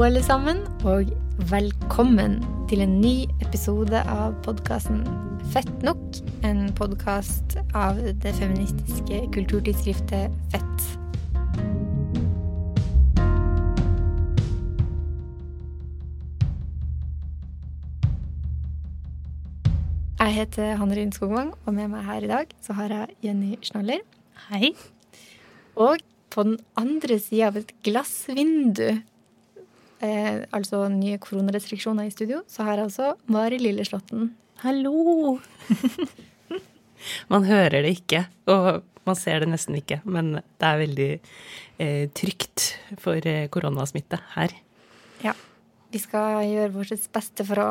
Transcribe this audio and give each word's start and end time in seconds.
Hallo, 0.00 0.14
alle 0.14 0.22
sammen, 0.24 0.60
og 0.88 1.10
velkommen 1.50 2.38
til 2.70 2.80
en 2.80 2.92
ny 3.02 3.26
episode 3.44 4.00
av 4.08 4.32
podkasten 4.46 5.02
Fett 5.52 5.82
nok. 5.84 6.00
En 6.40 6.70
podkast 6.72 7.58
av 7.76 8.00
det 8.22 8.32
feministiske 8.38 9.18
kulturtidsskriftet 9.34 10.32
Fett. 10.54 10.86
Jeg 20.16 20.36
heter 20.38 20.80
Hanne 20.80 20.96
Ryn 20.96 21.12
Skogvang, 21.12 21.52
og 21.66 21.76
med 21.76 21.92
meg 21.92 22.08
her 22.08 22.24
i 22.24 22.32
dag 22.32 22.56
så 22.64 22.80
har 22.80 22.96
jeg 22.96 23.18
Jenny 23.28 23.60
Schnaller. 23.60 24.00
Hei. 24.48 24.72
Og 25.76 26.00
på 26.32 26.48
den 26.48 26.56
andre 26.80 27.20
sida 27.20 27.52
av 27.52 27.60
et 27.60 27.76
glassvindu, 27.84 29.02
eh, 30.04 30.42
altså 30.56 30.84
nye 30.92 31.18
koronarestriksjoner 31.22 32.08
i 32.08 32.14
studio, 32.14 32.42
så 32.50 32.66
har 32.66 32.78
jeg 32.78 32.90
altså 32.90 33.12
Mari 33.32 33.60
Lilleslåtten. 33.60 34.32
Hallo. 34.64 35.38
man 37.32 37.46
hører 37.48 37.80
det 37.84 37.94
ikke, 38.00 38.24
og 38.50 38.82
man 39.08 39.18
ser 39.18 39.42
det 39.42 39.50
nesten 39.52 39.78
ikke, 39.78 40.00
men 40.04 40.34
det 40.40 40.68
er 40.68 40.82
veldig 40.82 41.10
eh, 41.80 42.04
trygt 42.16 42.74
for 43.00 43.24
eh, 43.26 43.48
koronasmitte 43.52 44.20
her. 44.36 44.54
Ja. 45.24 45.34
Vi 45.90 45.98
skal 45.98 46.44
gjøre 46.46 46.74
vårt 46.76 47.10
beste 47.12 47.46
for 47.48 47.62
å 47.62 47.70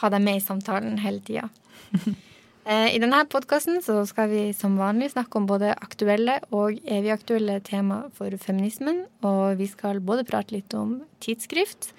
ha 0.00 0.10
deg 0.14 0.22
med 0.24 0.38
i 0.38 0.44
samtalen 0.44 1.00
hele 1.02 1.22
tida. 1.26 1.50
Eh, 2.68 2.92
I 2.92 2.98
denne 3.00 3.22
podkasten 3.32 3.78
skal 3.80 4.28
vi 4.28 4.42
som 4.52 4.76
vanlig 4.76 5.14
snakke 5.14 5.40
om 5.40 5.46
både 5.48 5.72
aktuelle 5.80 6.36
og 6.52 6.76
evig 6.84 7.14
aktuelle 7.14 7.56
tema 7.64 8.02
for 8.16 8.34
feminismen. 8.36 9.06
Og 9.24 9.56
vi 9.60 9.68
skal 9.70 10.02
både 10.04 10.26
prate 10.28 10.58
litt 10.58 10.76
om 10.76 10.98
tidsskrift 11.24 11.94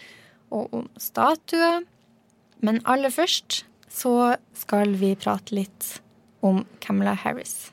og 0.54 0.70
om 0.76 0.88
statuer. 1.02 1.82
Men 2.62 2.82
aller 2.86 3.10
først 3.10 3.64
så 3.90 4.36
skal 4.54 4.94
vi 5.02 5.16
prate 5.18 5.56
litt 5.58 5.96
om 6.46 6.62
Camilla 6.80 7.18
Harris. 7.18 7.72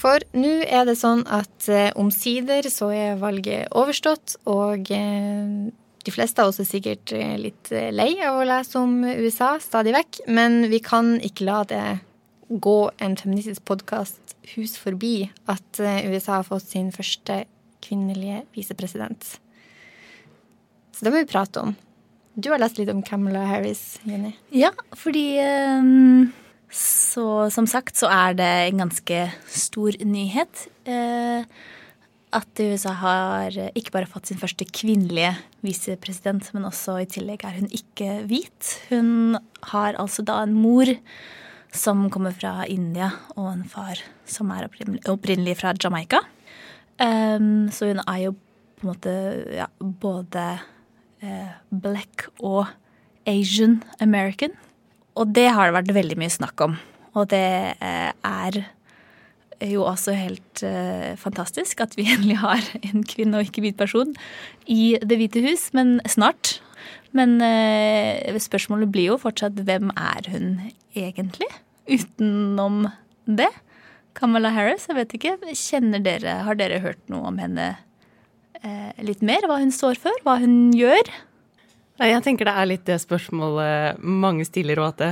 For 0.00 0.22
nå 0.32 0.52
er 0.64 0.86
det 0.88 0.96
sånn 0.96 1.26
at 1.28 1.68
eh, 1.68 1.92
omsider 2.00 2.66
så 2.72 2.88
er 2.96 3.18
valget 3.20 3.68
overstått, 3.76 4.38
og 4.48 4.88
eh, 4.96 5.68
de 6.04 6.14
fleste 6.14 6.42
av 6.42 6.50
oss 6.50 6.60
er 6.62 6.68
sikkert 6.68 7.12
eh, 7.16 7.36
litt 7.40 7.70
eh, 7.74 7.90
lei 7.92 8.14
av 8.24 8.40
å 8.40 8.46
lese 8.48 8.80
om 8.80 9.02
USA 9.04 9.54
stadig 9.60 9.94
vekk, 9.96 10.22
men 10.32 10.64
vi 10.72 10.80
kan 10.84 11.18
ikke 11.24 11.48
la 11.48 11.60
det 11.68 11.84
gå 12.50 12.78
en 13.04 13.14
feministisk 13.20 13.64
podkast 13.68 14.34
hus 14.54 14.74
forbi 14.80 15.28
at 15.50 15.82
eh, 15.82 16.08
USA 16.10 16.40
har 16.40 16.48
fått 16.48 16.70
sin 16.70 16.90
første 16.94 17.44
kvinnelige 17.84 18.42
visepresident. 18.56 19.36
Så 20.96 21.06
det 21.06 21.12
må 21.12 21.22
vi 21.22 21.30
prate 21.30 21.62
om. 21.62 21.76
Du 22.34 22.50
har 22.52 22.60
lest 22.62 22.78
litt 22.80 22.90
om 22.92 23.02
Camilla 23.04 23.44
Harris, 23.48 23.98
Jenny. 24.06 24.32
Ja, 24.54 24.70
fordi 24.96 25.40
så 26.70 27.50
som 27.50 27.66
sagt 27.66 27.98
så 27.98 28.08
er 28.12 28.36
det 28.38 28.48
en 28.68 28.84
ganske 28.84 29.24
stor 29.50 29.96
nyhet. 30.06 30.68
Eh, 30.86 31.42
at 32.36 32.62
USA 32.62 32.92
har 33.00 33.56
ikke 33.74 33.92
bare 33.94 34.08
fått 34.10 34.30
sin 34.30 34.38
første 34.40 34.66
kvinnelige 34.68 35.32
visepresident, 35.66 36.46
men 36.54 36.68
også 36.68 37.00
i 37.02 37.08
tillegg 37.10 37.44
er 37.46 37.56
hun 37.58 37.70
ikke 37.74 38.20
hvit. 38.30 38.74
Hun 38.90 39.38
har 39.72 39.98
altså 39.98 40.22
da 40.26 40.40
en 40.44 40.54
mor 40.54 40.90
som 41.74 42.08
kommer 42.10 42.34
fra 42.34 42.64
India, 42.70 43.10
og 43.36 43.52
en 43.52 43.64
far 43.68 44.00
som 44.28 44.50
er 44.54 44.68
opprinnelig 45.10 45.58
fra 45.60 45.74
Jamaica. 45.74 46.22
Um, 47.00 47.70
så 47.72 47.92
hun 47.92 48.02
er 48.04 48.24
jo 48.26 48.34
på 48.80 48.84
en 48.84 48.90
måte 48.90 49.14
ja, 49.54 49.68
både 49.80 50.44
uh, 51.22 51.52
black 51.70 52.28
og 52.38 52.66
Asian 53.28 53.80
American. 54.00 54.54
Og 55.18 55.32
det 55.34 55.48
har 55.54 55.68
det 55.68 55.78
vært 55.78 55.96
veldig 55.96 56.18
mye 56.20 56.32
snakk 56.32 56.66
om. 56.66 56.76
Og 57.14 57.30
det 57.32 57.46
uh, 57.80 58.10
er 58.14 58.62
jo 59.68 59.84
også 59.88 60.14
helt 60.16 60.62
uh, 60.64 61.12
fantastisk 61.20 61.80
at 61.84 61.96
vi 61.98 62.08
endelig 62.14 62.38
har 62.42 62.64
en 62.80 63.04
kvinne 63.06 63.40
og 63.40 63.48
ikke 63.48 63.64
hvit 63.64 63.78
person 63.80 64.14
i 64.70 64.96
Det 65.02 65.18
hvite 65.20 65.42
hus, 65.44 65.70
men 65.76 65.98
snart. 66.08 66.58
Men 67.16 67.38
uh, 67.42 68.38
spørsmålet 68.40 68.92
blir 68.92 69.12
jo 69.12 69.20
fortsatt 69.20 69.58
hvem 69.66 69.92
er 69.96 70.30
hun 70.32 70.54
egentlig? 70.96 71.48
Utenom 71.90 72.86
det. 73.26 73.50
Kamala 74.18 74.50
Harris, 74.54 74.88
jeg 74.88 74.98
vet 74.98 75.14
ikke. 75.16 75.36
Kjenner 75.54 76.02
dere, 76.02 76.40
Har 76.46 76.58
dere 76.58 76.82
hørt 76.82 77.02
noe 77.12 77.30
om 77.30 77.40
henne 77.40 77.72
uh, 78.64 78.92
litt 79.02 79.22
mer? 79.26 79.46
Hva 79.46 79.60
hun 79.62 79.74
står 79.74 80.00
for? 80.00 80.24
Hva 80.26 80.38
hun 80.42 80.72
gjør? 80.76 81.10
Jeg 82.00 82.22
tenker 82.24 82.48
det 82.48 82.54
er 82.56 82.68
litt 82.68 82.86
det 82.88 82.96
spørsmålet 83.02 84.00
mange 84.00 84.46
stiller, 84.48 84.80
og 84.80 84.94
at 84.94 85.02
det, 85.02 85.10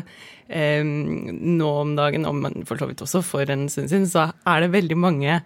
eh, 0.48 0.80
nå 0.84 1.68
om 1.82 1.92
dagen, 1.98 2.24
og 2.24 2.64
for 2.68 2.80
så 2.80 2.88
vidt 2.88 3.04
også 3.04 3.22
for 3.26 3.50
en 3.52 3.68
stund 3.68 3.90
siden, 3.92 4.08
så 4.08 4.30
er 4.48 4.64
det 4.64 4.72
veldig 4.72 4.96
mange 4.96 5.42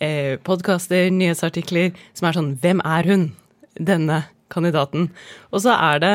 eh, 0.00 0.34
podkaster, 0.42 1.12
nyhetsartikler, 1.14 1.94
som 2.12 2.26
er 2.26 2.38
sånn 2.38 2.56
Hvem 2.58 2.82
er 2.82 3.06
hun? 3.06 3.30
Denne 3.78 4.24
kandidaten. 4.50 5.12
Og 5.54 5.62
så 5.62 5.76
er 5.78 6.00
det 6.02 6.14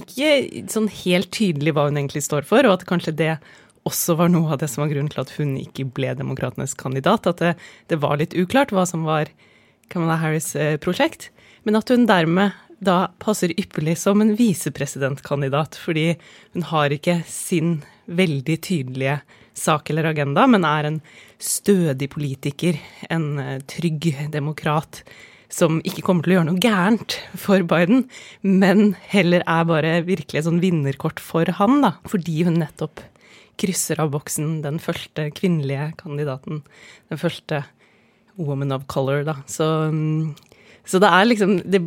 ikke 0.00 0.64
sånn 0.72 0.88
helt 1.04 1.28
tydelig 1.34 1.74
hva 1.76 1.90
hun 1.90 2.00
egentlig 2.00 2.24
står 2.24 2.48
for, 2.48 2.64
og 2.64 2.80
at 2.80 2.88
kanskje 2.88 3.14
det 3.18 3.34
også 3.88 4.16
var 4.16 4.30
noe 4.32 4.54
av 4.54 4.62
det 4.62 4.70
som 4.70 4.84
var 4.84 4.92
grunnen 4.92 5.10
til 5.12 5.22
at 5.24 5.32
hun 5.36 5.54
ikke 5.60 5.88
ble 5.92 6.14
demokratenes 6.16 6.72
kandidat. 6.78 7.28
At 7.28 7.42
det, 7.42 7.54
det 7.90 8.00
var 8.02 8.20
litt 8.20 8.36
uklart 8.38 8.72
hva 8.74 8.86
som 8.88 9.04
var 9.04 9.30
Kamala 9.92 10.16
Harris' 10.22 10.54
eh, 10.56 10.78
prosjekt. 10.80 11.28
Men 11.66 11.78
at 11.78 11.90
hun 11.92 12.06
dermed 12.08 12.56
da 12.82 12.96
passer 13.22 13.54
ypperlig 13.54 13.96
som 14.00 14.22
en 14.22 14.34
visepresidentkandidat, 14.38 15.78
fordi 15.78 16.16
hun 16.54 16.66
har 16.72 16.94
ikke 16.94 17.20
sin 17.30 17.76
veldig 18.10 18.58
tydelige 18.66 19.20
sak 19.54 19.90
eller 19.92 20.10
agenda, 20.10 20.46
men 20.50 20.66
er 20.66 20.88
en 20.88 21.02
stødig 21.42 22.08
politiker, 22.12 22.78
en 23.12 23.36
eh, 23.38 23.60
trygg 23.70 24.08
demokrat 24.32 25.02
som 25.52 25.82
ikke 25.84 26.04
kommer 26.06 26.24
til 26.24 26.32
å 26.32 26.36
gjøre 26.38 26.48
noe 26.48 26.62
gærent 26.64 27.18
for 27.38 27.64
Biden, 27.68 28.06
men 28.40 28.94
heller 29.12 29.44
er 29.44 29.66
bare 29.68 29.96
virkelig 30.06 30.40
et 30.40 30.48
sånn 30.48 30.62
vinnerkort 30.62 31.20
for 31.20 31.48
han, 31.58 31.82
da, 31.84 31.94
fordi 32.08 32.40
hun 32.48 32.56
nettopp 32.62 33.04
krysser 33.60 34.00
av 34.00 34.14
boksen 34.14 34.62
den 34.64 34.80
første 34.82 35.28
kvinnelige 35.36 35.90
kandidaten, 36.00 36.62
den 37.12 37.20
første 37.20 37.66
woman 38.40 38.72
of 38.72 38.88
color, 38.88 39.26
da. 39.28 39.36
Så 39.50 39.68
mm, 39.92 40.32
så 40.88 40.98
det 41.02 41.10
er 41.14 41.26
liksom 41.28 41.52
det, 41.70 41.78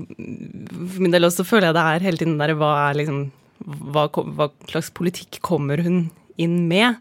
For 0.93 1.03
min 1.03 1.11
del 1.11 1.27
også 1.27 1.43
føler 1.43 1.69
jeg 1.69 1.75
det 1.75 1.83
er 1.83 2.05
hele 2.05 2.21
tiden 2.21 2.37
der 2.39 2.53
hva 2.55 2.71
er 2.87 2.99
liksom 3.01 3.25
hva, 3.65 4.07
hva 4.11 4.49
slags 4.69 4.91
politikk 4.95 5.39
kommer 5.45 5.81
hun 5.83 6.09
inn 6.41 6.65
med? 6.69 6.99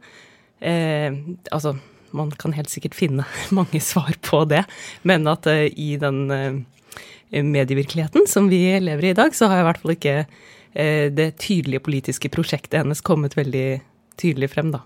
Eh, 0.62 1.14
altså, 1.52 1.74
man 2.14 2.30
kan 2.38 2.54
helt 2.56 2.70
sikkert 2.72 2.96
finne 2.96 3.26
mange 3.58 3.80
svar 3.82 4.14
på 4.24 4.44
det, 4.50 4.62
men 5.02 5.26
at 5.30 5.48
eh, 5.50 5.66
i 5.70 5.94
den 6.00 6.22
eh, 6.34 7.42
medievirkeligheten 7.42 8.28
som 8.30 8.48
vi 8.52 8.62
lever 8.80 9.10
i 9.10 9.12
i 9.12 9.18
dag, 9.18 9.34
så 9.34 9.50
har 9.50 9.62
i 9.62 9.66
hvert 9.68 9.82
fall 9.82 9.96
ikke 9.96 10.16
eh, 10.22 11.10
det 11.12 11.34
tydelige 11.42 11.82
politiske 11.84 12.30
prosjektet 12.32 12.80
hennes 12.82 13.02
kommet 13.04 13.36
veldig 13.36 13.82
tydelig 14.20 14.52
frem, 14.54 14.70
da. 14.74 14.84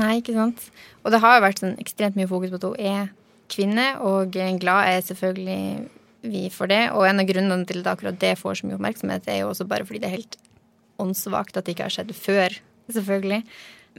Nei, 0.00 0.18
ikke 0.20 0.34
sant. 0.36 0.68
Og 1.04 1.12
det 1.14 1.20
har 1.22 1.36
jo 1.36 1.44
vært 1.46 1.60
sånn 1.62 1.76
ekstremt 1.80 2.18
mye 2.18 2.28
fokus 2.28 2.52
på 2.52 2.60
at 2.60 2.66
hun 2.66 2.80
er 2.82 3.12
kvinne, 3.52 3.88
og 4.02 4.34
glad 4.34 4.90
er 4.90 5.04
selvfølgelig 5.06 5.88
vi 6.24 6.48
for 6.52 6.70
det. 6.70 6.88
Og 6.94 7.06
en 7.08 7.22
av 7.22 7.28
grunnene 7.28 7.68
til 7.68 7.82
at 7.82 7.92
akkurat 7.94 8.18
det 8.20 8.34
får 8.40 8.60
så 8.60 8.68
mye 8.68 8.78
oppmerksomhet, 8.78 9.28
er 9.28 9.42
jo 9.42 9.52
også 9.52 9.68
bare 9.68 9.86
fordi 9.86 10.02
det 10.02 10.10
er 10.10 10.18
helt 10.18 10.38
åndssvakt 11.02 11.58
at 11.58 11.66
det 11.66 11.74
ikke 11.74 11.88
har 11.88 11.96
skjedd 11.96 12.14
før, 12.16 12.58
selvfølgelig. 12.94 13.40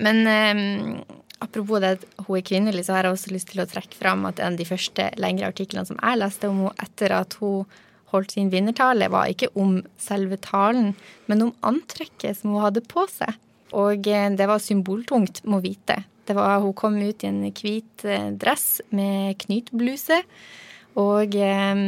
Men 0.05 0.21
eh, 0.27 1.15
apropos 1.43 1.81
det 1.83 1.95
at 1.97 2.05
hun 2.25 2.39
er 2.39 2.45
kvinnelig, 2.47 2.85
så 2.87 2.95
har 2.95 3.07
jeg 3.07 3.17
også 3.17 3.33
lyst 3.33 3.51
til 3.51 3.63
å 3.63 3.69
trekke 3.69 3.99
fram 3.99 4.25
at 4.29 4.39
en 4.41 4.55
av 4.55 4.59
de 4.59 4.67
første 4.67 5.09
lengre 5.21 5.51
artiklene 5.51 5.87
som 5.87 5.99
jeg 6.01 6.21
leste 6.21 6.51
om 6.51 6.65
henne 6.65 6.87
etter 6.87 7.15
at 7.15 7.37
hun 7.41 7.65
holdt 8.13 8.35
sin 8.35 8.51
vinnertale, 8.53 9.09
var 9.11 9.31
ikke 9.31 9.51
om 9.59 9.79
selve 9.99 10.37
talen, 10.39 10.93
men 11.27 11.47
om 11.47 11.55
antrekket 11.65 12.39
som 12.39 12.53
hun 12.53 12.63
hadde 12.63 12.85
på 12.87 13.07
seg. 13.11 13.33
Og 13.75 14.07
eh, 14.07 14.29
det 14.37 14.49
var 14.49 14.63
symboltungt, 14.63 15.43
må 15.49 15.59
vite. 15.63 16.03
Det 16.25 16.33
var, 16.33 16.57
hun 16.63 16.73
kom 16.77 16.95
ut 16.97 17.23
i 17.25 17.29
en 17.29 17.43
hvit 17.51 18.05
eh, 18.07 18.31
dress 18.33 18.79
med 18.95 19.35
knytbluse 19.43 20.21
og 20.99 21.35
eh, 21.35 21.81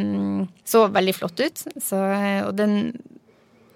så 0.68 0.88
veldig 0.92 1.14
flott 1.16 1.40
ut. 1.40 1.62
Så, 1.80 2.00
og, 2.44 2.52
den, 2.60 2.92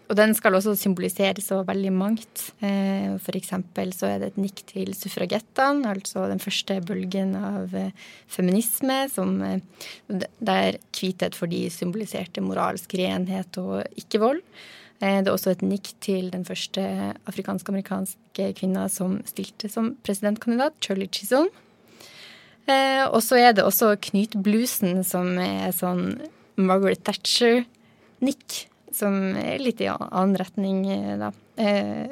og, 0.10 0.16
den, 0.20 0.36
skal 0.36 0.58
også 0.58 0.76
symbolisere 0.80 1.44
så 1.44 1.62
veldig 1.68 1.94
mangt. 1.96 2.50
Eh, 2.60 3.16
for 3.24 3.38
eksempel 3.40 3.94
så 3.96 4.10
er 4.10 4.20
det 4.20 4.32
et 4.34 4.42
nikk 4.44 4.66
til 4.74 4.92
suffragettene, 4.98 5.88
altså 5.88 6.28
den 6.32 6.44
første 6.44 6.82
bølgen 6.88 7.34
av 7.40 7.72
eh, 7.78 7.96
feminisme, 8.32 9.06
som, 9.14 9.40
der 10.10 10.82
hvithet 10.92 11.40
for 11.40 11.52
de 11.52 11.64
symboliserte 11.72 12.44
moralsk 12.44 13.00
renhet 13.00 13.62
og 13.62 13.82
ikke-vold. 14.04 14.44
Det 15.02 15.10
er 15.10 15.32
også 15.32 15.56
et 15.56 15.64
nikk 15.66 15.96
til 16.04 16.28
den 16.30 16.44
første 16.46 16.84
afrikansk-amerikanske 17.26 18.52
kvinna 18.60 18.84
som 18.92 19.16
stilte 19.26 19.72
som 19.72 19.96
presidentkandidat, 20.06 20.76
Charlie 20.84 21.10
Chisholm. 21.10 21.50
Eh, 22.70 23.06
og 23.08 23.22
så 23.26 23.40
er 23.42 23.56
det 23.58 23.66
også 23.66 23.96
knytblusen, 24.10 25.02
som 25.08 25.34
er 25.42 25.72
sånn 25.76 26.20
Margaret 26.62 27.04
Thatcher-nikk. 27.08 28.66
Som 28.92 29.38
er 29.40 29.62
litt 29.64 29.82
i 29.82 29.88
annen 29.88 30.36
retning, 30.40 30.84
eh, 30.92 31.16
da. 31.20 31.32
Eh, 31.62 32.12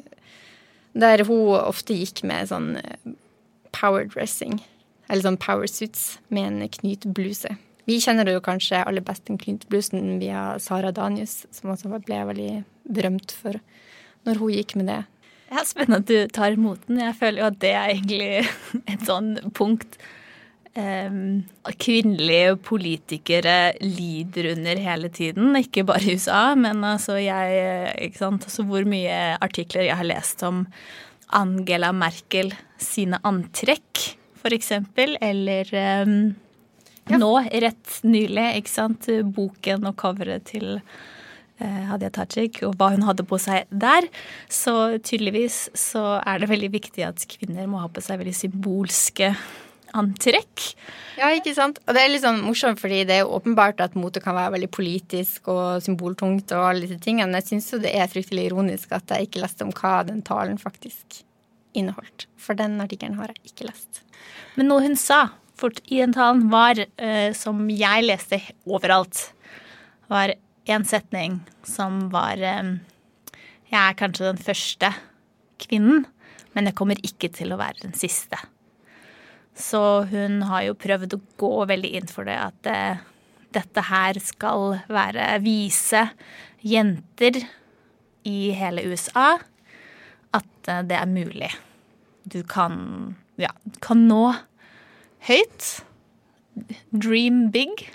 der 1.00 1.24
hun 1.28 1.56
ofte 1.60 1.94
gikk 1.94 2.24
med 2.28 2.50
sånn 2.50 2.78
eh, 2.80 3.16
power 3.76 4.08
dressing, 4.10 4.62
eller 5.10 5.28
sånn 5.28 5.42
power 5.42 5.68
suits, 5.70 6.18
med 6.30 6.48
en 6.48 6.72
knytbluse. 6.80 7.52
Vi 7.90 7.98
kjenner 8.04 8.30
jo 8.30 8.42
kanskje 8.46 8.84
aller 8.86 9.02
best 9.02 9.26
den 9.26 9.40
knytblusen 9.42 10.20
via 10.22 10.60
Sara 10.62 10.92
Danius, 10.94 11.44
som 11.56 11.72
også 11.74 11.90
ble 12.06 12.20
veldig 12.30 12.52
berømt 12.90 13.34
for 13.34 13.58
når 14.28 14.42
hun 14.42 14.54
gikk 14.54 14.76
med 14.78 14.92
det. 14.92 15.00
Ja, 15.50 15.64
Spennende 15.66 16.04
at 16.04 16.10
du 16.10 16.34
tar 16.34 16.54
imot 16.54 16.84
den. 16.86 17.00
Jeg 17.02 17.18
føler 17.18 17.42
jo 17.42 17.48
at 17.50 17.60
det 17.64 17.74
er 17.74 17.94
egentlig 17.96 18.30
et 18.94 19.06
sånn 19.08 19.32
punkt 19.58 19.98
kvinnelige 21.80 22.56
politikere 22.64 23.74
lider 23.82 24.52
under 24.54 24.80
hele 24.80 25.10
tiden. 25.10 25.56
Ikke 25.58 25.84
bare 25.88 26.06
i 26.06 26.16
USA, 26.16 26.56
men 26.56 26.84
altså 26.84 27.18
jeg 27.20 27.94
ikke 28.10 28.22
sant? 28.22 28.48
Altså 28.48 28.64
hvor 28.70 28.86
mye 28.88 29.38
artikler 29.42 29.88
jeg 29.90 29.98
har 30.00 30.08
lest 30.08 30.44
om 30.48 30.66
Angela 31.34 31.92
Merkel 31.92 32.54
sine 32.78 33.20
antrekk, 33.24 34.16
eksempel. 34.50 35.18
Eller 35.22 35.70
um, 36.06 36.34
ja. 37.10 37.18
nå, 37.18 37.34
rett 37.66 38.00
nylig, 38.08 38.48
ikke 38.62 38.72
sant. 38.72 39.10
Boken 39.36 39.90
og 39.90 39.98
coveret 40.00 40.48
til 40.50 40.80
Eh, 41.60 41.80
Hadia 41.90 42.08
Tajik 42.16 42.62
og 42.64 42.78
hva 42.80 42.94
hun 42.94 43.04
hadde 43.04 43.26
på 43.28 43.36
seg 43.42 43.68
der. 43.68 44.08
Så 44.48 44.96
tydeligvis 45.04 45.66
så 45.76 46.22
er 46.24 46.40
det 46.40 46.48
veldig 46.52 46.72
viktig 46.72 47.04
at 47.04 47.26
kvinner 47.28 47.68
må 47.68 47.82
ha 47.84 47.90
på 47.92 48.04
seg 48.04 48.22
veldig 48.22 48.36
symbolske 48.38 49.34
antrekk. 49.98 50.66
Ja, 51.20 51.32
ikke 51.36 51.54
sant. 51.58 51.80
Og 51.86 51.96
det 51.96 52.04
er 52.04 52.12
litt 52.12 52.24
sånn 52.24 52.42
morsomt, 52.46 52.80
fordi 52.82 53.02
det 53.08 53.18
er 53.18 53.24
jo 53.24 53.34
åpenbart 53.38 53.82
at 53.84 53.98
mote 54.00 54.22
kan 54.24 54.38
være 54.38 54.56
veldig 54.58 54.70
politisk 54.76 55.50
og 55.52 55.82
symboltungt 55.86 56.54
og 56.56 56.68
alle 56.72 56.86
disse 56.86 57.00
tingene. 57.04 57.30
Men 57.32 57.42
jeg 57.42 57.50
syns 57.54 57.72
jo 57.74 57.82
det 57.84 57.96
er 57.96 58.12
fryktelig 58.12 58.50
ironisk 58.50 58.94
at 58.96 59.16
jeg 59.16 59.30
ikke 59.30 59.44
leste 59.44 59.68
om 59.68 59.74
hva 59.76 60.00
den 60.08 60.22
talen 60.26 60.60
faktisk 60.62 61.22
inneholdt. 61.78 62.28
For 62.40 62.58
den 62.58 62.80
artikkelen 62.82 63.20
har 63.20 63.34
jeg 63.34 63.52
ikke 63.54 63.70
lest. 63.70 64.04
Men 64.58 64.72
noe 64.72 64.86
hun 64.86 64.98
sa 65.00 65.28
fort 65.60 65.82
i 65.92 66.00
den 66.00 66.16
talen, 66.16 66.48
var, 66.52 66.80
uh, 66.80 67.32
som 67.36 67.66
jeg 67.74 68.06
leste 68.06 68.40
overalt, 68.70 69.30
var 70.10 70.34
en 70.70 70.86
setning 70.86 71.40
som 71.66 72.08
var 72.14 72.40
eh, 72.42 72.78
Jeg 73.70 73.80
er 73.80 73.98
kanskje 73.98 74.32
den 74.32 74.42
første 74.42 74.90
kvinnen, 75.62 76.06
men 76.54 76.70
jeg 76.70 76.78
kommer 76.78 77.02
ikke 77.06 77.30
til 77.34 77.54
å 77.54 77.60
være 77.60 77.84
den 77.84 77.94
siste. 77.98 78.40
Så 79.60 79.82
hun 80.10 80.42
har 80.48 80.66
jo 80.70 80.78
prøvd 80.80 81.16
å 81.18 81.22
gå 81.40 81.54
veldig 81.70 81.92
inn 82.00 82.12
for 82.12 82.28
det 82.30 82.38
at 82.40 82.70
eh, 82.72 83.02
dette 83.56 83.84
her 83.90 84.20
skal 84.24 84.80
være 84.88 85.34
vise 85.44 86.06
jenter 86.64 87.42
i 88.28 88.52
hele 88.56 88.86
USA 88.88 89.34
at 90.36 90.72
eh, 90.72 90.84
det 90.88 90.98
er 91.00 91.12
mulig. 91.12 91.52
Du 92.24 92.42
kan 92.48 93.18
ja, 93.40 93.52
kan 93.84 94.08
nå 94.08 94.24
høyt. 95.28 95.70
Dream 96.92 97.50
big 97.52 97.88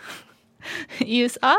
i 1.04 1.24
USA. 1.24 1.56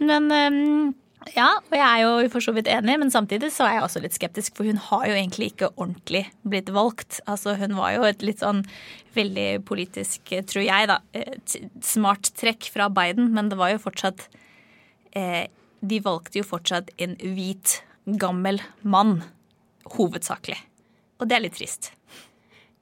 Men 0.00 0.32
um, 0.32 0.94
ja, 1.32 1.46
og 1.56 1.74
jeg 1.74 1.84
er 1.84 2.02
jo 2.02 2.28
for 2.32 2.44
så 2.44 2.52
vidt 2.56 2.68
enig, 2.68 2.98
men 3.00 3.12
samtidig 3.12 3.48
så 3.54 3.64
er 3.66 3.78
jeg 3.78 3.84
også 3.86 4.02
litt 4.04 4.16
skeptisk, 4.16 4.56
for 4.58 4.68
hun 4.68 4.80
har 4.90 5.06
jo 5.08 5.16
egentlig 5.16 5.50
ikke 5.52 5.70
ordentlig 5.72 6.24
blitt 6.44 6.68
valgt. 6.74 7.20
Altså 7.30 7.54
hun 7.60 7.76
var 7.78 7.94
jo 7.96 8.04
et 8.08 8.24
litt 8.26 8.42
sånn 8.44 8.60
veldig 9.16 9.48
politisk, 9.68 10.34
tror 10.50 10.66
jeg, 10.66 10.90
da, 10.90 10.98
smart 11.84 12.32
trekk 12.40 12.68
fra 12.74 12.90
Biden, 12.92 13.32
men 13.36 13.48
det 13.52 13.58
var 13.60 13.72
jo 13.72 13.82
fortsatt 13.86 14.26
eh, 15.16 15.46
De 15.84 15.98
valgte 16.00 16.40
jo 16.40 16.46
fortsatt 16.48 16.92
en 17.04 17.16
hvit, 17.20 17.78
gammel 18.20 18.60
mann, 18.82 19.18
hovedsakelig. 19.96 20.56
Og 21.20 21.28
det 21.28 21.36
er 21.36 21.44
litt 21.44 21.56
trist. 21.58 21.92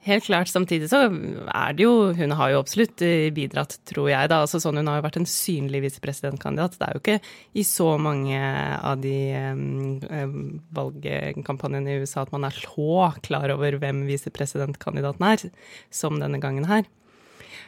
Helt 0.02 0.24
klart. 0.26 0.50
Samtidig 0.50 0.88
så 0.90 1.04
er 1.06 1.74
det 1.78 1.84
jo 1.84 2.12
Hun 2.18 2.32
har 2.34 2.50
jo 2.50 2.58
absolutt 2.58 3.02
eh, 3.06 3.28
bidratt, 3.34 3.76
tror 3.86 4.08
jeg. 4.10 4.30
da, 4.32 4.40
altså 4.42 4.58
sånn 4.62 4.80
Hun 4.80 4.90
har 4.90 4.98
jo 4.98 5.04
vært 5.04 5.20
en 5.20 5.28
synlig 5.30 5.84
visepresidentkandidat. 5.84 6.74
Det 6.78 6.88
er 6.88 6.96
jo 6.96 7.02
ikke 7.02 7.18
i 7.54 7.62
så 7.66 7.92
mange 8.02 8.40
av 8.42 8.98
de 9.04 9.14
um, 9.54 10.58
valgkampanjene 10.74 11.94
i 11.94 12.02
USA 12.02 12.26
at 12.26 12.34
man 12.34 12.48
er 12.48 12.58
så 12.64 13.12
klar 13.22 13.54
over 13.54 13.78
hvem 13.78 14.02
visepresidentkandidaten 14.10 15.28
er, 15.28 15.46
som 15.94 16.18
denne 16.18 16.42
gangen 16.42 16.66
her. 16.66 16.88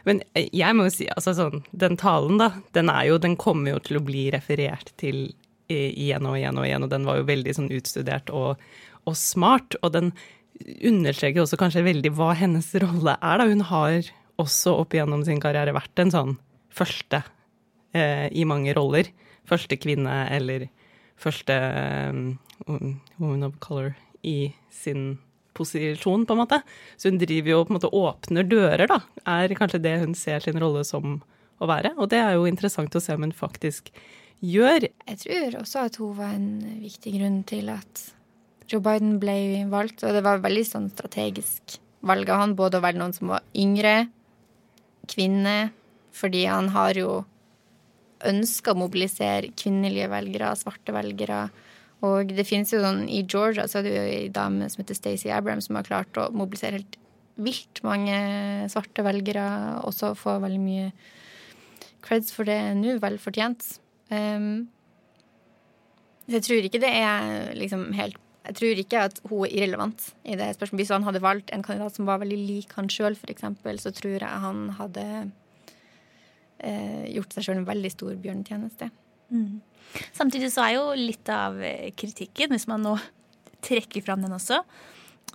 Men 0.04 0.20
jeg 0.34 0.75
må 0.75 0.88
jo 0.88 0.92
si, 0.96 1.06
altså 1.14 1.36
sånn, 1.38 1.62
den 1.70 1.94
talen, 2.00 2.40
da, 2.42 2.50
den 2.76 2.90
er 2.92 3.06
jo 3.08 3.22
Den 3.22 3.38
kommer 3.40 3.76
jo 3.76 3.84
til 3.84 4.00
å 4.00 4.04
bli 4.04 4.26
referert 4.34 4.90
til 5.00 5.28
igjen 5.70 6.26
og 6.28 6.36
igjen 6.36 6.58
og 6.58 6.66
igjen, 6.66 6.84
og 6.84 6.90
den 6.92 7.06
var 7.06 7.20
jo 7.20 7.31
veldig 7.31 7.54
sånn 7.56 7.70
utstudert 7.72 8.34
og, 8.34 8.58
og 9.06 9.16
smart. 9.16 9.78
Og 9.82 9.94
den 9.94 10.10
understreker 10.62 11.42
også 11.42 11.58
kanskje 11.60 11.84
veldig 11.86 12.12
hva 12.16 12.32
hennes 12.38 12.68
rolle 12.82 13.16
er. 13.18 13.40
Da. 13.40 13.48
Hun 13.50 13.64
har 13.70 14.10
også 14.40 14.76
opp 14.82 14.94
igjennom 14.94 15.24
sin 15.26 15.42
karriere 15.42 15.74
vært 15.76 16.02
en 16.02 16.12
sånn 16.14 16.32
første 16.74 17.22
eh, 17.94 18.26
i 18.30 18.46
mange 18.48 18.74
roller. 18.76 19.10
Første 19.48 19.76
kvinne 19.76 20.24
eller 20.32 20.68
første 21.20 21.54
um, 22.10 22.24
woman 23.20 23.46
of 23.46 23.58
color 23.62 23.92
i 24.24 24.54
sin 24.72 25.18
posisjon, 25.54 26.24
på 26.26 26.34
en 26.34 26.40
måte. 26.40 26.58
Så 26.96 27.12
hun 27.12 27.20
driver 27.20 27.52
jo 27.52 27.60
på 27.62 27.74
en 27.74 27.78
måte 27.78 27.92
åpner 27.94 28.48
dører, 28.48 28.88
da. 28.90 28.98
Er 29.36 29.54
kanskje 29.54 29.82
det 29.84 29.98
hun 30.02 30.16
ser 30.18 30.42
sin 30.42 30.58
rolle 30.58 30.82
som 30.88 31.20
å 31.62 31.68
være. 31.70 31.94
Og 32.00 32.10
det 32.10 32.20
er 32.22 32.34
jo 32.34 32.48
interessant 32.50 32.96
å 32.96 33.02
se 33.02 33.14
om 33.14 33.26
hun 33.26 33.36
faktisk 33.36 33.92
gjør. 34.44 34.88
Jeg 35.08 35.20
tror 35.22 35.60
også 35.60 35.86
at 35.86 36.00
hun 36.00 36.16
var 36.18 36.34
en 36.34 36.80
viktig 36.82 37.14
grunn 37.18 37.42
til 37.48 37.70
at 37.72 38.08
Joe 38.70 38.81
Biden 38.84 39.19
ble 39.20 39.37
valgt, 39.72 40.05
og 40.05 40.16
det 40.16 40.22
var 40.25 40.43
veldig 40.44 40.64
sånn 40.66 40.88
strategisk 40.93 41.78
valg 42.05 42.31
av 42.32 42.43
han, 42.43 42.56
både 42.56 42.78
å 42.78 42.84
være 42.84 43.00
noen 43.00 43.14
som 43.16 43.32
var 43.32 43.44
yngre, 43.56 44.08
kvinne, 45.11 45.72
fordi 46.14 46.44
han 46.49 46.70
har 46.72 46.96
jo 46.96 47.22
ønska 48.25 48.72
å 48.72 48.81
mobilisere 48.81 49.52
kvinnelige 49.58 50.08
velgere, 50.12 50.55
svarte 50.56 50.94
velgere. 50.96 51.46
Og 52.05 52.32
det 52.36 52.46
finnes 52.48 52.72
jo 52.72 52.81
sånn 52.82 53.05
I 53.08 53.22
Georgia 53.22 53.67
så 53.69 53.81
er 53.81 53.86
det 53.86 53.94
jo 53.94 54.05
ei 54.05 54.29
dame 54.32 54.69
som 54.72 54.82
heter 54.82 54.96
Stacey 54.96 55.32
Abrams, 55.32 55.69
som 55.69 55.79
har 55.79 55.88
klart 55.88 56.20
å 56.20 56.31
mobilisere 56.32 56.81
helt 56.81 56.98
vilt 57.34 57.82
mange 57.82 58.17
svarte 58.70 59.05
velgere, 59.05 59.44
også 59.88 60.12
få 60.17 60.38
veldig 60.44 60.62
mye 60.62 60.91
creds 62.05 62.32
for 62.34 62.48
det 62.48 62.58
nå, 62.79 62.98
vel 63.03 63.19
fortjent. 63.20 63.65
Um, 64.12 64.69
jeg 66.31 66.44
tror 66.46 66.67
ikke 66.67 66.81
det 66.81 66.93
er 66.94 67.56
liksom 67.58 67.91
helt 67.96 68.20
jeg 68.44 68.56
tror 68.58 68.81
ikke 68.82 69.05
at 69.08 69.20
hun 69.24 69.46
er 69.46 69.55
irrelevant 69.56 70.10
i 70.29 70.36
det 70.36 70.51
spørsmålet. 70.56 70.82
Hvis 70.82 70.93
han 70.93 71.06
hadde 71.06 71.22
valgt 71.24 71.53
en 71.55 71.65
kandidat 71.65 71.96
som 71.96 72.08
var 72.08 72.20
veldig 72.20 72.36
lik 72.36 72.74
han 72.77 72.91
sjøl, 72.93 73.17
f.eks., 73.17 73.46
så 73.81 73.93
tror 73.96 74.19
jeg 74.19 74.43
han 74.44 74.67
hadde 74.77 75.05
eh, 76.60 77.06
gjort 77.15 77.32
seg 77.32 77.46
sjøl 77.46 77.63
en 77.63 77.70
veldig 77.70 77.93
stor 77.94 78.19
bjørnetjeneste. 78.20 78.91
Mm. 79.32 79.63
Samtidig 80.13 80.51
så 80.53 80.67
er 80.67 80.74
jo 80.77 80.84
litt 80.98 81.31
av 81.32 81.56
eh, 81.65 81.89
kritikken, 81.96 82.53
hvis 82.53 82.69
man 82.69 82.84
nå 82.84 82.98
trekker 83.65 84.05
fram 84.05 84.20
den 84.20 84.36
også, 84.36 84.60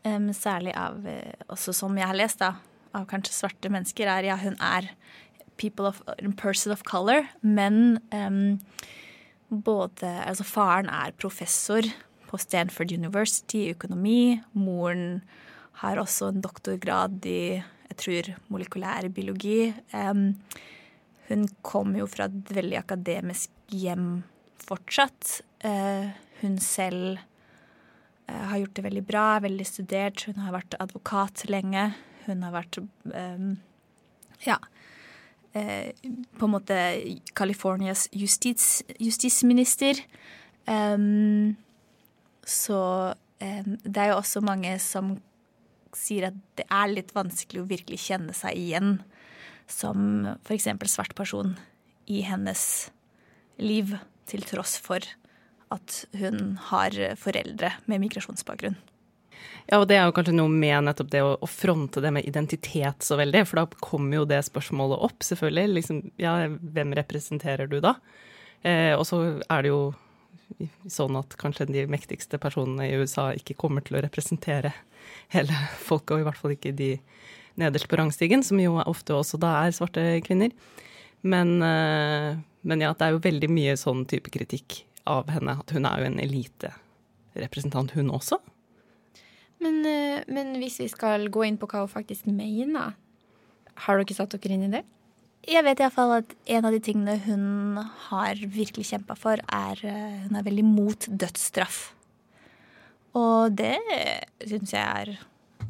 um, 0.04 0.30
særlig 0.38 0.75
av 0.78 1.01
eh, 1.10 1.34
også 1.50 1.74
som 1.74 1.98
jeg 1.98 2.10
har 2.12 2.18
lest, 2.18 2.44
da, 2.44 2.60
av 2.94 3.08
kanskje 3.10 3.34
svarte 3.34 3.72
mennesker, 3.74 4.10
er 4.10 4.30
ja, 4.30 4.38
hun 4.38 4.58
er 4.62 4.92
people 5.60 5.89
of, 5.89 6.04
person 6.38 6.74
of 6.75 6.86
color, 6.86 7.25
men 7.42 7.98
um, 8.13 8.60
både 9.50 10.12
Altså, 10.28 10.46
faren 10.46 10.92
er 10.94 11.16
professor 11.18 11.88
på 12.29 12.38
Stanford 12.38 12.93
University 12.93 13.65
i 13.65 13.74
økonomi. 13.74 14.39
Moren 14.53 15.24
har 15.81 16.00
også 16.01 16.29
en 16.29 16.43
doktorgrad 16.45 17.25
i 17.25 17.41
jeg 17.89 17.98
tror, 18.03 18.27
molekylær 18.53 19.07
biologi. 19.12 19.71
Hun 21.29 21.45
kommer 21.65 22.01
jo 22.03 22.09
fra 22.09 22.29
et 22.29 22.51
veldig 22.53 22.77
akademisk 22.79 23.51
hjem 23.74 24.21
fortsatt. 24.65 25.39
Uh, 25.65 26.09
hun 26.41 26.57
selv 26.63 27.19
uh, 28.29 28.43
har 28.51 28.62
gjort 28.62 28.75
det 28.77 28.86
veldig 28.88 29.05
bra, 29.05 29.25
veldig 29.43 29.67
studert. 29.67 30.25
Hun 30.29 30.41
har 30.45 30.55
vært 30.55 30.77
advokat 30.79 31.45
lenge. 31.50 31.89
Hun 32.25 32.45
har 32.45 32.53
vært 32.55 32.79
ja, 34.45 34.57
uh, 34.57 35.88
på 36.39 36.50
en 36.50 36.53
måte 36.53 36.79
Californias 37.38 38.07
justis, 38.13 38.81
justisminister. 38.98 40.01
Um, 40.69 41.57
så 42.50 42.82
eh, 43.44 43.65
det 43.84 44.01
er 44.01 44.12
jo 44.13 44.20
også 44.20 44.44
mange 44.46 44.75
som 44.84 45.18
sier 45.96 46.29
at 46.29 46.38
det 46.60 46.68
er 46.70 46.91
litt 46.91 47.13
vanskelig 47.15 47.63
å 47.63 47.70
virkelig 47.70 48.01
kjenne 48.10 48.36
seg 48.38 48.58
igjen 48.58 49.00
som 49.70 50.27
f.eks. 50.44 50.70
svart 50.89 51.15
person 51.18 51.56
i 52.10 52.24
hennes 52.25 52.63
liv, 53.62 53.98
til 54.29 54.46
tross 54.46 54.75
for 54.82 55.01
at 55.74 56.03
hun 56.18 56.58
har 56.70 56.94
foreldre 57.18 57.72
med 57.89 58.01
migrasjonsbakgrunn. 58.06 58.77
Ja, 59.70 59.77
og 59.77 59.88
det 59.89 60.00
er 60.00 60.08
jo 60.08 60.13
kanskje 60.18 60.34
noe 60.34 60.50
med 60.50 60.88
nettopp 60.88 61.12
det 61.13 61.22
å, 61.22 61.50
fronte 61.50 62.01
det 62.01 62.12
med 62.15 62.25
identitet 62.29 63.06
så 63.06 63.18
veldig, 63.20 63.44
for 63.50 63.62
da 63.62 63.82
kommer 63.86 64.22
jo 64.22 64.27
det 64.29 64.41
spørsmålet 64.48 65.06
opp, 65.06 65.25
selvfølgelig. 65.25 65.74
Liksom, 65.77 66.01
ja, 66.22 66.34
hvem 66.50 66.96
representerer 66.98 67.70
du 67.70 67.77
da? 67.84 67.96
Eh, 68.65 68.96
og 68.98 69.06
så 69.08 69.22
er 69.46 69.65
det 69.65 69.72
jo 69.72 69.82
sånn 70.89 71.18
at 71.20 71.36
kanskje 71.39 71.68
de 71.70 71.86
mektigste 71.91 72.39
personene 72.41 72.88
i 72.89 72.98
USA 73.00 73.29
ikke 73.38 73.58
kommer 73.60 73.86
til 73.86 74.00
å 74.00 74.03
representere 74.03 74.74
hele 75.34 75.56
folket, 75.88 76.15
og 76.15 76.24
i 76.24 76.27
hvert 76.27 76.39
fall 76.39 76.56
ikke 76.56 76.75
de 76.75 76.94
nederst 77.60 77.89
på 77.91 78.00
rangstigen, 78.00 78.44
som 78.46 78.60
jo 78.62 78.77
ofte 78.84 79.15
også 79.15 79.39
da 79.41 79.56
er 79.63 79.75
svarte 79.75 80.03
kvinner. 80.25 80.53
Men, 81.22 81.62
eh, 81.62 82.38
men 82.62 82.84
ja, 82.84 82.94
det 82.94 83.06
er 83.06 83.15
jo 83.15 83.24
veldig 83.24 83.50
mye 83.51 83.75
sånn 83.79 84.06
type 84.10 84.32
kritikk 84.32 84.84
av 85.10 85.29
henne, 85.34 85.58
at 85.60 85.74
hun 85.75 85.88
er 85.88 86.00
jo 86.00 86.10
en 86.10 86.22
eliterepresentant, 86.24 87.96
hun 87.98 88.13
også. 88.15 88.39
Men, 89.60 89.82
eh, 89.86 90.24
men, 90.32 90.56
hvis 90.62 90.79
vi 90.79 90.88
skal 90.88 91.27
gå 91.27 91.44
inn 91.48 91.60
på 91.60 91.68
hva 91.68 91.84
hun 91.84 91.91
faktisk 91.91 92.29
mener, 92.32 92.96
har 93.86 94.00
dere 94.00 94.15
satt 94.15 94.36
dere 94.36 94.56
inn 94.56 94.70
i 94.70 94.74
det? 94.77 94.86
Jeg 95.48 95.63
vet 95.65 95.79
iallfall 95.79 96.17
at 96.17 96.34
en 96.51 96.67
av 96.67 96.75
de 96.75 96.81
tingene 96.84 97.15
hun 97.24 97.79
har 98.10 98.41
virkelig 98.51 98.89
kjempa 98.91 99.15
for, 99.17 99.39
er 99.39 99.79
eh, 99.88 100.19
Hun 100.25 100.36
er 100.36 100.46
veldig 100.46 100.65
mot 100.67 101.08
dødsstraff. 101.08 101.93
Og 103.17 103.55
det 103.58 103.77
syns 104.46 104.75
jeg 104.75 104.84
er 104.84 105.15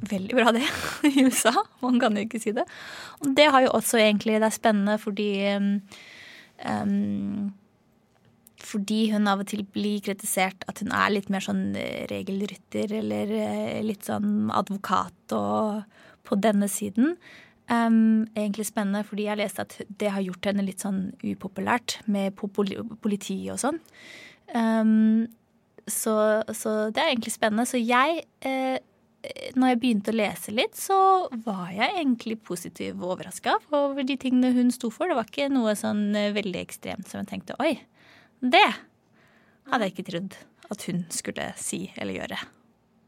veldig 0.09 0.35
bra, 0.35 0.51
det, 0.55 0.65
i 1.11 1.23
USA. 1.27 1.53
Man 1.83 1.99
kan 2.01 2.17
jo 2.17 2.25
ikke 2.25 2.41
si 2.41 2.55
det. 2.55 2.65
Og 3.21 3.31
det 3.38 3.47
har 3.53 3.67
jo 3.67 3.75
også 3.77 4.01
egentlig 4.01 4.39
Det 4.39 4.49
er 4.49 4.57
spennende 4.57 4.97
fordi 4.99 5.31
um, 6.65 7.53
fordi 8.59 9.05
hun 9.13 9.27
av 9.31 9.39
og 9.41 9.47
til 9.49 9.63
blir 9.63 10.01
kritisert 10.03 10.65
at 10.67 10.81
hun 10.83 10.91
er 10.91 11.13
litt 11.13 11.29
mer 11.31 11.41
sånn 11.41 11.71
regelrytter 12.11 12.91
eller 12.99 13.31
litt 13.85 14.03
sånn 14.05 14.51
advokat 14.51 15.33
og 15.33 15.85
på 16.27 16.38
denne 16.43 16.67
siden. 16.69 17.15
Um, 17.69 18.25
egentlig 18.33 18.65
spennende, 18.65 19.03
fordi 19.05 19.27
jeg 19.27 19.38
leste 19.38 19.61
at 19.61 19.75
det 20.01 20.09
har 20.09 20.23
gjort 20.25 20.47
henne 20.49 20.65
litt 20.65 20.81
sånn 20.81 21.11
upopulært 21.21 21.99
med 22.09 22.33
politiet 22.33 23.51
og 23.53 23.59
sånn. 23.61 23.77
Um, 24.57 25.27
så, 25.85 26.15
så, 26.49 26.89
det 26.89 27.03
er 27.03 27.11
egentlig 27.11 27.35
spennende. 27.35 27.67
Så 27.69 27.77
jeg 27.81 28.23
eh, 28.45 28.79
når 29.59 29.73
jeg 29.73 29.79
begynte 29.81 30.13
å 30.13 30.17
lese 30.17 30.53
litt, 30.55 30.77
så 30.79 30.97
var 31.45 31.71
jeg 31.75 31.91
egentlig 31.91 32.39
positiv 32.45 33.01
og 33.01 33.15
overraska 33.17 33.57
over 33.75 34.05
de 34.07 34.15
tingene 34.19 34.53
hun 34.55 34.71
sto 34.73 34.91
for. 34.93 35.09
Det 35.09 35.17
var 35.17 35.27
ikke 35.29 35.49
noe 35.51 35.75
sånn 35.77 36.07
eh, 36.17 36.31
veldig 36.35 36.61
ekstremt 36.61 37.09
som 37.09 37.21
jeg 37.21 37.31
tenkte 37.33 37.57
oi, 37.61 37.75
det 38.39 38.67
hadde 39.69 39.85
jeg 39.85 39.95
ikke 39.95 40.07
trodd 40.11 40.39
at 40.69 40.88
hun 40.88 41.03
skulle 41.13 41.51
si 41.59 41.83
eller 41.99 42.21
gjøre. 42.21 42.39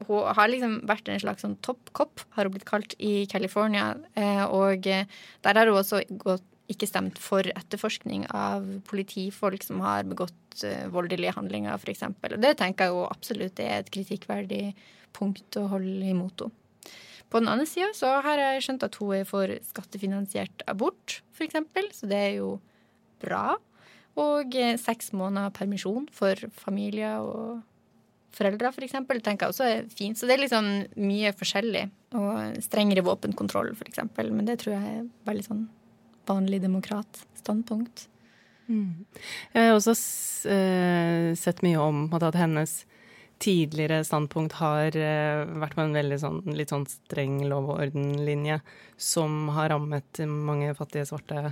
Hun 0.08 0.30
har 0.36 0.52
liksom 0.52 0.80
vært 0.90 1.10
en 1.10 1.22
slags 1.22 1.46
sånn 1.46 1.58
toppkopp, 1.66 2.24
har 2.36 2.48
hun 2.48 2.56
blitt 2.56 2.68
kalt, 2.70 2.96
i 3.00 3.26
California. 3.32 3.94
Eh, 4.18 4.44
og 4.46 4.88
eh, 4.90 5.10
der 5.46 5.60
har 5.60 5.70
hun 5.70 5.82
også 5.82 6.04
gått, 6.22 6.48
ikke 6.72 6.88
stemt 6.88 7.18
for 7.20 7.44
etterforskning 7.44 8.24
av 8.32 8.64
politifolk 8.88 9.66
som 9.66 9.82
har 9.84 10.06
begått 10.08 10.64
eh, 10.64 10.88
voldelige 10.94 11.34
handlinger, 11.36 11.76
f.eks. 11.76 12.06
Det 12.40 12.54
tenker 12.62 12.88
jeg 12.88 12.96
jo 12.96 13.02
absolutt 13.10 13.60
er 13.60 13.82
et 13.82 13.92
kritikkverdig 13.92 14.64
punkt 15.18 15.60
å 15.60 15.68
holde 15.74 16.14
imot 16.14 16.46
henne. 16.46 16.56
På 17.32 17.40
den 17.40 17.48
andre 17.48 17.64
sida 17.64 17.94
så 17.96 18.18
har 18.26 18.40
jeg 18.42 18.64
skjønt 18.66 18.82
at 18.84 18.96
hun 19.00 19.14
er 19.16 19.28
for 19.28 19.52
skattefinansiert 19.64 20.66
abort, 20.68 21.22
f.eks., 21.32 21.62
så 21.96 22.10
det 22.12 22.18
er 22.20 22.34
jo 22.42 22.50
bra. 23.24 23.56
Og 24.20 24.58
seks 24.82 25.14
måneder 25.16 25.54
permisjon 25.56 26.10
for 26.12 26.36
familier 26.60 27.24
og 27.24 27.62
foreldre, 28.36 28.72
f.eks. 28.72 28.96
For 29.08 29.24
tenker 29.24 29.48
jeg 29.48 29.56
også 29.56 29.68
er 29.68 29.90
fint. 29.92 30.20
Så 30.20 30.28
det 30.28 30.38
er 30.38 30.46
liksom 30.46 30.70
mye 31.02 31.34
forskjellig. 31.38 31.88
Og 32.20 32.62
strengere 32.66 33.06
våpenkontroll, 33.08 33.74
f.eks. 33.76 34.04
Men 34.22 34.48
det 34.48 34.62
tror 34.64 34.76
jeg 34.78 34.96
er 35.00 35.10
veldig 35.28 35.48
sånn 35.48 35.66
vanlig 36.30 36.62
demokratstandpunkt. 36.64 38.08
Mm. 38.72 39.04
Jeg 39.56 39.68
har 39.68 39.76
også 39.76 39.96
uh, 40.48 41.32
sett 41.40 41.64
mye 41.66 41.82
om 41.82 42.06
at 42.16 42.38
hennes 42.40 42.82
tidligere 43.42 44.04
standpunkt 44.06 44.60
har 44.60 44.96
uh, 44.96 45.50
vært 45.64 45.76
på 45.76 45.84
en 45.84 45.98
veldig 45.98 46.20
sånn, 46.22 46.40
litt 46.56 46.72
sånn 46.72 46.86
streng 46.88 47.42
lov 47.50 47.72
og 47.74 47.82
orden-linje, 47.88 48.62
som 49.02 49.50
har 49.58 49.74
rammet 49.74 50.22
mange 50.30 50.72
fattige 50.78 51.10
svarte 51.10 51.52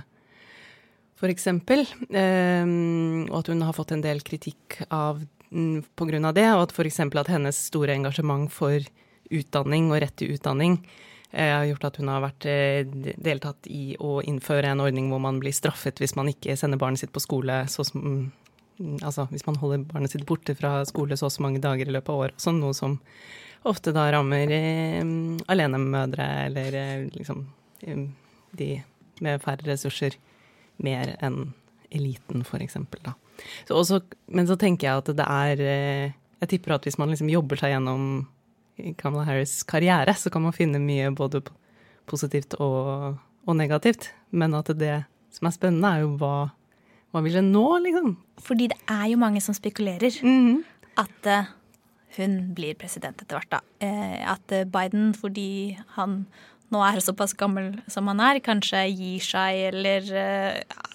f.eks. 1.20 1.34
eksempel, 1.34 1.82
og 2.08 3.34
at 3.36 3.48
hun 3.52 3.66
har 3.66 3.74
fått 3.76 3.90
en 3.92 4.00
del 4.00 4.22
kritikk 4.24 4.78
av 4.88 5.18
mm, 5.50 6.24
av 6.24 6.34
det, 6.34 6.48
og 6.54 6.64
at 6.66 6.74
f.eks. 6.74 7.00
at 7.00 7.30
hennes 7.30 7.62
store 7.70 7.94
engasjement 7.94 8.50
for 8.52 8.80
utdanning 9.30 9.90
og 9.92 10.00
rett 10.02 10.16
til 10.18 10.34
utdanning 10.34 10.80
eh, 11.30 11.52
har 11.52 11.68
gjort 11.68 11.84
at 11.90 12.00
hun 12.00 12.10
har 12.10 12.24
vært 12.24 12.46
eh, 12.50 13.14
deltatt 13.16 13.66
i 13.70 13.96
å 14.00 14.20
innføre 14.22 14.72
en 14.72 14.82
ordning 14.82 15.10
hvor 15.10 15.22
man 15.22 15.38
blir 15.42 15.54
straffet 15.54 16.00
hvis 16.02 16.16
man 16.18 16.30
ikke 16.32 16.56
sender 16.58 16.80
barnet 16.80 17.02
sitt 17.02 17.14
på 17.14 17.22
skole 17.22 17.62
så 17.70 17.86
som 17.86 18.02
mm, 18.02 18.28
Altså 19.04 19.26
hvis 19.28 19.44
man 19.44 19.58
holder 19.60 19.82
barnet 19.90 20.08
sitt 20.14 20.22
borte 20.24 20.54
fra 20.56 20.78
skole 20.88 21.12
så 21.12 21.26
og 21.28 21.34
så 21.34 21.42
mange 21.44 21.60
dager 21.60 21.84
i 21.84 21.92
løpet 21.92 22.08
av 22.08 22.20
året, 22.22 22.38
sånn 22.40 22.62
noe 22.62 22.72
som 22.72 22.94
ofte 23.68 23.92
da 23.92 24.06
rammer 24.14 24.48
eh, 24.56 25.02
alenemødre 25.52 26.28
eller 26.46 26.76
eh, 26.80 27.02
liksom 27.12 27.42
eh, 27.84 28.06
de 28.56 28.70
med 29.20 29.42
færre 29.44 29.68
ressurser 29.68 30.16
mer 30.80 31.12
enn 31.20 31.52
eliten, 31.92 32.40
eksempel, 32.56 33.02
da. 33.04 33.12
Så 33.68 33.78
også, 33.78 34.00
men 34.28 34.48
så 34.48 34.56
tenker 34.60 34.88
jeg 34.88 35.02
at 35.02 35.10
det 35.16 35.26
er 35.26 35.64
eh, 35.64 36.18
Jeg 36.40 36.48
tipper 36.54 36.76
at 36.76 36.86
hvis 36.88 36.96
man 36.96 37.10
liksom 37.12 37.28
jobber 37.28 37.60
seg 37.60 37.74
gjennom 37.74 38.04
Kamala 38.96 39.26
Harris' 39.28 39.60
karriere, 39.68 40.14
så 40.16 40.30
kan 40.32 40.40
man 40.40 40.56
finne 40.56 40.80
mye 40.80 41.10
både 41.12 41.42
positivt 42.08 42.56
og, 42.56 43.18
og 43.44 43.56
negativt. 43.58 44.10
Men 44.32 44.56
at 44.56 44.70
det 44.80 45.02
som 45.34 45.48
er 45.48 45.54
spennende, 45.54 45.90
er 45.90 46.04
jo 46.04 46.14
hva, 46.20 46.50
hva 47.12 47.22
vil 47.24 47.36
hun 47.40 47.50
nå, 47.54 47.64
liksom? 47.84 48.14
Fordi 48.42 48.70
det 48.72 48.78
er 48.90 49.10
jo 49.12 49.20
mange 49.20 49.42
som 49.44 49.54
spekulerer 49.54 50.16
mm 50.22 50.40
-hmm. 50.46 50.62
at 50.96 51.26
uh, 51.26 51.52
hun 52.16 52.54
blir 52.54 52.74
president 52.74 53.22
etter 53.22 53.36
hvert, 53.36 53.50
da. 53.50 53.60
Uh, 53.82 54.32
at 54.32 54.72
Biden, 54.72 55.14
fordi 55.14 55.78
han 55.88 56.26
nå 56.70 56.82
er 56.82 57.00
såpass 57.00 57.32
gammel 57.32 57.82
som 57.88 58.06
han 58.06 58.20
er, 58.20 58.38
kanskje 58.38 58.96
gir 58.96 59.20
seg 59.20 59.74
eller 59.74 60.00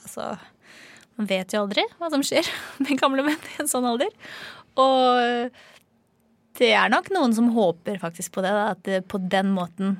altså 0.03 0.37
Man 1.19 1.29
vet 1.29 1.53
jo 1.53 1.63
aldri 1.63 1.85
hva 1.99 2.09
som 2.13 2.23
skjer 2.25 2.47
med 2.83 2.99
gamle 2.99 3.25
menn 3.25 3.49
i 3.53 3.61
en 3.63 3.71
sånn 3.71 3.87
alder. 3.87 4.11
Og 4.81 5.49
det 6.59 6.71
er 6.75 6.91
nok 6.91 7.09
noen 7.15 7.35
som 7.35 7.53
håper 7.55 7.99
faktisk 8.01 8.35
på 8.35 8.43
det, 8.43 8.51
da, 8.55 8.73
at 8.75 9.07
på 9.11 9.19
den 9.31 9.51
måten 9.55 9.97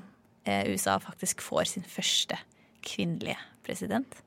eh, 0.48 0.67
USA 0.72 0.98
faktisk 1.03 1.43
får 1.43 1.72
sin 1.72 1.88
første 1.88 2.39
kvinnelige 2.86 3.39
president. 3.65 4.22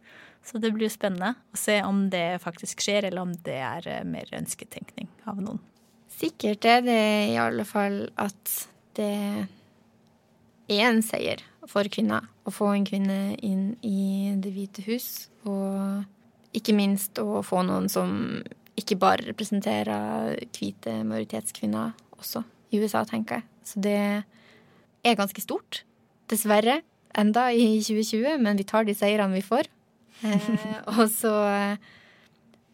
Så 0.45 0.61
det 0.61 0.73
blir 0.73 0.91
spennende 0.93 1.35
å 1.53 1.61
se 1.61 1.79
om 1.85 2.07
det 2.13 2.41
faktisk 2.43 2.83
skjer, 2.85 3.09
eller 3.09 3.25
om 3.25 3.35
det 3.45 3.59
er 3.61 3.89
eh, 3.89 4.05
mer 4.09 4.31
ønsketenkning 4.37 5.11
av 5.29 5.41
noen. 5.45 5.61
Sikkert 6.19 6.65
er 6.67 6.83
det 6.83 7.01
i 7.31 7.39
alle 7.41 7.65
fall 7.69 8.07
at 8.19 8.55
det 8.99 9.13
er 10.69 10.85
en 10.89 11.03
seier 11.05 11.45
for 11.69 11.89
kvinner 11.93 12.27
å 12.49 12.53
få 12.53 12.73
en 12.75 12.87
kvinne 12.89 13.37
inn 13.45 13.75
i 13.85 14.33
Det 14.41 14.53
hvite 14.55 14.85
hus. 14.89 15.29
Og 15.45 16.05
ikke 16.57 16.75
minst 16.77 17.19
å 17.21 17.43
få 17.45 17.63
noen 17.67 17.89
som 17.93 18.41
ikke 18.79 18.99
bare 19.01 19.27
representerer 19.27 20.39
hvite 20.55 21.01
majoritetskvinner 21.07 21.97
også 22.19 22.45
i 22.73 22.81
USA, 22.83 23.03
tenker 23.09 23.41
jeg. 23.41 23.49
Så 23.67 23.83
det 23.85 23.99
er 25.05 25.19
ganske 25.19 25.43
stort. 25.43 25.83
Dessverre. 26.31 26.81
Enda 27.19 27.49
i 27.51 27.81
2020, 27.83 28.39
men 28.45 28.59
vi 28.61 28.67
tar 28.69 28.87
de 28.87 28.95
seirene 28.97 29.35
vi 29.35 29.45
får. 29.45 29.71
Eh, 30.23 30.51
og 30.99 31.07
så 31.11 31.33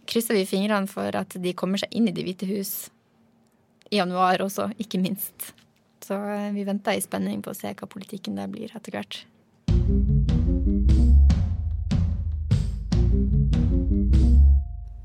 krysser 0.09 0.37
vi 0.37 0.49
fingrene 0.49 0.91
for 0.91 1.17
at 1.17 1.37
de 1.41 1.53
kommer 1.57 1.81
seg 1.81 1.93
inn 1.97 2.09
i 2.11 2.15
Det 2.15 2.25
hvite 2.27 2.49
hus 2.49 2.73
i 3.93 4.01
januar 4.01 4.43
også, 4.45 4.71
ikke 4.81 5.01
minst. 5.01 5.53
Så 6.05 6.17
eh, 6.17 6.51
vi 6.57 6.67
venter 6.67 6.99
i 6.99 7.05
spenning 7.05 7.43
på 7.45 7.53
å 7.53 7.57
se 7.57 7.73
hva 7.73 7.89
politikken 7.91 8.37
der 8.41 8.51
blir 8.53 8.73
etter 8.75 8.97
hvert. 8.97 9.23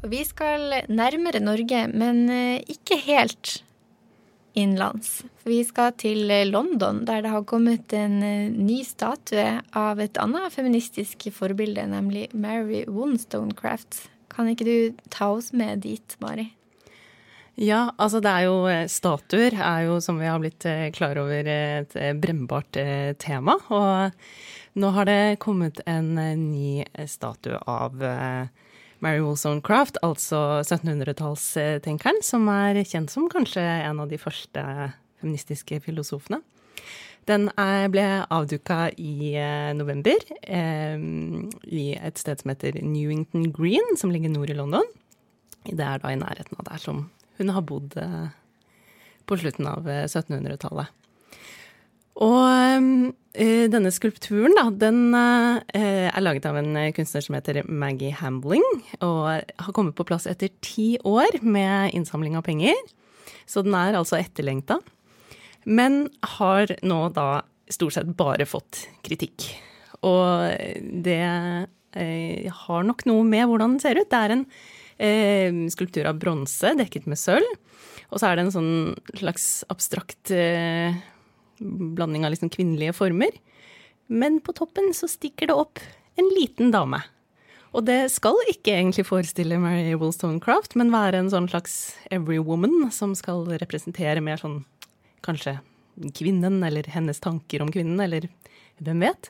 Vi 0.09 0.21
skal 0.27 0.83
nærmere 0.89 1.41
Norge, 1.43 1.85
men 1.93 2.27
eh, 2.33 2.61
ikke 2.71 2.99
helt 3.05 3.59
innenlands. 4.57 5.23
Vi 5.47 5.61
skal 5.63 5.93
til 6.01 6.29
London, 6.49 7.03
der 7.07 7.23
det 7.23 7.33
har 7.33 7.47
kommet 7.47 7.93
en 7.95 8.21
eh, 8.25 8.51
ny 8.51 8.81
statue 8.87 9.59
av 9.77 10.01
et 10.03 10.19
annet 10.21 10.53
feministisk 10.53 11.29
forbilde, 11.35 11.87
nemlig 11.89 12.27
Mary 12.33 12.85
Wollstonecraft. 12.89 14.07
Kan 14.29 14.49
ikke 14.51 14.67
du 14.67 15.03
ta 15.13 15.31
oss 15.33 15.53
med 15.53 15.85
dit, 15.85 16.17
Mari? 16.23 16.51
Ja, 17.59 17.89
altså 17.99 18.21
det 18.23 18.31
er 18.31 18.45
jo 18.47 18.59
eh, 18.71 18.85
Statuer 18.87 19.51
er 19.51 19.81
jo, 19.89 19.97
som 19.99 20.19
vi 20.21 20.29
har 20.29 20.39
blitt 20.39 20.63
eh, 20.69 20.87
klar 20.95 21.19
over, 21.19 21.43
et 21.43 21.95
eh, 21.99 22.13
brennbart 22.15 22.79
tema. 23.19 23.57
Og 23.67 24.79
nå 24.79 24.91
har 24.95 25.09
det 25.09 25.41
kommet 25.43 25.81
en 25.89 26.13
ny 26.15 26.85
statue 27.09 27.59
av 27.67 27.99
Mary 28.99 29.21
Wollstonecraft, 29.23 29.99
altså 30.03 30.59
1700-tallstenkeren, 30.65 32.19
som 32.25 32.47
er 32.51 32.81
kjent 32.83 33.11
som 33.13 33.29
kanskje 33.31 33.63
en 33.63 34.01
av 34.03 34.09
de 34.11 34.19
første 34.19 34.63
feministiske 35.21 35.79
filosofene. 35.85 36.41
Den 37.29 37.49
ble 37.93 38.05
avduka 38.33 38.87
i 38.97 39.35
eh, 39.37 39.69
november 39.77 40.17
eh, 40.41 40.97
i 41.69 41.85
et 41.93 42.21
sted 42.21 42.41
som 42.41 42.51
heter 42.53 42.79
Newington 42.81 43.51
Green, 43.53 43.95
som 43.99 44.11
ligger 44.13 44.33
nord 44.33 44.49
i 44.49 44.57
London. 44.57 44.87
Det 45.67 45.85
er 45.85 46.01
da 46.01 46.11
i 46.11 46.17
nærheten 46.17 46.57
av 46.57 46.71
der 46.71 46.81
som 46.81 47.03
hun 47.37 47.51
har 47.53 47.65
bodd 47.67 47.93
eh, 48.01 48.31
på 49.29 49.37
slutten 49.37 49.69
av 49.69 49.85
1700-tallet. 49.85 50.89
Og 52.19 53.13
uh, 53.39 53.65
denne 53.71 53.91
skulpturen, 53.95 54.55
da, 54.57 54.65
den 54.75 55.15
uh, 55.15 55.59
er 55.71 56.23
laget 56.23 56.47
av 56.49 56.57
en 56.59 56.75
kunstner 56.95 57.23
som 57.23 57.37
heter 57.37 57.61
Maggie 57.67 58.15
Hambling, 58.19 58.65
og 58.99 59.39
har 59.39 59.75
kommet 59.75 59.95
på 59.95 60.07
plass 60.07 60.27
etter 60.27 60.51
ti 60.65 60.91
år 61.07 61.39
med 61.45 61.95
innsamling 61.95 62.35
av 62.35 62.43
penger. 62.47 62.75
Så 63.47 63.63
den 63.65 63.77
er 63.77 63.97
altså 63.97 64.19
etterlengta. 64.19 64.81
Men 65.69 66.07
har 66.37 66.71
nå 66.83 66.99
da 67.15 67.43
stort 67.71 67.95
sett 67.95 68.11
bare 68.17 68.47
fått 68.49 68.87
kritikk. 69.05 69.47
Og 70.03 70.51
det 71.07 71.23
uh, 71.23 72.59
har 72.65 72.83
nok 72.87 73.05
noe 73.07 73.23
med 73.27 73.47
hvordan 73.47 73.77
den 73.77 73.83
ser 73.83 73.99
ut. 73.99 74.11
Det 74.11 74.19
er 74.19 74.35
en 74.35 75.63
skulptur 75.71 76.09
av 76.09 76.19
bronse 76.19 76.73
dekket 76.75 77.07
med 77.07 77.19
sølv. 77.21 77.55
Og 78.09 78.19
så 78.19 78.27
er 78.27 78.35
det 78.35 78.47
en 78.47 78.55
sånn 78.57 78.73
slags 79.21 79.47
abstrakt 79.71 80.33
blanding 81.59 82.25
av 82.25 82.33
liksom 82.33 82.51
kvinnelige 82.53 82.95
former. 82.97 83.35
Men 84.09 84.39
på 84.41 84.55
toppen 84.57 84.91
så 84.97 85.09
stikker 85.09 85.49
det 85.49 85.57
opp 85.57 85.81
en 86.19 86.29
liten 86.35 86.73
dame. 86.73 87.01
Og 87.69 87.85
det 87.85 88.07
skal 88.09 88.37
ikke 88.49 88.73
egentlig 88.73 89.05
forestille 89.05 89.59
Mary 89.61 89.93
Wollstonecraft, 89.93 90.73
men 90.79 90.93
være 90.93 91.21
en 91.21 91.29
sånn 91.29 91.49
slags 91.51 91.75
every 92.09 92.39
woman 92.41 92.89
som 92.93 93.13
skal 93.17 93.45
representere 93.61 94.23
mer 94.25 94.41
sånn 94.41 94.63
kanskje 95.25 95.59
kvinnen, 96.17 96.63
eller 96.65 96.87
hennes 96.89 97.21
tanker 97.21 97.61
om 97.61 97.69
kvinnen, 97.73 97.99
eller 98.01 98.25
hvem 98.81 99.05
vet. 99.05 99.29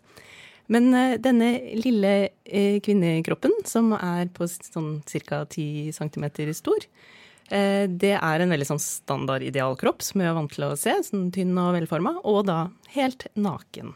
Men 0.71 0.93
uh, 0.93 1.17
denne 1.19 1.50
lille 1.81 2.13
uh, 2.29 2.77
kvinnekroppen, 2.86 3.55
som 3.67 3.91
er 3.98 4.29
på 4.31 4.48
sånn 4.48 5.00
ca. 5.09 5.43
10 5.50 5.98
cm 5.98 6.29
stor, 6.55 6.86
Eh, 6.88 7.18
det 7.50 8.12
er 8.13 8.44
en 8.44 8.51
veldig 8.53 8.68
sånn 8.68 8.82
standard 8.84 9.41
idealkropp 9.41 10.03
som 10.06 10.22
vi 10.22 10.27
er 10.29 10.36
vant 10.38 10.51
til 10.53 10.68
å 10.68 10.75
se, 10.77 10.94
sånn 11.08 11.32
tynn 11.34 11.58
og 11.58 11.74
velforma, 11.77 12.13
og 12.27 12.44
da 12.50 12.60
helt 12.94 13.25
naken. 13.34 13.96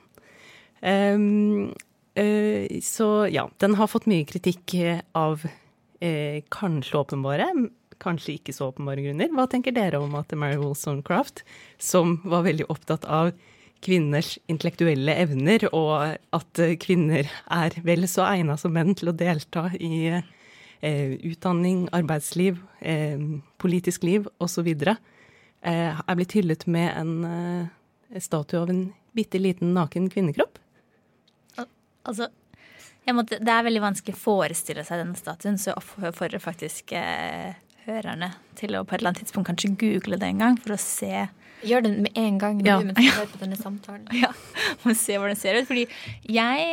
Um, 0.84 1.72
uh, 2.20 2.80
så 2.84 3.08
ja, 3.32 3.48
den 3.64 3.78
har 3.80 3.88
fått 3.88 4.10
mye 4.12 4.28
kritikk 4.28 4.76
av 5.16 5.46
uh, 5.46 6.38
kanskje 6.52 7.00
åpenbare, 7.00 7.48
kanskje 8.04 8.36
ikke 8.36 8.56
så 8.56 8.68
åpenbare 8.74 9.06
grunner. 9.06 9.32
Hva 9.32 9.48
tenker 9.48 9.76
dere 9.76 10.02
om 10.04 10.16
at 10.20 10.34
Mary 10.36 10.60
Wollstonecraft, 10.60 11.46
som 11.80 12.18
var 12.28 12.44
veldig 12.50 12.68
opptatt 12.74 13.08
av 13.08 13.32
kvinners 13.84 14.36
intellektuelle 14.52 15.16
evner, 15.24 15.66
og 15.76 16.18
at 16.36 16.64
kvinner 16.84 17.28
er 17.52 17.76
vel 17.84 18.08
så 18.12 18.26
egna 18.30 18.58
som 18.60 18.76
menn 18.76 18.96
til 18.96 19.12
å 19.12 19.16
delta 19.16 19.70
i 19.76 20.10
eh, 20.84 21.16
utdanning, 21.32 21.88
arbeidsliv, 21.96 22.60
eh, 22.80 23.20
politisk 23.58 24.04
liv 24.04 24.28
osv. 24.44 24.68
Eh, 24.68 26.02
er 26.04 26.20
blitt 26.20 26.36
hyllet 26.36 26.68
med 26.68 26.92
en 27.00 27.14
eh, 27.30 28.20
statue 28.20 28.60
av 28.60 28.72
en 28.74 28.86
bitte 29.16 29.40
liten 29.40 29.74
naken 29.78 30.10
kvinnekropp. 30.12 30.60
Altså, 32.04 32.28
måtte, 33.16 33.40
det 33.40 33.54
er 33.54 33.64
veldig 33.64 33.84
vanskelig 33.84 34.18
å 34.18 34.20
forestille 34.20 34.84
seg 34.84 35.00
denne 35.00 35.16
statuen, 35.16 35.56
så 35.56 35.72
jeg 35.72 35.80
oppfordrer 35.80 36.44
faktisk 36.44 36.92
eh, 37.00 37.56
hørerne 37.88 38.34
til 38.60 38.76
å 38.76 38.84
på 38.84 38.96
et 38.96 39.00
eller 39.00 39.14
annet 39.14 39.24
tidspunkt 39.24 39.48
kanskje 39.52 39.72
google 39.80 40.20
det 40.20 40.34
en 40.34 40.44
gang 40.44 40.60
for 40.60 40.76
å 40.76 40.82
se 40.82 41.30
Gjør 41.64 41.86
det 41.86 41.92
med 41.96 42.18
en 42.20 42.38
gang 42.42 42.58
ja. 42.60 42.74
du 42.82 42.90
mens 42.90 43.20
på 43.32 43.38
denne 43.46 43.56
samtalen. 43.56 44.10
Ja, 44.20 44.34
må 44.84 44.92
se 45.00 45.16
hvordan 45.16 45.38
det 45.38 45.40
ser 45.40 45.56
ut. 45.56 45.68
Fordi 45.70 45.86
jeg, 46.28 46.66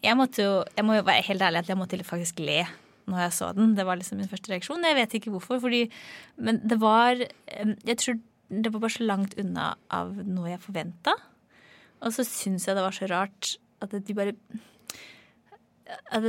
jeg 0.00 0.16
måtte 0.16 0.46
jo 0.46 0.54
Jeg 0.78 0.86
må 0.88 0.96
jo 0.96 1.04
være 1.04 1.26
helt 1.26 1.44
ærlig 1.44 1.60
at 1.60 1.68
jeg 1.68 1.76
måtte 1.76 1.98
faktisk 2.08 2.40
le 2.40 2.62
når 3.10 3.24
jeg 3.26 3.36
så 3.36 3.50
den. 3.56 3.74
Det 3.76 3.86
var 3.86 3.98
liksom 4.00 4.20
min 4.20 4.30
første 4.30 4.52
reaksjon. 4.52 4.86
Jeg 4.86 4.98
vet 4.98 5.16
ikke 5.18 5.34
hvorfor, 5.34 5.60
fordi 5.62 5.88
Men 6.38 6.60
det 6.66 6.80
var 6.80 7.18
Jeg 7.18 7.96
tror 7.98 8.20
det 8.50 8.72
var 8.72 8.82
bare 8.82 8.96
så 8.96 9.06
langt 9.06 9.36
unna 9.38 9.74
av 9.94 10.14
noe 10.26 10.50
jeg 10.50 10.62
forventa. 10.62 11.14
Og 12.02 12.14
så 12.16 12.24
syns 12.26 12.66
jeg 12.66 12.74
det 12.74 12.82
var 12.82 12.96
så 12.96 13.06
rart 13.10 13.56
at 13.80 13.94
de 13.94 14.16
bare 14.16 14.34
At 16.10 16.24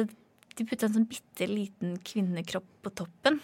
de 0.58 0.68
putta 0.68 0.88
en 0.88 0.98
sånn 0.98 1.10
bitte 1.10 1.48
liten 1.48 1.96
kvinnekropp 2.06 2.68
på 2.84 2.92
toppen. 3.02 3.40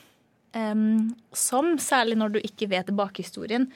Um, 0.58 1.16
som, 1.36 1.76
særlig 1.82 2.18
når 2.18 2.36
du 2.36 2.40
ikke 2.42 2.70
vet 2.72 2.90
bakhistorien, 2.96 3.68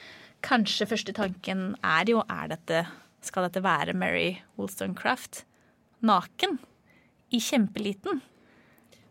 kanskje 0.44 0.88
første 0.90 1.14
tanken 1.14 1.72
er 1.84 2.10
jo 2.10 2.24
er 2.26 2.52
dette, 2.54 2.84
Skal 3.22 3.46
dette 3.46 3.62
være 3.62 3.94
Mary 3.94 4.40
Wollstonecraft 4.58 5.44
naken? 6.02 6.58
I 7.32 7.38
kjempeliten. 7.40 8.20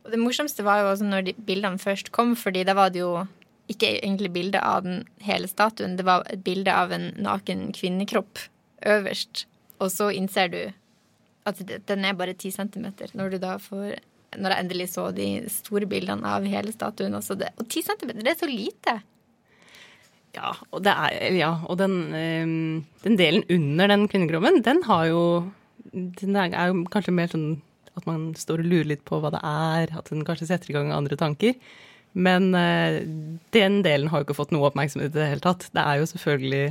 Og 0.06 0.14
det 0.14 0.20
morsomste 0.22 0.66
var 0.66 0.82
jo 0.82 0.92
også 0.92 1.08
når 1.08 1.28
de 1.30 1.36
bildene 1.46 1.82
først 1.82 2.12
kom, 2.16 2.34
fordi 2.40 2.66
da 2.68 2.76
var 2.78 2.94
det 2.94 3.04
jo 3.04 3.14
ikke 3.72 3.94
egentlig 4.02 4.32
bilde 4.34 4.60
av 4.60 4.84
den 4.84 5.04
hele 5.24 5.48
statuen, 5.48 5.96
det 5.96 6.06
var 6.08 6.26
et 6.32 6.44
bilde 6.44 6.74
av 6.74 6.92
en 6.96 7.12
naken 7.22 7.70
kvinnekropp 7.78 8.42
øverst. 8.90 9.46
Og 9.80 9.92
så 9.94 10.10
innser 10.14 10.52
du 10.52 10.62
at 11.50 11.62
den 11.88 12.06
er 12.06 12.18
bare 12.18 12.38
ti 12.38 12.52
centimeter, 12.54 13.14
når 13.18 13.36
du 13.36 13.38
da 13.42 13.58
får 13.62 14.00
Når 14.32 14.54
jeg 14.54 14.64
endelig 14.64 14.86
så 14.94 15.10
de 15.12 15.26
store 15.52 15.84
bildene 15.92 16.24
av 16.24 16.46
hele 16.48 16.72
statuen. 16.72 17.12
Også 17.18 17.36
det, 17.36 17.50
og 17.60 17.66
ti 17.68 17.82
centimeter, 17.84 18.24
det 18.24 18.32
er 18.32 18.38
så 18.40 18.48
lite. 18.48 18.94
Ja, 20.32 20.54
og, 20.72 20.88
er, 20.88 21.34
ja, 21.36 21.50
og 21.68 21.76
den, 21.82 22.14
ehm, 22.16 22.86
den, 23.04 23.18
delen 23.20 23.44
under 23.52 23.92
den 23.92 24.08
kvinnekroppen, 24.08 24.62
den 24.64 24.80
har 24.88 25.10
jo 25.10 25.24
Den 25.92 26.38
er 26.38 26.70
jo 26.70 26.86
kanskje 26.88 27.12
mer 27.12 27.28
sånn 27.28 27.62
at 28.00 28.08
man 28.08 28.32
står 28.38 28.64
og 28.64 28.70
lurer 28.72 28.92
litt 28.94 29.04
på 29.08 29.20
hva 29.22 29.32
det 29.34 29.42
er, 29.44 29.92
at 30.00 30.12
den 30.12 30.26
kanskje 30.28 30.48
setter 30.50 30.72
i 30.72 30.76
gang 30.78 30.94
andre 30.96 31.18
tanker. 31.20 31.58
Men 32.12 32.52
uh, 32.56 33.02
den 33.56 33.82
delen 33.86 34.10
har 34.12 34.22
jo 34.22 34.28
ikke 34.28 34.40
fått 34.40 34.52
noe 34.56 34.70
oppmerksomhet 34.70 35.14
i 35.14 35.20
det 35.20 35.30
hele 35.34 35.44
tatt. 35.44 35.70
Det 35.76 35.84
er 35.84 36.02
jo 36.02 36.10
selvfølgelig 36.12 36.66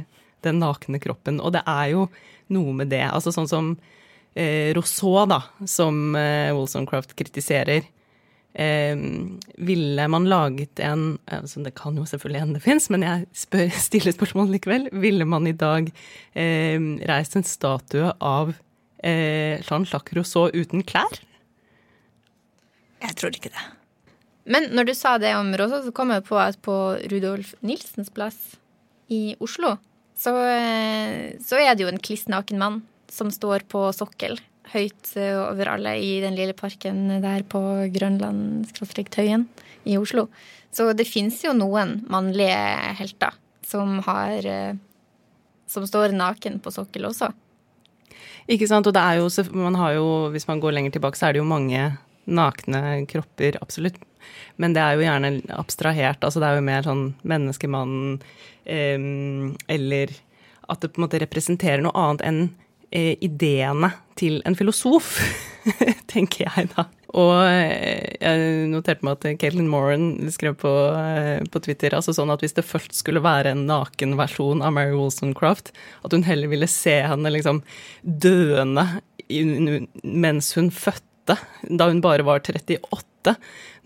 den 0.45 0.61
nakne 0.61 1.01
kroppen. 1.03 1.41
Og 1.45 1.55
det 1.57 1.65
er 1.69 1.95
jo 1.95 2.09
noe 2.53 2.75
med 2.77 2.93
det. 2.93 3.05
Altså 3.09 3.33
sånn 3.35 3.49
som 3.51 3.73
uh, 3.77 4.69
Rousseau, 4.77 5.25
da, 5.31 5.43
som 5.69 6.13
uh, 6.17 6.53
Wolsoncraft 6.57 7.17
kritiserer. 7.19 7.89
ville 8.51 10.05
man 10.11 10.25
laget 10.27 10.81
en 10.83 11.21
altså 11.31 11.61
Det 11.63 11.71
kan 11.79 11.95
jo 11.95 12.03
selvfølgelig 12.03 12.41
hende 12.41 12.57
det 12.59 12.65
fins, 12.65 12.89
men 12.91 13.05
jeg 13.07 13.29
spør, 13.31 13.69
stiller 13.87 14.17
spørsmål 14.17 14.51
likevel. 14.51 14.89
Ville 14.91 15.25
man 15.25 15.47
i 15.47 15.55
dag 15.55 15.93
reist 16.35 17.37
en 17.39 17.47
statue 17.47 18.11
av 18.19 18.51
eh, 19.03 19.61
Jean-Jacques 19.65 20.17
Rousseau 20.17 20.51
uten 20.55 20.85
klær? 20.87 21.21
Jeg 23.01 23.17
tror 23.17 23.37
ikke 23.37 23.53
det. 23.53 23.67
Men 24.51 24.71
når 24.75 24.91
du 24.91 24.95
sa 24.97 25.17
det 25.21 25.35
om 25.37 25.53
Rousseau, 25.57 25.85
så 25.85 25.95
kom 25.95 26.13
jeg 26.15 26.27
på 26.27 26.39
at 26.41 26.59
på 26.65 26.77
Rudolf 27.13 27.55
Nilsens 27.65 28.13
plass 28.13 28.57
i 29.13 29.37
Oslo, 29.43 29.77
så, 30.21 30.35
eh, 30.45 31.37
så 31.41 31.61
er 31.61 31.75
det 31.75 31.87
jo 31.87 31.91
en 31.93 32.03
kliss 32.03 32.27
naken 32.29 32.61
mann 32.61 32.81
som 33.11 33.31
står 33.33 33.65
på 33.71 33.89
sokkel 33.97 34.39
høyt 34.75 35.13
eh, 35.19 35.37
over 35.39 35.75
alle 35.75 35.97
i 35.99 36.19
den 36.23 36.37
lille 36.39 36.55
parken 36.57 37.23
der 37.23 37.45
på 37.49 37.61
Grønland, 37.95 38.69
Tøyen 39.11 39.49
i 39.89 39.97
Oslo. 39.99 40.29
Så 40.71 40.93
det 40.95 41.09
fins 41.09 41.41
jo 41.45 41.55
noen 41.57 42.01
mannlige 42.11 42.61
helter 43.01 43.35
som 43.67 43.99
har 44.07 44.47
eh, 44.47 44.79
Som 45.71 45.85
står 45.87 46.11
naken 46.11 46.57
på 46.59 46.71
sokkel 46.75 47.05
også. 47.07 47.29
Ikke 48.51 48.69
sant. 48.71 48.89
Og 48.89 48.95
det 48.97 49.03
er 49.03 49.21
jo, 49.21 49.29
man 49.57 49.79
har 49.79 49.97
jo, 49.97 50.07
hvis 50.35 50.49
man 50.49 50.63
går 50.63 50.75
lenger 50.77 50.97
tilbake, 50.97 51.19
så 51.19 51.29
er 51.29 51.37
det 51.37 51.43
jo 51.43 51.49
mange 51.49 51.91
nakne 52.31 53.05
kropper, 53.11 53.59
absolutt. 53.63 53.99
Men 54.61 54.75
det 54.77 54.83
er 54.83 54.97
jo 54.97 55.07
gjerne 55.07 55.31
abstrahert. 55.57 56.25
Altså 56.27 56.43
det 56.43 56.51
er 56.51 56.59
jo 56.59 56.67
mer 56.67 56.87
sånn 56.87 57.05
menneskemannen 57.27 58.19
eh, 58.69 58.99
Eller 59.73 60.13
at 60.71 60.83
det 60.83 60.93
på 60.93 61.01
en 61.01 61.07
måte 61.07 61.23
representerer 61.23 61.83
noe 61.83 61.97
annet 61.99 62.27
enn 62.27 62.43
eh, 62.95 63.17
ideene 63.25 63.91
til 64.21 64.39
en 64.47 64.55
filosof, 64.59 65.17
tenker 66.13 66.47
jeg 66.47 66.71
da. 66.77 66.87
Og 67.19 67.33
eh, 67.43 68.15
jeg 68.23 68.71
noterte 68.71 69.07
meg 69.07 69.19
at 69.19 69.41
Caitlin 69.43 69.71
Moran 69.71 70.13
skrev 70.31 70.55
på, 70.61 70.71
eh, 70.95 71.43
på, 71.51 71.63
Twitter 71.65 71.97
altså 71.97 72.15
sånn 72.15 72.31
at 72.31 72.45
hvis 72.45 72.55
det 72.55 72.67
først 72.67 72.95
skulle 73.01 73.23
være 73.25 73.55
en 73.55 73.65
naken 73.67 74.15
versjon 74.21 74.63
av 74.63 74.77
Mary 74.77 74.95
Wollstonecraft, 74.95 75.73
at 76.07 76.15
hun 76.15 76.27
heller 76.29 76.53
ville 76.53 76.71
se 76.71 77.01
henne 77.03 77.35
liksom 77.35 77.65
døende 78.03 78.87
mens 80.03 80.55
hun 80.59 80.71
fødte, 80.75 81.37
da 81.67 81.91
hun 81.91 82.03
bare 82.03 82.27
var 82.27 82.43
38. 82.43 83.37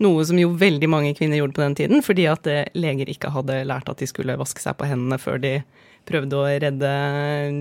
Noe 0.05 0.25
som 0.25 0.37
jo 0.39 0.53
veldig 0.57 0.89
mange 0.89 1.13
kvinner 1.17 1.41
gjorde 1.41 1.57
på 1.57 1.65
den 1.65 1.77
tiden, 1.81 2.05
fordi 2.05 2.29
at 2.29 2.45
eh, 2.51 2.69
leger 2.77 3.09
ikke 3.09 3.33
hadde 3.33 3.63
lært 3.65 3.89
at 3.89 4.01
de 4.01 4.09
skulle 4.09 4.37
vaske 4.37 4.61
seg 4.61 4.77
på 4.77 4.89
hendene 4.89 5.21
før 5.21 5.41
de 5.41 5.57
prøvde 6.05 6.37
å 6.37 6.49
redde 6.61 6.95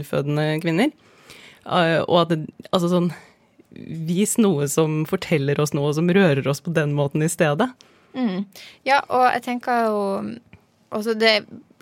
fødende 0.05 0.50
kvinner. 0.61 0.92
Og 1.64 2.18
at 2.20 2.35
det, 2.35 2.42
altså 2.77 2.90
sånn 2.92 3.14
vis 3.74 4.37
noe 4.38 4.68
som 4.70 5.02
forteller 5.08 5.60
oss 5.60 5.74
noe, 5.76 5.92
som 5.96 6.10
rører 6.10 6.46
oss 6.48 6.62
på 6.64 6.72
den 6.74 6.94
måten 6.96 7.24
i 7.24 7.30
stedet. 7.30 7.70
Mm. 8.14 8.44
Ja, 8.87 9.02
og 9.08 9.26
jeg 9.32 9.42
tenker 9.48 9.88
jo 9.88 10.02
også 10.94 11.16
det 11.18 11.32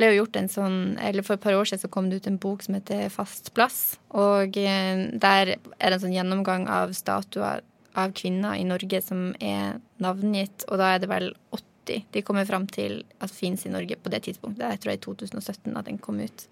ble 0.01 0.09
jo 0.09 0.23
gjort 0.23 0.39
en 0.41 0.47
sånn 0.49 0.77
Eller 1.05 1.21
for 1.27 1.37
et 1.37 1.43
par 1.43 1.53
år 1.53 1.69
siden 1.69 1.83
så 1.83 1.91
kom 1.93 2.07
det 2.09 2.23
ut 2.23 2.29
en 2.31 2.39
bok 2.41 2.63
som 2.65 2.79
heter 2.79 3.11
Fast 3.13 3.53
plass. 3.57 3.99
Og 4.17 4.57
eh, 4.57 5.03
der 5.13 5.53
er 5.53 5.59
det 5.59 5.99
en 5.99 6.05
sånn 6.07 6.17
gjennomgang 6.17 6.65
av 6.73 6.95
statuer 6.97 7.61
av 7.93 8.15
kvinner 8.17 8.57
i 8.57 8.65
Norge 8.65 9.03
som 9.05 9.35
er 9.37 9.77
navngitt, 10.01 10.65
og 10.71 10.81
da 10.81 10.95
er 10.95 11.03
det 11.03 11.11
vel 11.11 11.29
80 11.53 11.69
de 12.15 12.23
kommer 12.23 12.47
fram 12.47 12.65
til 12.71 13.01
at 13.21 13.33
fins 13.35 13.67
i 13.67 13.73
Norge 13.73 13.97
på 13.99 14.11
det 14.13 14.23
tidspunktet. 14.29 14.63
Jeg 14.63 14.81
tror 14.81 14.93
det 14.93 14.95
er 14.95 15.01
i 15.01 15.05
2017 15.05 15.77
at 15.77 15.89
den 15.89 15.99
kom 15.99 16.21
ut. 16.23 16.45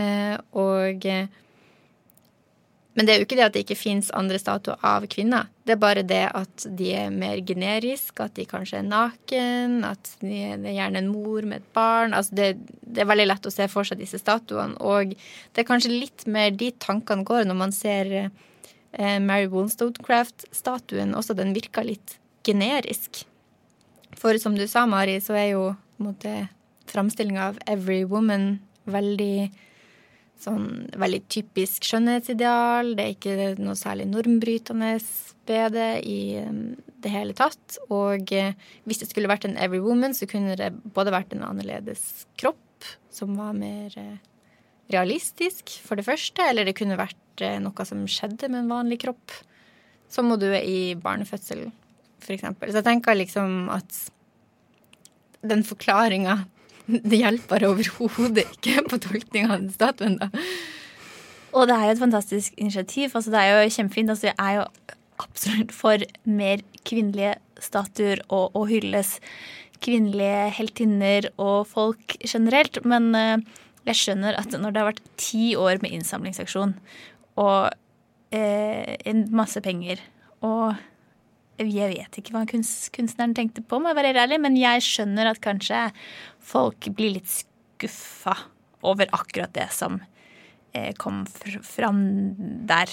Eh, 0.00 0.36
og 0.56 1.04
eh, 1.06 1.28
men 2.94 3.06
det 3.06 3.14
er 3.14 3.18
jo 3.18 3.26
ikke 3.26 3.36
det 3.38 3.44
at 3.48 3.54
det 3.56 3.64
ikke 3.64 3.76
fins 3.78 4.10
andre 4.14 4.38
statuer 4.38 4.78
av 4.86 5.06
kvinner. 5.10 5.48
Det 5.66 5.74
er 5.74 5.80
bare 5.82 6.04
det 6.06 6.22
at 6.30 6.66
de 6.78 6.92
er 6.94 7.10
mer 7.10 7.40
generiske, 7.42 8.22
at 8.22 8.36
de 8.38 8.46
kanskje 8.46 8.78
er 8.78 8.86
naken, 8.86 9.80
at 9.88 10.12
de, 10.20 10.36
er 10.52 10.76
gjerne 10.76 11.02
en 11.02 11.10
mor 11.10 11.42
med 11.42 11.62
et 11.62 11.72
barn. 11.74 12.14
Altså 12.14 12.38
det, 12.38 12.48
det, 12.86 13.02
er 13.02 13.10
veldig 13.10 13.26
lett 13.32 13.48
å 13.50 13.54
se 13.54 13.66
for 13.72 13.88
seg 13.88 13.98
disse 13.98 14.20
statuene. 14.22 14.78
Og 14.78 15.16
det 15.16 15.64
er 15.64 15.66
kanskje 15.66 15.90
litt 15.90 16.26
mer 16.30 16.54
de 16.54 16.70
tankene 16.78 17.26
går 17.26 17.48
når 17.50 17.58
man 17.64 17.74
ser 17.74 18.14
eh, 18.14 19.18
Mary 19.18 19.50
Wollstonecraft-statuen. 19.50 21.16
Også 21.18 21.34
den 21.34 21.50
virker 21.56 21.88
litt 21.90 22.20
generisk. 22.46 23.24
For 24.20 24.38
som 24.38 24.54
du 24.54 24.68
sa, 24.70 24.86
Mari, 24.86 25.18
så 25.18 25.34
er 25.34 25.50
jo 25.56 25.66
framstillinga 26.94 27.50
av 27.50 27.58
Every 27.66 28.04
Woman 28.06 28.60
veldig 28.86 29.50
sånn 30.44 30.66
veldig 31.00 31.22
typisk 31.32 31.86
skjønnhetsideal. 31.88 32.94
Det 32.96 33.04
er 33.04 33.14
ikke 33.14 33.54
noe 33.62 33.76
særlig 33.78 34.08
normbrytende 34.10 34.96
ved 35.48 35.74
det 35.76 35.90
i 36.08 36.20
um, 36.44 36.74
det 37.04 37.12
hele 37.12 37.36
tatt. 37.36 37.78
Og 37.92 38.32
eh, 38.34 38.54
hvis 38.88 39.02
det 39.02 39.10
skulle 39.10 39.30
vært 39.30 39.46
en 39.48 39.58
every 39.60 39.82
woman, 39.84 40.16
så 40.16 40.28
kunne 40.30 40.56
det 40.60 40.72
både 40.96 41.14
vært 41.14 41.34
en 41.36 41.44
annerledes 41.46 42.24
kropp, 42.40 42.60
som 43.14 43.36
var 43.38 43.56
mer 43.56 43.94
eh, 44.00 44.16
realistisk, 44.92 45.76
for 45.84 46.00
det 46.00 46.06
første, 46.06 46.44
eller 46.44 46.68
det 46.68 46.76
kunne 46.78 47.00
vært 47.00 47.44
eh, 47.44 47.60
noe 47.62 47.88
som 47.88 48.06
skjedde 48.10 48.50
med 48.50 48.64
en 48.64 48.72
vanlig 48.72 49.02
kropp, 49.04 49.36
som 50.12 50.30
hun 50.30 50.40
dø 50.40 50.52
i 50.56 50.94
barnefødsel, 51.00 51.66
f.eks. 52.22 52.44
Så 52.44 52.78
jeg 52.78 52.86
tenker 52.86 53.18
liksom 53.18 53.68
at 53.72 54.04
den 55.44 55.64
forklaringa 55.66 56.44
det 56.86 57.20
hjelper 57.20 57.64
overhodet 57.68 58.44
ikke 58.44 58.84
på 58.90 59.00
tolkning 59.06 59.50
av 59.50 59.68
statuen, 59.72 60.18
da. 60.20 60.30
Og 61.54 61.68
det 61.70 61.76
er 61.76 61.86
jo 61.86 61.94
et 61.94 62.02
fantastisk 62.02 62.54
initiativ. 62.58 63.12
Altså, 63.14 63.30
det 63.30 63.40
er 63.40 63.52
jo 63.62 63.74
kjempefint. 63.76 64.10
Altså, 64.10 64.26
jeg 64.26 64.34
er 64.42 64.56
jo 64.58 64.64
absolutt 65.22 65.74
for 65.74 66.02
mer 66.26 66.64
kvinnelige 66.84 67.36
statuer 67.62 68.22
og, 68.26 68.56
å 68.58 68.64
hylles 68.66 69.16
kvinnelige 69.84 70.48
heltinner 70.56 71.28
og 71.38 71.68
folk 71.70 72.16
generelt. 72.24 72.80
Men 72.88 73.12
uh, 73.14 73.38
jeg 73.86 74.00
skjønner 74.00 74.40
at 74.40 74.56
når 74.58 74.74
det 74.74 74.82
har 74.82 74.90
vært 74.90 75.06
ti 75.20 75.54
år 75.60 75.78
med 75.84 75.94
innsamlingsaksjon 75.94 76.74
og 77.40 77.70
uh, 78.34 79.22
masse 79.34 79.62
penger 79.64 80.02
og 80.44 80.74
jeg 81.58 81.90
vet 81.92 82.18
ikke 82.18 82.34
hva 82.34 82.44
kunstneren 82.50 83.34
tenkte 83.36 83.62
på, 83.62 83.78
må 83.78 83.92
jeg 83.92 83.98
være 84.00 84.14
ærlig, 84.24 84.40
men 84.42 84.56
jeg 84.58 84.82
skjønner 84.82 85.30
at 85.30 85.42
kanskje 85.44 85.86
folk 86.42 86.88
blir 86.96 87.14
litt 87.18 87.30
skuffa 87.30 88.34
over 88.84 89.08
akkurat 89.14 89.54
det 89.54 89.68
som 89.74 90.00
eh, 90.74 90.90
kom 90.98 91.22
fram 91.28 92.02
der. 92.68 92.90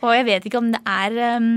Og 0.00 0.14
jeg 0.14 0.26
vet 0.28 0.48
ikke 0.48 0.62
om 0.62 0.72
det 0.72 0.80
er 0.88 1.20
um, 1.36 1.52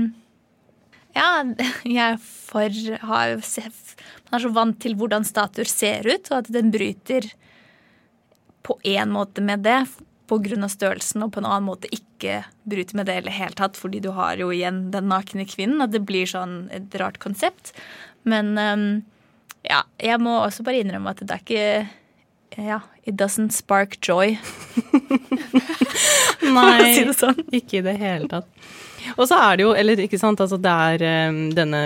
Ja, 1.14 1.44
jeg 1.98 2.18
for 2.20 2.80
har, 3.06 3.36
Man 3.38 4.38
er 4.38 4.42
så 4.42 4.50
vant 4.54 4.80
til 4.82 4.96
hvordan 4.98 5.24
statuer 5.24 5.70
ser 5.70 6.06
ut, 6.08 6.30
og 6.30 6.42
at 6.42 6.52
den 6.52 6.72
bryter 6.74 7.30
på 8.64 8.76
én 8.84 9.12
måte 9.12 9.44
med 9.44 9.64
det 9.64 9.84
pga. 10.30 10.68
størrelsen, 10.68 11.22
og 11.24 11.32
på 11.34 11.42
en 11.42 11.48
annen 11.48 11.68
måte 11.68 11.90
ikke 11.92 12.44
bryte 12.64 12.96
med 12.96 13.06
det 13.06 13.18
i 13.18 13.24
det 13.26 13.34
hele 13.36 13.56
tatt, 13.58 13.76
fordi 13.76 14.00
du 14.00 14.10
har 14.16 14.36
jo 14.40 14.50
igjen 14.50 14.90
den 14.94 15.08
nakne 15.12 15.46
kvinnen, 15.48 15.82
og 15.82 15.92
det 15.92 16.04
blir 16.06 16.26
sånn 16.26 16.68
et 16.72 16.94
rart 17.00 17.18
konsept. 17.18 17.74
Men 18.24 18.56
um, 18.58 18.86
ja, 19.64 19.82
jeg 20.00 20.20
må 20.20 20.38
også 20.40 20.64
bare 20.64 20.80
innrømme 20.82 21.12
at 21.12 21.22
det 21.24 21.34
er 21.34 21.44
ikke 21.44 21.68
Ja, 22.54 22.80
it 23.02 23.16
doesn't 23.18 23.50
spark 23.50 23.98
joy. 24.00 24.36
Nei, 26.56 26.94
si 26.94 27.04
det 27.08 27.16
sånn. 27.18 27.40
ikke 27.50 27.80
i 27.80 27.84
det 27.84 27.96
hele 27.98 28.28
tatt. 28.30 28.48
Og 29.18 29.26
så 29.28 29.36
er 29.36 29.58
det 29.58 29.64
jo, 29.66 29.72
eller 29.76 30.00
ikke 30.00 30.20
sant, 30.20 30.40
altså 30.40 30.56
det 30.62 30.70
er 30.70 31.28
um, 31.28 31.40
denne 31.54 31.82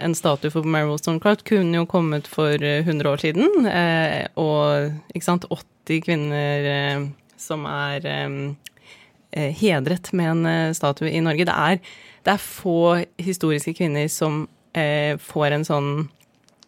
En 0.00 0.14
statue 0.16 0.52
for 0.52 0.64
Mary 0.64 0.88
Wollstonecraft 0.88 1.44
kunne 1.48 1.82
jo 1.82 1.88
kommet 1.90 2.28
for 2.30 2.54
100 2.54 3.02
uh, 3.02 3.12
år 3.12 3.22
siden, 3.22 3.68
eh, 3.68 4.24
og 4.40 4.94
ikke 5.12 5.26
sant, 5.26 5.44
80 5.52 6.04
kvinner 6.06 6.70
eh, 6.70 7.04
som 7.40 7.66
er 7.68 8.06
eh, 8.06 9.52
hedret 9.60 10.12
med 10.16 10.32
en 10.32 10.50
eh, 10.50 10.74
statue 10.76 11.10
i 11.10 11.22
Norge. 11.24 11.46
Det 11.48 11.54
er, 11.54 11.80
det 12.26 12.34
er 12.34 12.42
få 12.42 13.04
historiske 13.22 13.76
kvinner 13.78 14.08
som 14.12 14.44
eh, 14.76 15.16
får 15.22 15.56
en 15.56 15.66
sånn 15.66 15.90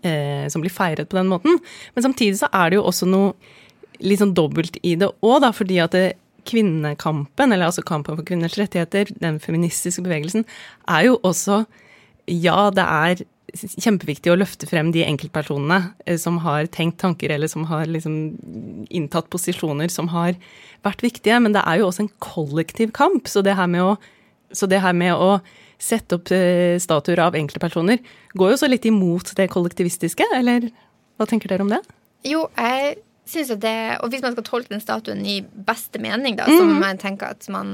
eh, 0.06 0.46
Som 0.52 0.62
blir 0.62 0.72
feiret 0.72 1.10
på 1.10 1.18
den 1.18 1.30
måten. 1.30 1.58
Men 1.94 2.06
samtidig 2.06 2.38
så 2.40 2.50
er 2.52 2.70
det 2.70 2.78
jo 2.78 2.86
også 2.86 3.08
noe 3.08 3.34
litt 3.98 4.20
sånn 4.20 4.36
dobbelt 4.36 4.78
i 4.86 4.94
det 4.94 5.08
òg, 5.26 5.40
da, 5.42 5.50
fordi 5.50 5.80
at 5.82 5.96
det, 5.96 6.06
kvinnekampen, 6.48 7.52
eller 7.52 7.68
altså 7.68 7.82
kampen 7.84 8.16
for 8.16 8.24
kvinners 8.24 8.56
rettigheter, 8.56 9.10
den 9.20 9.40
feministiske 9.42 10.04
bevegelsen, 10.06 10.46
er 10.88 11.10
jo 11.10 11.18
også 11.26 11.64
Ja, 12.28 12.68
det 12.68 12.84
er 12.84 13.22
kjempeviktig 13.56 14.32
å 14.32 14.38
løfte 14.38 14.68
frem 14.68 14.90
de 14.92 15.04
enkeltpersonene 15.06 15.92
eh, 16.06 16.18
som 16.20 16.40
har 16.44 16.68
tenkt 16.72 17.00
tanker, 17.00 17.32
eller 17.32 17.50
som 17.50 17.64
har 17.70 17.88
liksom 17.88 18.18
inntatt 18.90 19.30
posisjoner 19.32 19.88
som 19.92 20.10
har 20.12 20.36
vært 20.86 21.04
viktige. 21.04 21.38
Men 21.40 21.56
det 21.56 21.64
er 21.64 21.80
jo 21.80 21.88
også 21.88 22.06
en 22.06 22.12
kollektiv 22.22 22.92
kamp. 22.96 23.28
Så 23.30 23.42
det 23.46 23.56
her 23.58 23.70
med 23.70 23.84
å, 23.84 23.96
det 24.68 24.82
her 24.84 24.96
med 24.96 25.14
å 25.16 25.38
sette 25.78 26.18
opp 26.18 26.32
eh, 26.34 26.76
statuer 26.82 27.22
av 27.22 27.36
enkeltpersoner 27.38 28.02
går 28.38 28.54
jo 28.54 28.60
så 28.60 28.70
litt 28.70 28.86
imot 28.88 29.32
det 29.38 29.50
kollektivistiske, 29.52 30.26
eller 30.34 30.70
hva 31.18 31.26
tenker 31.30 31.50
dere 31.50 31.64
om 31.64 31.70
det? 31.70 31.82
Jo, 32.26 32.48
jeg 32.58 32.98
synes 33.28 33.50
at 33.54 33.60
det, 33.62 33.74
Og 34.02 34.10
hvis 34.12 34.22
man 34.24 34.34
skal 34.34 34.46
tolke 34.46 34.72
den 34.72 34.82
statuen 34.82 35.20
i 35.26 35.40
beste 35.42 36.00
mening, 36.02 36.38
da, 36.38 36.46
som 36.48 36.70
mm. 36.70 36.82
jeg 36.86 37.00
tenker 37.02 37.34
at 37.34 37.48
man 37.52 37.70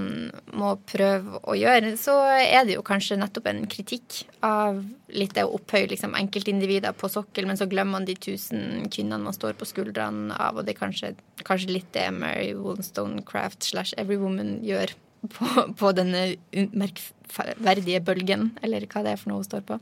må 0.52 0.74
prøve 0.90 1.40
å 1.42 1.56
gjøre, 1.58 1.94
så 2.00 2.16
er 2.32 2.66
det 2.66 2.76
jo 2.76 2.84
kanskje 2.86 3.18
nettopp 3.20 3.48
en 3.50 3.64
kritikk 3.70 4.24
av 4.44 4.82
litt 5.14 5.34
det 5.36 5.46
å 5.46 5.54
opphøye 5.58 5.88
liksom, 5.92 6.16
enkeltindivider 6.18 6.96
på 6.98 7.10
sokkel, 7.12 7.46
men 7.48 7.60
så 7.60 7.68
glemmer 7.70 8.00
man 8.00 8.08
de 8.08 8.16
tusen 8.18 8.88
kvinnene 8.90 9.22
man 9.24 9.36
står 9.36 9.56
på 9.58 9.68
skuldrene 9.68 10.34
av, 10.34 10.58
og 10.58 10.66
det 10.66 10.74
er 10.74 10.80
kanskje, 10.80 11.14
kanskje 11.46 11.76
litt 11.76 11.90
det 11.94 12.08
Mary 12.16 12.52
Wollstonecraft 12.58 13.66
slash 13.70 13.94
Every 14.00 14.18
Woman 14.20 14.58
gjør 14.66 14.96
på, 15.34 15.50
på 15.78 15.92
denne 15.96 16.34
merkverdige 16.74 18.02
bølgen, 18.04 18.52
eller 18.62 18.88
hva 18.90 19.04
det 19.04 19.14
er 19.14 19.22
for 19.22 19.32
noe 19.32 19.42
hun 19.42 19.48
står 19.48 19.64
på. 19.70 19.78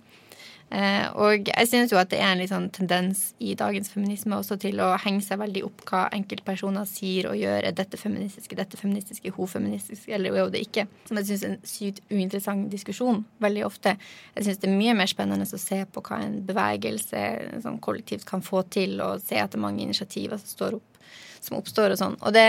Eh, 0.73 1.07
og 1.21 1.51
jeg 1.51 1.69
synes 1.69 1.91
jo 1.93 1.99
at 2.01 2.09
det 2.09 2.17
er 2.23 2.31
en 2.33 2.39
litt 2.41 2.49
sånn 2.49 2.71
tendens 2.73 3.35
i 3.45 3.53
dagens 3.59 3.91
feminisme 3.93 4.39
også 4.39 4.57
til 4.63 4.79
å 4.81 4.95
henge 5.03 5.21
seg 5.21 5.43
veldig 5.43 5.67
opp 5.67 5.83
hva 5.91 6.07
enkeltpersoner 6.17 6.87
sier 6.89 7.29
og 7.29 7.37
gjør. 7.37 7.67
Er 7.69 7.77
dette 7.77 8.01
feministiske, 8.01 8.57
dette 8.57 8.81
feministiske, 8.81 9.35
hun 9.37 9.51
feministisk, 9.53 10.09
eller 10.17 10.39
er 10.41 10.49
det 10.55 10.63
ikke? 10.65 10.87
Som 11.11 11.21
jeg 11.21 11.29
syns 11.29 11.45
er 11.45 11.53
en 11.53 11.69
sykt 11.75 12.01
uinteressant 12.09 12.73
diskusjon 12.73 13.21
veldig 13.45 13.67
ofte. 13.69 13.99
Jeg 14.39 14.49
syns 14.49 14.65
det 14.65 14.71
er 14.71 14.79
mye 14.79 14.97
mer 15.03 15.13
spennende 15.13 15.45
å 15.45 15.61
se 15.61 15.83
på 15.85 16.07
hva 16.09 16.23
en 16.25 16.41
bevegelse 16.49 17.23
sånn 17.67 17.81
kollektivt 17.85 18.25
kan 18.29 18.45
få 18.45 18.65
til, 18.73 18.97
og 19.05 19.21
se 19.21 19.43
at 19.43 19.53
det 19.53 19.61
er 19.61 19.67
mange 19.67 19.85
initiativer 19.85 20.41
som, 20.41 20.81
opp, 20.81 21.07
som 21.45 21.61
oppstår 21.61 21.93
og 21.93 22.05
sånn. 22.07 22.21
Og 22.25 22.33
det 22.37 22.49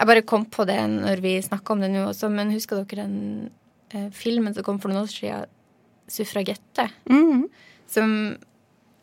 Jeg 0.00 0.06
bare 0.06 0.22
kom 0.24 0.46
på 0.48 0.64
det 0.64 0.78
når 0.88 1.20
vi 1.20 1.34
snakka 1.42 1.74
om 1.74 1.80
det 1.82 1.90
nå 1.92 2.06
også, 2.08 2.30
men 2.32 2.54
husker 2.54 2.78
dere 2.80 3.04
den 3.04 3.50
eh, 3.92 4.06
filmen 4.08 4.54
som 4.56 4.64
kom 4.64 4.78
for 4.80 4.88
noen 4.88 5.02
år 5.02 5.10
siden? 5.12 5.50
Suffragette. 6.10 6.88
Mm. 7.10 7.48
Som 7.90 8.14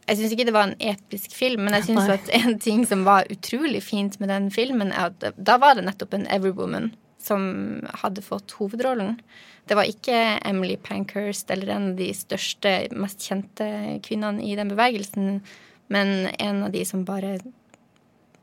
Jeg 0.08 0.22
syns 0.22 0.32
ikke 0.32 0.46
det 0.48 0.56
var 0.56 0.70
en 0.70 0.78
episk 0.80 1.34
film, 1.36 1.66
men 1.66 1.76
jeg 1.76 1.90
syns 1.90 2.14
at 2.14 2.30
en 2.38 2.56
ting 2.64 2.86
som 2.88 3.02
var 3.04 3.28
utrolig 3.34 3.82
fint 3.84 4.16
med 4.22 4.32
den 4.32 4.48
filmen, 4.56 4.94
er 4.96 5.12
at 5.12 5.36
da 5.36 5.58
var 5.60 5.76
det 5.76 5.84
nettopp 5.84 6.16
en 6.16 6.30
Everywoman 6.32 6.94
som 7.20 7.84
hadde 8.04 8.24
fått 8.24 8.56
hovedrollen. 8.56 9.18
Det 9.68 9.76
var 9.76 9.90
ikke 9.90 10.40
Emily 10.48 10.78
Pankhurst 10.80 11.52
eller 11.52 11.74
en 11.74 11.90
av 11.92 12.00
de 12.00 12.08
største, 12.16 12.72
mest 12.96 13.26
kjente 13.28 13.68
kvinnene 14.08 14.46
i 14.48 14.56
den 14.56 14.72
bevegelsen, 14.72 15.42
men 15.92 16.14
en 16.40 16.64
av 16.64 16.72
de 16.72 16.86
som 16.88 17.04
bare 17.08 17.36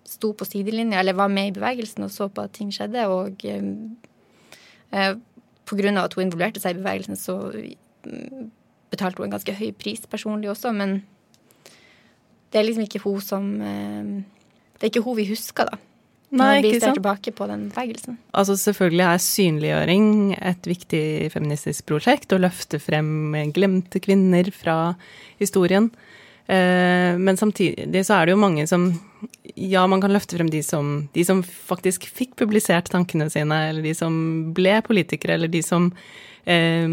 sto 0.09 0.35
på 0.37 0.47
sidelinja, 0.47 1.01
eller 1.01 1.17
var 1.17 1.33
med 1.33 1.49
i 1.49 1.57
bevegelsen 1.57 2.05
og 2.07 2.13
så 2.13 2.29
på 2.29 2.45
at 2.45 2.55
ting 2.57 2.71
skjedde. 2.75 3.07
Og 3.09 3.45
eh, 3.49 5.15
på 5.65 5.79
grunn 5.81 5.99
av 5.99 6.11
at 6.11 6.17
hun 6.17 6.27
involverte 6.27 6.63
seg 6.63 6.77
i 6.77 6.83
bevegelsen, 6.83 7.19
så 7.19 7.39
betalte 8.93 9.21
hun 9.21 9.29
en 9.29 9.35
ganske 9.37 9.57
høy 9.59 9.73
pris 9.79 10.05
personlig 10.11 10.53
også, 10.53 10.73
men 10.77 11.01
det 12.53 12.61
er 12.61 12.69
liksom 12.69 12.87
ikke 12.87 13.03
hun 13.03 13.19
som 13.25 13.51
eh, 13.67 14.23
Det 14.79 14.87
er 14.87 14.93
ikke 14.93 15.05
hun 15.07 15.19
vi 15.19 15.27
husker, 15.33 15.67
da. 15.71 15.81
Nei, 16.35 16.59
når 16.59 16.67
vi 16.67 16.81
ser 16.83 16.97
tilbake 16.97 17.33
på 17.37 17.47
den 17.47 17.69
bevegelsen. 17.71 18.17
Altså 18.35 18.57
Selvfølgelig 18.59 19.05
er 19.07 19.23
synliggjøring 19.23 20.09
et 20.35 20.67
viktig 20.67 21.05
feministisk 21.35 21.87
prosjekt. 21.91 22.35
Å 22.35 22.41
løfte 22.43 22.81
frem 22.83 23.37
glemte 23.55 24.03
kvinner 24.03 24.51
fra 24.55 24.79
historien. 25.39 25.93
Eh, 26.47 27.17
men 27.17 27.39
samtidig 27.41 28.05
så 28.05 28.19
er 28.19 28.27
det 28.27 28.35
jo 28.35 28.43
mange 28.43 28.67
som 28.69 28.91
Ja, 29.57 29.87
man 29.89 30.03
kan 30.03 30.13
løfte 30.13 30.37
frem 30.37 30.51
de 30.53 30.61
som, 30.67 31.09
de 31.15 31.25
som 31.25 31.41
faktisk 31.45 32.05
fikk 32.11 32.35
publisert 32.37 32.91
tankene 32.93 33.31
sine, 33.33 33.61
eller 33.71 33.85
de 33.87 33.95
som 33.97 34.15
ble 34.57 34.81
politikere, 34.85 35.39
eller 35.39 35.53
de 35.53 35.63
som 35.65 35.93
eh, 36.45 36.89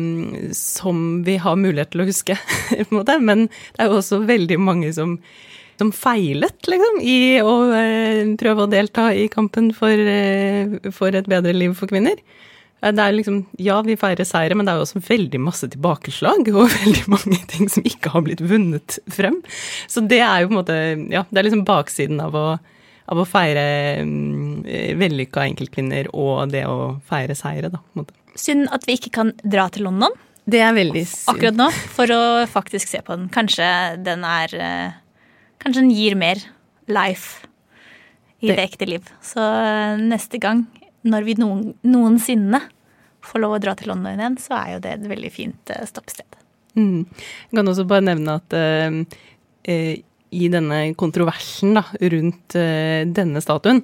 som 0.55 1.23
vi 1.23 1.37
har 1.41 1.57
mulighet 1.59 1.91
til 1.91 2.03
å 2.03 2.07
huske, 2.07 2.37
på 2.69 2.85
en 2.85 2.99
måte. 2.99 3.17
Men 3.19 3.47
det 3.49 3.81
er 3.81 3.89
jo 3.89 3.99
også 3.99 4.21
veldig 4.27 4.59
mange 4.61 4.91
som, 4.95 5.17
som 5.81 5.91
feilet, 5.95 6.59
liksom, 6.71 7.01
i 7.01 7.17
å 7.43 7.55
eh, 7.75 8.23
prøve 8.39 8.67
å 8.67 8.71
delta 8.71 9.09
i 9.15 9.27
kampen 9.31 9.71
for, 9.75 9.91
eh, 9.91 10.91
for 10.95 11.17
et 11.17 11.29
bedre 11.31 11.55
liv 11.57 11.75
for 11.79 11.91
kvinner. 11.91 12.21
Eh, 12.81 12.91
det 12.97 13.03
er 13.05 13.13
liksom, 13.13 13.41
Ja, 13.61 13.79
vi 13.85 13.95
feirer 13.99 14.25
seire, 14.25 14.55
men 14.57 14.65
det 14.65 14.73
er 14.73 14.79
jo 14.81 14.85
også 14.87 15.01
veldig 15.05 15.39
masse 15.43 15.69
tilbakeslag 15.69 16.47
og 16.53 16.69
veldig 16.81 17.03
mange 17.13 17.39
ting 17.51 17.69
som 17.69 17.83
ikke 17.87 18.09
har 18.15 18.23
blitt 18.25 18.41
vunnet 18.41 18.97
frem. 19.13 19.41
Så 19.91 20.03
det 20.07 20.21
er 20.25 20.41
jo 20.43 20.49
på 20.51 20.55
en 20.55 20.61
måte 20.63 20.79
Ja, 21.13 21.25
det 21.29 21.41
er 21.43 21.47
liksom 21.49 21.65
baksiden 21.67 22.21
av 22.23 22.35
å, 22.37 22.45
av 23.11 23.21
å 23.21 23.27
feire 23.27 23.67
um, 24.05 24.63
vellykka 25.01 25.45
enkeltkvinner 25.49 26.09
og 26.13 26.49
det 26.53 26.65
å 26.69 26.97
feire 27.09 27.35
seire, 27.37 27.69
da. 27.73 27.81
på 27.81 27.99
en 27.99 28.03
måte. 28.05 28.17
Synd 28.39 28.69
at 28.71 28.85
vi 28.87 28.95
ikke 28.95 29.11
kan 29.17 29.33
dra 29.43 29.65
til 29.73 29.83
London 29.89 30.13
Det 30.47 30.61
er 30.63 30.71
veldig 30.73 31.01
synd. 31.05 31.33
akkurat 31.35 31.57
nå 31.59 31.65
for 31.97 32.13
å 32.15 32.21
faktisk 32.49 32.87
se 32.87 33.01
på 33.03 33.17
den. 33.17 33.27
Kanskje 33.33 33.67
den 34.05 34.23
er 34.25 34.53
eh, 34.55 34.93
Kanskje 35.61 35.83
den 35.83 35.91
gir 35.93 36.15
mer 36.17 36.39
life 36.89 37.43
i 38.41 38.47
det, 38.49 38.55
Det- 38.55 38.63
ekte 38.71 38.87
liv. 38.89 39.09
Så 39.21 39.37
eh, 39.43 39.99
neste 40.01 40.39
gang, 40.41 40.63
når 41.07 41.25
vi 41.27 41.37
noen, 41.39 41.65
noensinne 41.87 42.61
får 43.25 43.43
lov 43.43 43.57
å 43.57 43.61
dra 43.61 43.75
til 43.77 43.91
London 43.91 44.19
igjen, 44.19 44.37
så 44.41 44.57
er 44.59 44.69
jo 44.75 44.83
det 44.83 44.95
et 44.95 45.09
veldig 45.11 45.33
fint 45.33 45.73
eh, 45.73 45.83
stoppsted. 45.89 46.39
Mm. 46.77 47.03
Jeg 47.03 47.57
kan 47.57 47.67
også 47.67 47.85
bare 47.89 48.05
nevne 48.07 48.37
at 48.39 48.55
eh, 48.57 49.19
eh, 49.69 49.99
i 50.31 50.47
denne 50.51 50.93
kontroversen 50.99 51.75
da, 51.75 51.83
rundt 52.13 52.55
eh, 52.55 53.03
denne 53.03 53.41
statuen, 53.43 53.81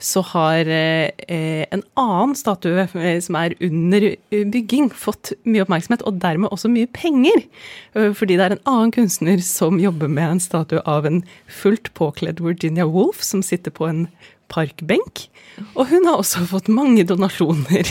så 0.00 0.22
har 0.30 0.68
eh, 0.72 1.12
eh, 1.28 1.66
en 1.68 1.82
annen 2.00 2.32
statue 2.38 2.86
som 3.20 3.36
er 3.36 3.54
under 3.60 4.06
bygging, 4.30 4.88
fått 4.96 5.34
mye 5.44 5.66
oppmerksomhet, 5.66 6.06
og 6.08 6.16
dermed 6.22 6.52
også 6.54 6.72
mye 6.72 6.88
penger. 6.96 7.44
Fordi 7.92 8.38
det 8.38 8.46
er 8.46 8.56
en 8.56 8.66
annen 8.70 8.94
kunstner 8.96 9.44
som 9.44 9.80
jobber 9.82 10.08
med 10.08 10.36
en 10.38 10.42
statue 10.42 10.80
av 10.88 11.08
en 11.08 11.20
fullt 11.60 11.92
påkledd 11.98 12.40
Virginia 12.40 12.88
Woolf 12.88 13.20
som 13.26 13.44
sitter 13.44 13.74
på 13.74 13.88
en 13.90 14.06
parkbenk. 14.50 15.26
Og 15.74 15.86
hun 15.90 16.06
har 16.08 16.20
også 16.20 16.44
fått 16.50 16.70
mange 16.72 17.04
donasjoner, 17.08 17.88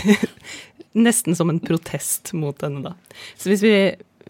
nesten 1.07 1.37
som 1.37 1.51
en 1.51 1.61
protest 1.63 2.33
mot 2.37 2.65
henne, 2.65 2.83
da. 2.85 2.95
Så 3.39 3.51
hvis 3.51 3.65
vi 3.65 3.75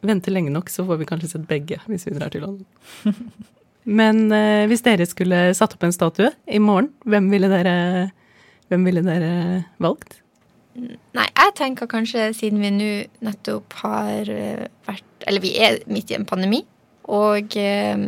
venter 0.06 0.34
lenge 0.34 0.54
nok, 0.54 0.72
så 0.72 0.86
får 0.88 1.02
vi 1.02 1.08
kanskje 1.10 1.34
sett 1.34 1.48
begge 1.50 1.80
hvis 1.89 2.08
vi 2.08 2.15
drar 2.15 2.32
til 2.34 2.46
London. 2.46 2.68
Men 4.00 4.28
eh, 4.36 4.68
hvis 4.70 4.84
dere 4.86 5.08
skulle 5.10 5.50
satt 5.58 5.76
opp 5.76 5.86
en 5.88 5.96
statue 5.96 6.32
i 6.46 6.60
morgen, 6.62 6.92
hvem 7.10 7.30
ville 7.32 7.50
dere, 7.52 7.76
hvem 8.70 8.86
ville 8.88 9.04
dere 9.06 9.32
valgt? 9.82 10.20
Nei, 10.80 11.26
jeg 11.26 11.56
tenker 11.58 11.89
kanskje 11.92 12.30
siden 12.38 12.62
vi 12.63 12.70
nå 12.72 12.89
nettopp 13.26 13.74
har 13.82 14.30
eh, 14.32 14.68
vært 14.88 15.26
Eller 15.28 15.44
vi 15.44 15.56
er 15.60 15.80
midt 15.92 16.13
i 16.13 16.15
en 16.15 16.28
pandemi, 16.30 16.62
og 17.10 17.58
eh, 17.60 18.04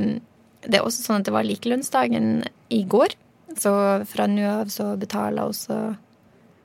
det 0.62 0.78
er 0.78 0.86
også 0.86 1.08
sånn 1.08 1.24
at 1.24 1.28
det 1.28 1.34
var 1.36 1.48
likelønnsdagen 1.48 2.46
i 2.72 2.84
går. 2.88 3.16
Så 3.60 3.74
fra 4.08 4.28
nå 4.30 4.48
av 4.48 4.72
så 4.72 4.94
betaler 5.00 5.44
også 5.44 5.78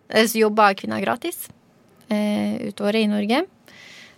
Eller 0.09 0.31
så 0.31 0.39
jobber 0.39 0.77
kvinner 0.79 1.03
gratis 1.03 1.49
eh, 2.09 2.69
ut 2.69 2.81
året 2.81 3.03
i 3.03 3.11
Norge. 3.11 3.41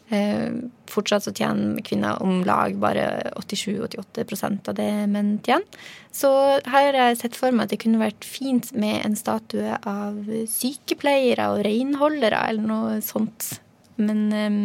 Eh, 0.08 0.50
fortsatt 0.88 1.24
så 1.24 1.32
tjener 1.36 1.80
kvinner 1.84 2.20
om 2.24 2.42
lag 2.48 2.76
bare 2.80 3.32
87-88% 3.36 4.68
av 4.68 4.76
det 4.76 4.90
menn 5.12 5.34
tjener. 5.44 5.64
Så 6.12 6.30
her 6.68 6.90
har 6.92 7.10
jeg 7.10 7.20
sett 7.22 7.38
for 7.40 7.52
meg 7.52 7.66
at 7.68 7.74
det 7.74 7.80
kunne 7.84 8.00
vært 8.00 8.24
fint 8.24 8.70
med 8.76 9.00
en 9.04 9.16
statue 9.16 9.78
av 9.80 10.28
sykepleiere 10.52 11.50
og 11.54 11.64
renholdere 11.66 12.44
eller 12.50 12.68
noe 12.68 13.00
sånt. 13.04 13.54
Men 14.00 14.22
eh, 14.32 14.60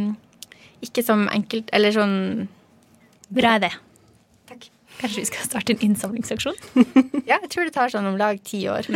ikke 0.83 1.03
som 1.05 1.25
enkelt 1.31 1.71
Eller 1.73 1.95
sånn 1.95 2.17
Bra 3.33 3.55
idé. 3.57 3.71
Kanskje 5.03 5.19
vi 5.19 5.27
skal 5.27 5.47
starte 5.49 5.73
en 5.73 5.81
innsamlingsaksjon? 5.83 6.55
Ja, 7.27 7.35
jeg 7.41 7.49
tror 7.51 7.67
det 7.67 7.73
tar 7.75 7.91
sånn 7.91 8.05
om 8.07 8.15
lag 8.15 8.37
ti 8.47 8.61
år. 8.71 8.87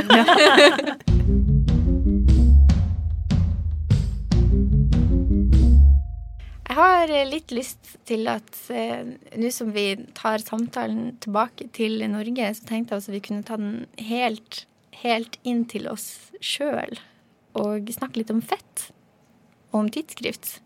Jeg 6.67 6.76
har 6.78 7.12
eh, 7.12 7.26
litt 7.28 7.52
lyst 7.52 7.98
til 8.08 8.30
at 8.32 8.56
eh, 8.72 9.04
nå 9.36 9.52
som 9.52 9.74
vi 9.76 9.98
tar 10.15 10.39
samtalen 10.46 11.17
tilbake 11.26 11.67
til 11.76 12.00
Norge, 12.13 12.54
så 12.56 12.70
tenkte 12.70 12.93
jeg 12.93 13.02
også 13.02 13.15
vi 13.15 13.22
kunne 13.28 13.43
ta 13.48 13.58
den 13.60 13.88
helt, 14.08 14.62
helt 15.02 15.36
inn 15.43 15.65
til 15.67 15.89
oss 15.91 16.30
sjøl. 16.39 17.02
Og 17.58 17.91
snakke 17.98 18.22
litt 18.22 18.32
om 18.32 18.39
fett. 18.46 18.91
Og 19.74 19.82
om 19.82 19.91
tidsskrift. 19.91 20.62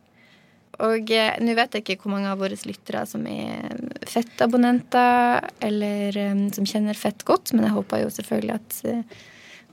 Og 0.81 1.11
eh, 1.13 1.35
nå 1.43 1.53
vet 1.57 1.75
jeg 1.77 1.83
ikke 1.83 2.05
hvor 2.05 2.15
mange 2.15 2.31
av 2.31 2.39
våre 2.41 2.57
lyttere 2.65 3.03
som 3.09 3.25
er 3.29 3.75
fettabonnenter, 4.09 5.51
eller 5.67 6.17
eh, 6.17 6.41
som 6.55 6.67
kjenner 6.67 6.97
fett 6.97 7.25
godt, 7.27 7.53
men 7.53 7.67
jeg 7.67 7.75
håper 7.75 8.03
jo 8.03 8.11
selvfølgelig 8.15 8.57
at 8.57 8.79
eh, 8.89 9.21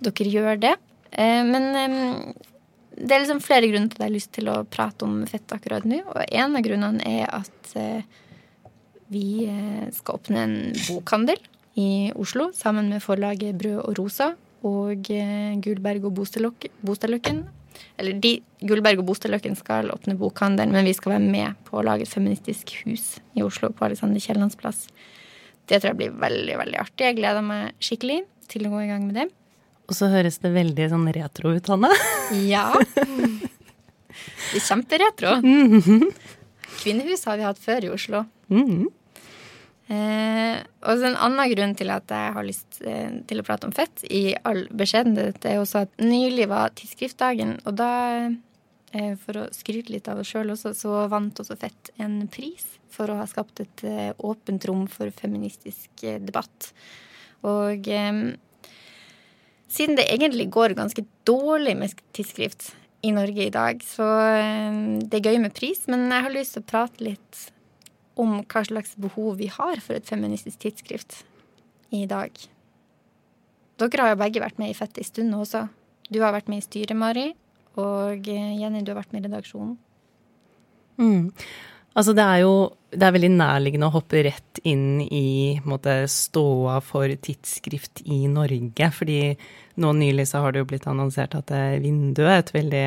dere 0.04 0.32
gjør 0.34 0.62
det. 0.66 0.74
Eh, 1.12 1.42
men 1.48 1.68
eh, 1.78 2.46
det 2.98 3.14
er 3.14 3.22
liksom 3.24 3.42
flere 3.44 3.70
grunner 3.70 3.92
til 3.92 4.00
at 4.00 4.04
jeg 4.04 4.10
har 4.10 4.16
lyst 4.16 4.32
til 4.36 4.50
å 4.52 4.62
prate 4.68 5.06
om 5.06 5.20
fett 5.30 5.54
akkurat 5.54 5.86
nå. 5.88 6.02
Og 6.12 6.24
en 6.26 6.58
av 6.58 6.66
grunnene 6.66 7.12
er 7.22 7.30
at 7.40 7.76
eh, 7.78 8.02
vi 9.08 9.46
skal 9.96 10.18
åpne 10.18 10.42
en 10.44 10.58
bokhandel 10.84 11.38
i 11.80 12.10
Oslo 12.18 12.50
sammen 12.52 12.90
med 12.92 13.00
forlaget 13.00 13.56
Brød 13.56 13.78
og 13.86 13.94
Rosa 13.96 14.34
og 14.68 15.08
Gulberg 15.64 16.04
og 16.04 16.18
Bostadløk- 16.18 16.68
Bostadløkken. 16.84 17.46
Eller 17.98 18.18
de, 18.22 18.34
Gullberg 18.62 19.00
og 19.02 19.08
Bostadløkken 19.10 19.56
skal 19.58 19.90
åpne 19.94 20.16
bokhandelen, 20.18 20.72
men 20.74 20.86
vi 20.88 20.94
skal 20.96 21.16
være 21.16 21.30
med 21.30 21.58
på 21.68 21.78
å 21.80 21.84
lage 21.86 22.06
et 22.06 22.12
feministisk 22.12 22.74
hus 22.84 23.18
i 23.38 23.42
Oslo 23.46 23.70
på 23.74 23.86
Alexander 23.88 24.22
Kiellands 24.22 24.58
plass. 24.58 24.86
Det 25.68 25.80
tror 25.80 25.92
jeg 25.92 25.98
blir 26.00 26.14
veldig, 26.22 26.54
veldig 26.62 26.78
artig. 26.80 27.04
Jeg 27.10 27.18
gleder 27.18 27.44
meg 27.44 27.74
skikkelig 27.84 28.22
til 28.48 28.68
å 28.68 28.72
gå 28.72 28.84
i 28.86 28.90
gang 28.90 29.04
med 29.08 29.18
det. 29.20 29.26
Og 29.88 29.96
så 29.96 30.08
høres 30.12 30.36
det 30.42 30.52
veldig 30.54 30.88
sånn 30.92 31.08
retro 31.16 31.54
ut, 31.56 31.72
Hanne. 31.72 31.90
Ja. 32.54 32.66
Det 34.48 34.58
er 34.58 34.64
kjemperetro. 34.64 35.36
Kvinnehus 36.78 37.22
har 37.28 37.38
vi 37.38 37.46
hatt 37.46 37.60
før 37.62 37.86
i 37.86 37.92
Oslo. 37.94 38.24
Mhm. 38.52 38.88
Eh, 39.88 40.58
og 40.84 41.00
så 41.00 41.08
en 41.08 41.16
annen 41.16 41.48
grunn 41.54 41.70
til 41.78 41.88
at 41.94 42.12
jeg 42.12 42.32
har 42.36 42.44
lyst 42.44 42.82
eh, 42.84 43.22
til 43.28 43.40
å 43.40 43.44
prate 43.46 43.64
om 43.68 43.72
fett, 43.72 44.02
i 44.12 44.34
all 44.44 44.66
beskjedenhet, 44.68 45.40
er 45.48 45.62
også 45.62 45.86
at 45.86 46.02
nylig 46.02 46.44
var 46.50 46.74
tidsskriftdagen, 46.76 47.54
og 47.64 47.78
da, 47.80 47.92
eh, 48.92 49.14
for 49.24 49.40
å 49.40 49.46
skryte 49.56 49.94
litt 49.94 50.10
av 50.12 50.20
oss 50.20 50.34
sjøl 50.34 50.52
også, 50.52 50.74
så 50.76 51.06
vant 51.08 51.40
også 51.40 51.56
Fett 51.56 51.92
en 52.04 52.20
pris 52.28 52.66
for 52.92 53.08
å 53.08 53.16
ha 53.22 53.26
skapt 53.30 53.64
et 53.64 53.84
eh, 53.88 54.12
åpent 54.20 54.68
rom 54.68 54.84
for 54.92 55.08
feministisk 55.16 56.04
eh, 56.04 56.20
debatt. 56.20 56.72
Og 57.48 57.86
siden 59.70 59.94
det 59.96 60.08
egentlig 60.10 60.48
går 60.52 60.74
ganske 60.76 61.04
dårlig 61.28 61.76
med 61.78 62.00
tidsskrift 62.16 62.72
i 63.06 63.12
Norge 63.14 63.44
i 63.46 63.52
dag, 63.54 63.78
så 63.86 64.02
det 65.06 65.20
er 65.20 65.28
gøy 65.30 65.38
med 65.44 65.54
pris, 65.54 65.84
men 65.86 66.10
jeg 66.10 66.24
har 66.26 66.34
lyst 66.34 66.56
til 66.56 66.64
å 66.64 66.68
prate 66.72 67.04
litt 67.06 67.46
om 68.18 68.38
hva 68.42 68.62
slags 68.66 68.96
behov 69.00 69.38
vi 69.40 69.50
har 69.52 69.80
for 69.84 69.98
et 69.98 70.08
feministisk 70.08 70.60
tidsskrift 70.64 71.22
i 71.94 72.04
dag. 72.10 72.34
Dere 73.78 74.04
har 74.04 74.14
jo 74.14 74.22
begge 74.24 74.42
vært 74.42 74.58
med 74.58 74.72
i 74.72 74.76
Fett 74.76 74.98
en 74.98 75.06
stund 75.06 75.36
også. 75.38 75.68
Du 76.10 76.20
har 76.22 76.34
vært 76.34 76.48
med 76.50 76.62
i 76.62 76.66
styret, 76.66 76.96
Mari, 76.98 77.30
og 77.78 78.28
eh, 78.28 78.54
Jenny, 78.58 78.82
du 78.82 78.92
har 78.92 79.02
vært 79.02 79.14
med 79.14 79.22
i 79.22 79.28
redaksjonen. 79.28 79.76
Mm. 80.98 81.30
Altså 81.98 82.14
det 82.14 82.24
er 82.24 82.42
jo 82.42 82.54
det 82.88 83.04
er 83.04 83.12
veldig 83.12 83.30
nærliggende 83.36 83.88
å 83.90 83.92
hoppe 83.92 84.22
rett 84.24 84.60
inn 84.66 85.02
i 85.04 85.60
ståa 86.08 86.78
for 86.80 87.04
tidsskrift 87.08 88.00
i 88.06 88.24
Norge. 88.32 88.90
Fordi 88.96 89.20
nå 89.76 89.92
nylig 89.92 90.28
så 90.30 90.40
har 90.42 90.52
det 90.52 90.62
jo 90.62 90.68
blitt 90.70 90.88
annonsert 90.88 91.36
at 91.36 91.52
eh, 91.52 91.80
Vinduet 91.82 92.30
er 92.32 92.42
et 92.42 92.54
veldig 92.54 92.86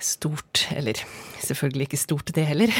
stort 0.00 0.66
Eller 0.74 0.98
selvfølgelig 1.44 1.86
ikke 1.88 2.00
stort, 2.00 2.30
det 2.34 2.46
heller, 2.48 2.72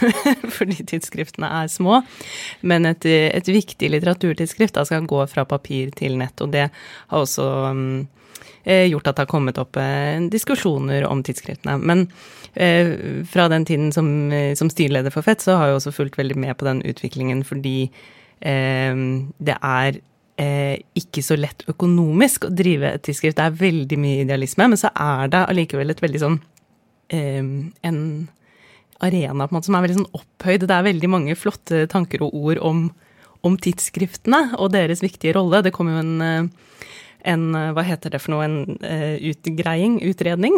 fordi 0.56 0.84
tidsskriftene 0.86 1.48
er 1.62 1.70
små. 1.70 2.00
Men 2.62 2.86
et, 2.86 3.06
et 3.06 3.48
viktig 3.50 3.90
litteraturtidsskrift 3.90 4.76
da 4.78 4.84
skal 4.86 5.08
gå 5.10 5.24
fra 5.26 5.44
papir 5.48 5.90
til 5.98 6.14
nett. 6.20 6.38
Og 6.44 6.52
det 6.54 6.68
har 6.70 7.18
også 7.18 7.46
eh, 8.64 8.86
gjort 8.90 9.10
at 9.10 9.16
det 9.16 9.24
har 9.26 9.32
kommet 9.32 9.58
opp 9.58 9.78
eh, 9.80 10.22
diskusjoner 10.32 11.06
om 11.08 11.24
tidsskriftene. 11.26 11.76
Men 11.82 12.06
eh, 12.54 13.24
fra 13.30 13.48
den 13.52 13.66
tiden 13.68 13.90
som, 13.94 14.06
eh, 14.32 14.54
som 14.58 14.70
styreleder 14.70 15.14
for 15.14 15.26
Fett, 15.26 15.42
så 15.42 15.58
har 15.58 15.70
jeg 15.70 15.80
også 15.80 15.96
fulgt 15.98 16.18
veldig 16.20 16.38
med 16.38 16.56
på 16.58 16.68
den 16.68 16.82
utviklingen 16.86 17.42
fordi 17.48 17.90
eh, 18.40 19.02
det 19.42 19.58
er 19.58 20.00
eh, 20.40 20.78
ikke 20.98 21.24
så 21.24 21.38
lett 21.38 21.66
økonomisk 21.70 22.48
å 22.48 22.54
drive 22.54 22.94
et 22.94 23.04
tidsskrift. 23.06 23.38
Det 23.38 23.48
er 23.48 23.60
veldig 23.66 24.00
mye 24.00 24.24
idealisme, 24.26 24.70
men 24.70 24.80
så 24.80 24.92
er 24.94 25.32
det 25.32 25.44
allikevel 25.48 25.94
et 25.94 26.02
veldig 26.04 26.22
sånn 26.22 26.40
en 27.12 28.00
arena 29.02 29.46
på 29.46 29.52
en 29.52 29.58
måte, 29.58 29.68
som 29.68 29.76
er 29.76 29.86
veldig 29.86 30.00
sånn 30.00 30.12
opphøyd. 30.16 30.66
Det 30.66 30.76
er 30.76 30.88
veldig 30.88 31.10
mange 31.10 31.38
flotte 31.38 31.86
tanker 31.92 32.22
og 32.24 32.36
ord 32.38 32.60
om, 32.62 32.84
om 33.42 33.56
tidsskriftene 33.58 34.52
og 34.58 34.72
deres 34.76 35.02
viktige 35.04 35.34
rolle. 35.36 35.64
Det 35.66 35.74
kom 35.74 35.90
jo 35.90 36.02
en 36.02 36.14
uh, 36.22 36.68
en 37.22 37.54
eh, 37.54 37.70
hva 37.74 37.84
heter 37.86 38.12
det 38.12 38.20
for 38.22 38.34
noe, 38.34 38.46
en 38.46 38.56
utgreiing, 39.30 40.00
utredning, 40.02 40.56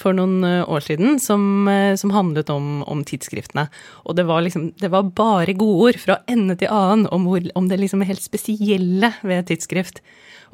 for 0.00 0.16
noen 0.16 0.44
år 0.44 0.84
siden 0.86 1.18
som, 1.22 1.68
som 1.98 2.14
handlet 2.14 2.50
om, 2.52 2.84
om, 2.90 3.02
tidsskriftene. 3.06 3.66
Og 4.06 4.18
det 4.18 4.26
var 4.28 4.44
liksom, 4.46 4.70
det 4.80 4.92
var 4.92 5.10
bare 5.16 5.56
godord 5.58 5.98
fra 6.00 6.20
ende 6.30 6.56
til 6.60 6.72
annen 6.72 7.08
om, 7.14 7.26
hvor, 7.28 7.44
om 7.58 7.68
det 7.70 7.80
liksom 7.82 8.04
helt 8.06 8.22
spesielle 8.22 9.14
ved 9.26 9.50
tidsskrift. 9.50 10.02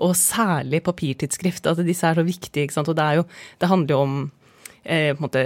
Og 0.01 0.17
særlig 0.17 0.83
papirtidsskrift, 0.87 1.69
at 1.69 1.83
disse 1.85 2.07
er 2.09 2.17
så 2.17 2.25
viktige. 2.25 2.65
ikke 2.65 2.79
sant? 2.79 2.89
Og 2.89 2.97
det, 2.97 3.09
jo, 3.21 3.27
det 3.61 3.69
handler 3.69 3.97
jo 3.97 4.05
om 4.07 4.21
måte, 5.21 5.41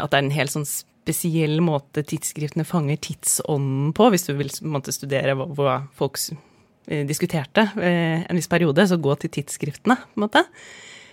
at 0.00 0.10
det 0.10 0.16
er 0.16 0.22
en 0.22 0.32
helt 0.32 0.52
sånn 0.52 0.66
spesiell 0.68 1.58
måte 1.64 2.02
tidsskriftene 2.08 2.64
fanger 2.68 2.96
tidsånden 3.04 3.92
på, 3.96 4.08
hvis 4.12 4.28
du 4.28 4.32
vil 4.38 4.52
måte, 4.68 4.94
studere 4.96 5.36
hva, 5.36 5.46
hva 5.56 5.74
folk 5.96 6.16
Eh, 6.88 7.04
diskuterte 7.04 7.66
eh, 7.76 8.24
en 8.24 8.38
viss 8.38 8.48
periode, 8.48 8.86
så 8.88 8.96
gå 8.96 9.12
til 9.20 9.32
tidsskriftene, 9.36 9.98
på 10.08 10.16
en 10.16 10.24
måte. 10.24 10.44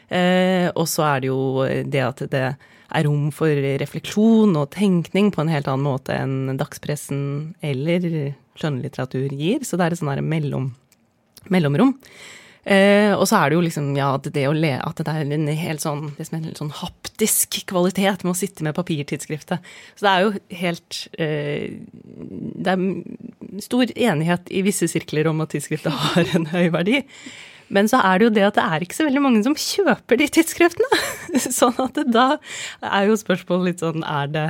Eh, 0.07 0.69
og 0.71 0.87
så 0.87 1.03
er 1.09 1.23
det 1.23 1.29
jo 1.31 1.41
det 1.65 2.03
at 2.05 2.23
det 2.31 2.43
er 2.45 3.03
rom 3.03 3.27
for 3.35 3.51
refleksjon 3.81 4.55
og 4.55 4.69
tenkning 4.71 5.33
på 5.35 5.43
en 5.43 5.51
helt 5.51 5.67
annen 5.67 5.83
måte 5.83 6.15
enn 6.15 6.55
dagspressen 6.59 7.25
eller 7.65 8.07
skjønnlitteratur 8.55 9.35
gir. 9.35 9.65
Så 9.67 9.75
det 9.75 9.87
er 9.89 9.95
et 9.95 9.99
sånn 9.99 10.23
mellom, 10.23 10.69
mellomrom. 11.51 11.95
Eh, 12.65 13.13
og 13.13 13.27
så 13.29 13.37
er 13.37 13.51
det 13.51 13.57
jo 13.59 13.63
liksom 13.65 13.91
ja, 13.93 14.07
at 14.17 14.25
det, 14.33 14.43
le, 14.57 14.71
at 14.81 14.97
det 14.97 15.11
er 15.11 15.33
en 15.35 15.49
helt 15.53 15.83
sånn, 15.83 16.07
en 16.17 16.47
sånn 16.57 16.71
haptisk 16.73 17.59
kvalitet 17.69 18.25
med 18.25 18.33
å 18.33 18.37
sitte 18.37 18.65
med 18.65 18.73
papirtidsskriftet. 18.77 19.73
Så 19.93 20.07
det 20.07 20.13
er 20.13 20.23
jo 20.23 20.31
helt 20.63 21.01
eh, 21.21 21.75
Det 22.65 22.73
er 22.73 23.61
stor 23.61 23.93
enighet 23.93 24.49
i 24.49 24.63
visse 24.65 24.89
sirkler 24.89 25.29
om 25.29 25.45
at 25.45 25.53
tidsskriftet 25.53 25.93
har 25.93 26.31
en 26.39 26.49
høy 26.55 26.71
verdi. 26.73 27.03
Men 27.73 27.89
så 27.89 28.01
er 28.05 28.17
det 28.17 28.27
jo 28.27 28.33
det 28.33 28.47
at 28.47 28.57
det 28.57 28.65
er 28.65 28.85
ikke 28.85 28.97
så 28.97 29.07
veldig 29.07 29.21
mange 29.25 29.43
som 29.45 29.57
kjøper 29.57 30.19
de 30.21 30.29
tidsskriftene. 30.33 31.01
sånn 31.59 31.77
at 31.85 31.97
det, 31.97 32.07
da 32.13 32.27
er 32.81 33.11
jo 33.11 33.19
spørsmålet 33.19 33.71
litt 33.71 33.85
sånn 33.85 34.05
Er 34.05 34.29
det 34.33 34.49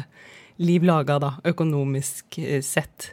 liv 0.64 0.88
laga, 0.88 1.20
da, 1.20 1.36
økonomisk 1.52 2.40
eh, 2.40 2.64
sett? 2.64 3.12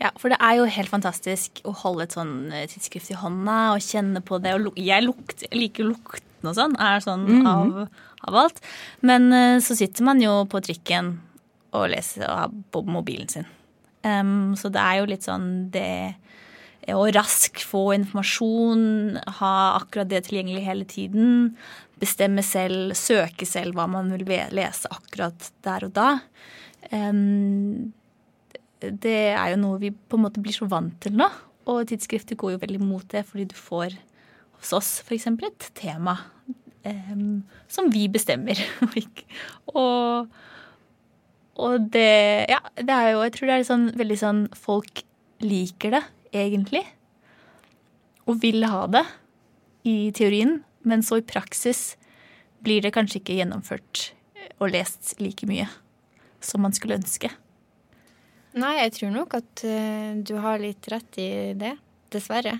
Ja, 0.00 0.10
for 0.16 0.32
det 0.32 0.38
er 0.40 0.56
jo 0.56 0.68
helt 0.72 0.88
fantastisk 0.88 1.60
å 1.68 1.74
holde 1.82 2.06
et 2.06 2.14
sånn 2.16 2.34
eh, 2.56 2.64
tidsskrift 2.70 3.12
i 3.12 3.18
hånda 3.20 3.74
og 3.74 3.84
kjenne 3.84 4.22
på 4.24 4.38
det. 4.40 4.54
Og 4.56 4.78
jeg, 4.80 5.04
lukt, 5.04 5.44
liker 5.52 5.90
lukten 5.90 6.48
og 6.48 6.56
sånn, 6.56 6.76
er 6.80 7.04
sånn 7.04 7.26
mm 7.26 7.34
-hmm. 7.34 7.50
av, 7.50 8.06
av, 8.28 8.38
alt. 8.44 8.62
Men 9.04 9.32
uh, 9.32 9.60
så 9.60 9.76
sitter 9.76 10.04
man 10.04 10.22
jo 10.22 10.46
på 10.48 10.62
trikken 10.64 11.18
og 11.76 11.90
leser 11.92 12.24
og 12.30 12.38
har 12.38 12.50
på 12.72 12.82
mobilen 12.82 13.28
sin. 13.28 13.44
Um, 14.02 14.56
så 14.56 14.72
det 14.72 14.80
er 14.80 14.96
jo 14.98 15.10
litt 15.12 15.22
sånn 15.22 15.70
det 15.70 16.16
Å 16.88 17.12
raskt 17.12 17.60
få 17.60 17.92
informasjon, 17.92 19.18
ha 19.36 19.76
akkurat 19.76 20.08
det 20.08 20.24
tilgjengelig 20.24 20.64
hele 20.64 20.84
tiden. 20.84 21.56
Bestemme 22.00 22.42
selv, 22.42 22.96
søke 22.96 23.46
selv 23.46 23.74
hva 23.74 23.86
man 23.86 24.10
vil 24.10 24.24
lese 24.50 24.88
akkurat 24.88 25.52
der 25.62 25.84
og 25.84 25.92
da. 25.92 26.20
Um, 26.90 27.92
det 28.80 29.16
er 29.34 29.52
jo 29.52 29.60
noe 29.60 29.80
vi 29.82 29.92
på 29.92 30.18
en 30.18 30.24
måte 30.24 30.42
blir 30.42 30.56
så 30.56 30.68
vant 30.70 30.94
til 31.02 31.16
nå. 31.18 31.28
Og 31.70 31.84
tidsskrifter 31.90 32.38
går 32.40 32.54
jo 32.54 32.62
veldig 32.62 32.80
mot 32.82 33.04
det, 33.12 33.24
fordi 33.28 33.50
du 33.50 33.56
får 33.58 33.96
hos 34.60 34.72
oss 34.76 34.90
f.eks. 35.04 35.26
et 35.26 35.66
tema 35.76 36.16
um, 36.84 37.42
som 37.68 37.90
vi 37.92 38.06
bestemmer. 38.12 38.60
og, 39.82 40.30
og 41.60 41.90
det 41.92 42.48
Ja, 42.50 42.60
det 42.76 42.96
er 42.96 43.12
jo 43.12 43.24
Jeg 43.26 43.34
tror 43.36 43.50
det 43.50 43.56
er 43.58 43.68
sånn 43.68 43.86
veldig 44.00 44.18
sånn 44.20 44.42
Folk 44.56 45.04
liker 45.44 45.96
det, 45.96 46.02
egentlig. 46.36 46.84
Og 48.28 48.40
vil 48.42 48.64
ha 48.68 48.84
det 48.92 49.06
i 49.88 50.10
teorien, 50.12 50.58
men 50.84 51.00
så 51.04 51.20
i 51.20 51.24
praksis 51.24 51.94
blir 52.60 52.84
det 52.84 52.92
kanskje 52.92 53.22
ikke 53.22 53.38
gjennomført 53.38 54.10
og 54.60 54.74
lest 54.74 55.14
like 55.24 55.48
mye 55.48 55.64
som 56.44 56.60
man 56.60 56.76
skulle 56.76 56.98
ønske. 57.00 57.30
Nei, 58.58 58.74
jeg 58.80 58.96
tror 58.96 59.14
nok 59.14 59.36
at 59.38 59.62
uh, 59.66 60.18
du 60.26 60.34
har 60.42 60.62
litt 60.62 60.88
rett 60.90 61.20
i 61.22 61.30
det. 61.58 61.76
Dessverre. 62.10 62.56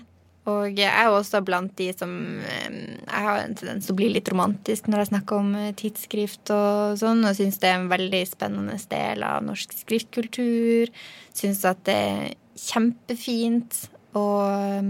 Og 0.49 0.79
jeg 0.79 0.89
er 0.89 1.11
også 1.11 1.43
blant 1.45 1.73
de 1.77 1.91
som 1.93 2.09
um, 2.09 2.77
Jeg 3.05 3.25
har 3.27 3.41
en 3.43 3.51
tendens 3.53 3.85
til 3.85 3.93
å 3.93 3.97
bli 3.99 4.07
litt 4.09 4.29
romantisk 4.31 4.87
når 4.89 5.03
jeg 5.03 5.09
snakker 5.11 5.41
om 5.43 5.51
uh, 5.53 5.67
tidsskrift 5.77 6.53
og 6.55 6.97
sånn, 7.01 7.25
og 7.27 7.35
syns 7.37 7.59
det 7.61 7.69
er 7.69 7.81
en 7.81 7.91
veldig 7.91 8.23
spennende 8.29 8.79
del 8.93 9.25
av 9.27 9.43
norsk 9.45 9.75
skriftkultur. 9.83 10.93
Syns 11.37 11.65
at 11.67 11.83
det 11.89 11.97
er 12.07 12.31
kjempefint. 12.61 13.83
å 14.17 14.25
Eh, 14.61 14.83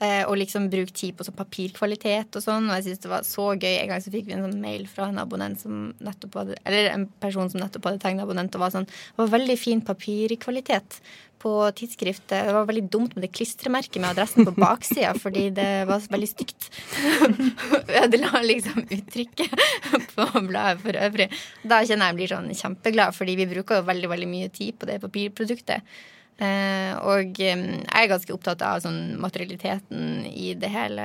og 0.00 0.36
liksom 0.40 0.70
bruke 0.72 0.94
tid 0.96 1.16
på 1.16 1.26
sånn 1.26 1.36
papirkvalitet 1.36 2.36
og 2.38 2.44
sånn. 2.44 2.68
Og 2.70 2.78
jeg 2.78 2.88
syns 2.88 3.02
det 3.04 3.12
var 3.12 3.26
så 3.28 3.50
gøy. 3.54 3.74
En 3.76 3.90
gang 3.92 4.04
så 4.04 4.12
fikk 4.14 4.28
vi 4.28 4.36
en 4.36 4.46
sånn 4.46 4.60
mail 4.62 4.86
fra 4.90 5.10
en 5.10 5.20
abonnent 5.22 5.60
som 5.60 5.90
nettopp 6.00 6.38
hadde 6.40 6.60
Eller 6.64 6.92
en 6.92 7.08
person 7.20 7.50
som 7.52 7.60
nettopp 7.60 7.90
hadde 7.90 8.04
tegna 8.04 8.24
abonnent, 8.24 8.54
og 8.56 8.64
var 8.64 8.72
sånn 8.74 8.88
Det 8.88 9.20
var 9.20 9.34
veldig 9.38 9.58
fin 9.60 9.82
papirkvalitet 9.84 11.00
på 11.40 11.52
tidsskriftet. 11.76 12.46
Det 12.46 12.52
var 12.52 12.68
veldig 12.68 12.84
dumt 12.92 13.14
med 13.16 13.24
det 13.24 13.32
klistremerket 13.32 13.96
med 14.02 14.10
adressen 14.12 14.44
på 14.44 14.52
baksida, 14.56 15.14
fordi 15.24 15.46
det 15.56 15.68
var 15.88 16.04
veldig 16.12 16.28
stygt. 16.28 16.68
Ødela 18.02 18.42
liksom 18.44 18.84
uttrykket 18.84 19.56
på 20.14 20.44
bladet 20.50 20.84
for 20.84 21.00
øvrig. 21.00 21.30
Da 21.64 21.80
kjenner 21.80 22.10
jeg 22.10 22.10
jeg 22.10 22.18
blir 22.18 22.32
sånn 22.34 22.54
kjempeglad, 22.60 23.16
fordi 23.16 23.36
vi 23.40 23.48
bruker 23.54 23.80
jo 23.80 23.88
veldig, 23.88 24.10
veldig 24.12 24.30
mye 24.30 24.50
tid 24.52 24.76
på 24.80 24.88
det 24.90 25.00
papirproduktet. 25.04 25.86
Eh, 26.40 26.92
og 27.04 27.36
jeg 27.36 27.56
er 27.84 28.08
ganske 28.08 28.32
opptatt 28.32 28.62
av 28.64 28.80
sånn 28.80 29.18
materialiteten 29.20 30.24
i 30.30 30.54
det 30.56 30.70
hele 30.72 31.04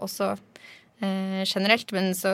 også 0.00 0.32
eh, 1.04 1.42
generelt. 1.44 1.92
Men 1.96 2.14
så 2.16 2.32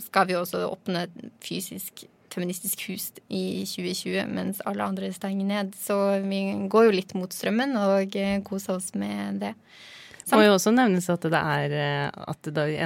skal 0.00 0.28
vi 0.28 0.36
også 0.36 0.66
åpne 0.68 1.06
et 1.08 1.20
fysisk 1.44 2.04
feministisk 2.30 2.84
hus 2.86 3.08
i 3.26 3.64
2020 3.66 4.28
mens 4.30 4.60
alle 4.68 4.84
andre 4.86 5.08
stenger 5.14 5.48
ned. 5.48 5.72
Så 5.78 5.96
vi 6.22 6.44
går 6.70 6.90
jo 6.90 6.98
litt 6.98 7.16
mot 7.18 7.32
strømmen 7.32 7.74
og 7.80 8.16
eh, 8.18 8.38
koser 8.46 8.76
oss 8.76 8.92
med 8.94 9.40
det. 9.42 9.54
Det 10.20 10.38
må 10.38 10.44
jo 10.44 10.54
også 10.54 10.70
nevnes 10.70 11.08
at 11.10 11.24
det 11.26 11.38
er 11.40 12.12
at 12.12 12.48
da 12.54 12.68
vi 12.68 12.76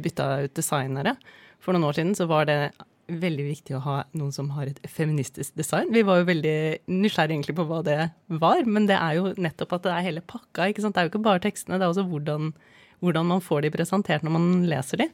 bytta 0.00 0.28
ut 0.46 0.54
designere 0.56 1.16
for 1.60 1.74
noen 1.74 1.90
år 1.90 1.98
siden, 1.98 2.14
så 2.16 2.24
var 2.30 2.46
det 2.48 2.60
veldig 3.06 3.44
viktig 3.46 3.76
å 3.76 3.82
ha 3.84 3.96
noen 4.18 4.32
som 4.34 4.48
har 4.56 4.70
et 4.70 4.78
feministisk 4.90 5.54
design. 5.58 5.92
Vi 5.94 6.04
var 6.06 6.20
jo 6.20 6.28
veldig 6.30 6.58
nysgjerrige 6.90 7.36
egentlig 7.36 7.56
på 7.58 7.66
hva 7.68 7.82
det 7.86 7.98
var, 8.42 8.64
men 8.66 8.88
det 8.90 8.98
er 8.98 9.18
jo 9.18 9.34
nettopp 9.38 9.76
at 9.78 9.86
det 9.86 9.92
er 9.94 10.06
hele 10.08 10.24
pakka. 10.26 10.70
ikke 10.70 10.82
sant? 10.82 10.96
Det 10.96 11.02
er 11.02 11.08
jo 11.08 11.14
ikke 11.14 11.26
bare 11.26 11.44
tekstene, 11.44 11.78
det 11.78 11.86
er 11.86 11.94
også 11.94 12.06
hvordan, 12.10 12.54
hvordan 13.04 13.28
man 13.30 13.44
får 13.44 13.66
de 13.66 13.74
presentert 13.74 14.26
når 14.26 14.36
man 14.38 14.48
leser 14.70 15.04
de. 15.04 15.10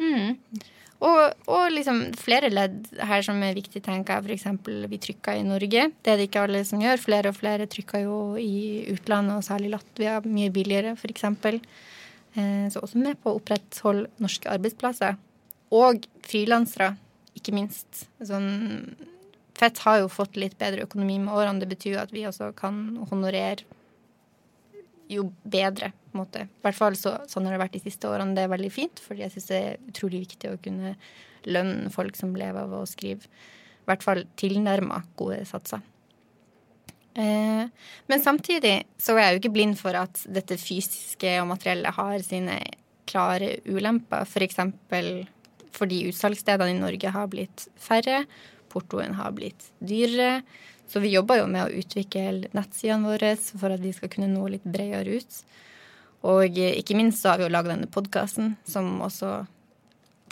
Mm. 0.00 0.64
Og, 1.04 1.22
og, 1.52 1.64
liksom 1.74 2.00
flere 2.16 2.48
ledd 2.48 2.88
her 3.04 3.24
som 3.24 3.40
er 3.44 3.56
viktig, 3.56 3.82
tenker 3.84 4.16
jeg. 4.16 4.38
F.eks. 4.40 4.88
vi 4.88 5.00
trykker 5.02 5.36
i 5.36 5.44
Norge. 5.44 5.90
Det 6.00 6.12
er 6.12 6.18
det 6.18 6.30
ikke 6.30 6.46
alle 6.46 6.64
som 6.68 6.80
gjør. 6.80 7.02
Flere 7.02 7.32
og 7.32 7.36
flere 7.36 7.68
trykker 7.70 8.06
jo 8.06 8.18
i 8.40 8.86
utlandet, 8.94 9.36
og 9.36 9.44
særlig 9.44 9.74
Latvia. 9.74 10.18
Mye 10.24 10.52
billigere, 10.54 10.96
f.eks. 10.96 11.26
Eh, 11.28 12.64
så 12.72 12.80
også 12.80 13.02
med 13.02 13.20
på 13.20 13.32
å 13.32 13.38
opprettholde 13.42 14.08
norske 14.24 14.48
arbeidsplasser. 14.52 15.20
Og 15.76 16.08
frilansere 16.24 16.94
ikke 17.36 17.54
minst. 17.56 18.06
Sånn, 18.24 18.96
Fett 19.56 19.78
har 19.86 20.02
jo 20.02 20.12
fått 20.12 20.36
litt 20.36 20.58
bedre 20.60 20.84
økonomi 20.84 21.16
med 21.22 21.32
årene. 21.32 21.62
Det 21.62 21.70
betyr 21.70 21.94
jo 21.94 22.02
at 22.02 22.12
vi 22.12 22.26
også 22.28 22.50
kan 22.58 22.98
honorere 23.08 23.64
jo 25.08 25.28
bedre, 25.46 25.92
på 26.10 26.16
en 26.16 26.20
måte. 26.20 26.44
I 26.44 26.64
hvert 26.66 26.76
fall 26.76 26.96
så, 26.98 27.14
sånn 27.30 27.46
har 27.46 27.54
det 27.54 27.62
vært 27.62 27.76
de 27.78 27.84
siste 27.84 28.08
årene. 28.10 28.34
Det 28.36 28.44
er 28.44 28.52
veldig 28.52 28.72
fint, 28.74 29.00
fordi 29.00 29.22
jeg 29.24 29.34
syns 29.36 29.50
det 29.50 29.60
er 29.60 29.84
utrolig 29.92 30.22
viktig 30.26 30.50
å 30.50 30.60
kunne 30.62 30.96
lønne 31.46 31.92
folk 31.94 32.18
som 32.18 32.34
lever 32.36 32.66
av 32.66 32.74
å 32.74 32.86
skrive. 32.90 33.30
I 33.86 33.88
hvert 33.88 34.04
fall 34.04 34.24
tilnærma 34.40 35.04
gode 35.18 35.44
satser. 35.48 35.84
Eh, 37.16 37.68
men 38.10 38.20
samtidig 38.20 38.80
så 39.00 39.14
er 39.14 39.28
jeg 39.28 39.36
jo 39.36 39.42
ikke 39.44 39.54
blind 39.54 39.78
for 39.80 39.96
at 39.96 40.20
dette 40.28 40.58
fysiske 40.60 41.38
og 41.40 41.48
materielle 41.54 41.94
har 41.96 42.18
sine 42.26 42.58
klare 43.08 43.54
ulemper. 43.64 44.26
For 44.28 44.44
eksempel 44.44 45.22
fordi 45.76 46.06
utsalgsstedene 46.10 46.74
i 46.74 46.80
Norge 46.80 47.12
har 47.12 47.28
blitt 47.32 47.66
færre. 47.80 48.24
Portoen 48.72 49.16
har 49.18 49.34
blitt 49.36 49.68
dyrere. 49.78 50.42
Så 50.86 51.02
vi 51.02 51.10
jobber 51.12 51.40
jo 51.40 51.48
med 51.50 51.66
å 51.66 51.80
utvikle 51.80 52.50
nettsidene 52.54 53.10
våre 53.10 53.32
for 53.36 53.74
at 53.74 53.82
vi 53.82 53.92
skal 53.94 54.10
kunne 54.12 54.30
nå 54.30 54.46
litt 54.52 54.66
bredere 54.66 55.18
ut. 55.18 55.40
Og 56.26 56.58
ikke 56.58 56.96
minst 56.98 57.22
så 57.22 57.32
har 57.32 57.40
vi 57.40 57.46
jo 57.46 57.52
laga 57.52 57.74
denne 57.74 57.90
podkasten 57.90 58.56
som 58.66 58.96
også 59.04 59.44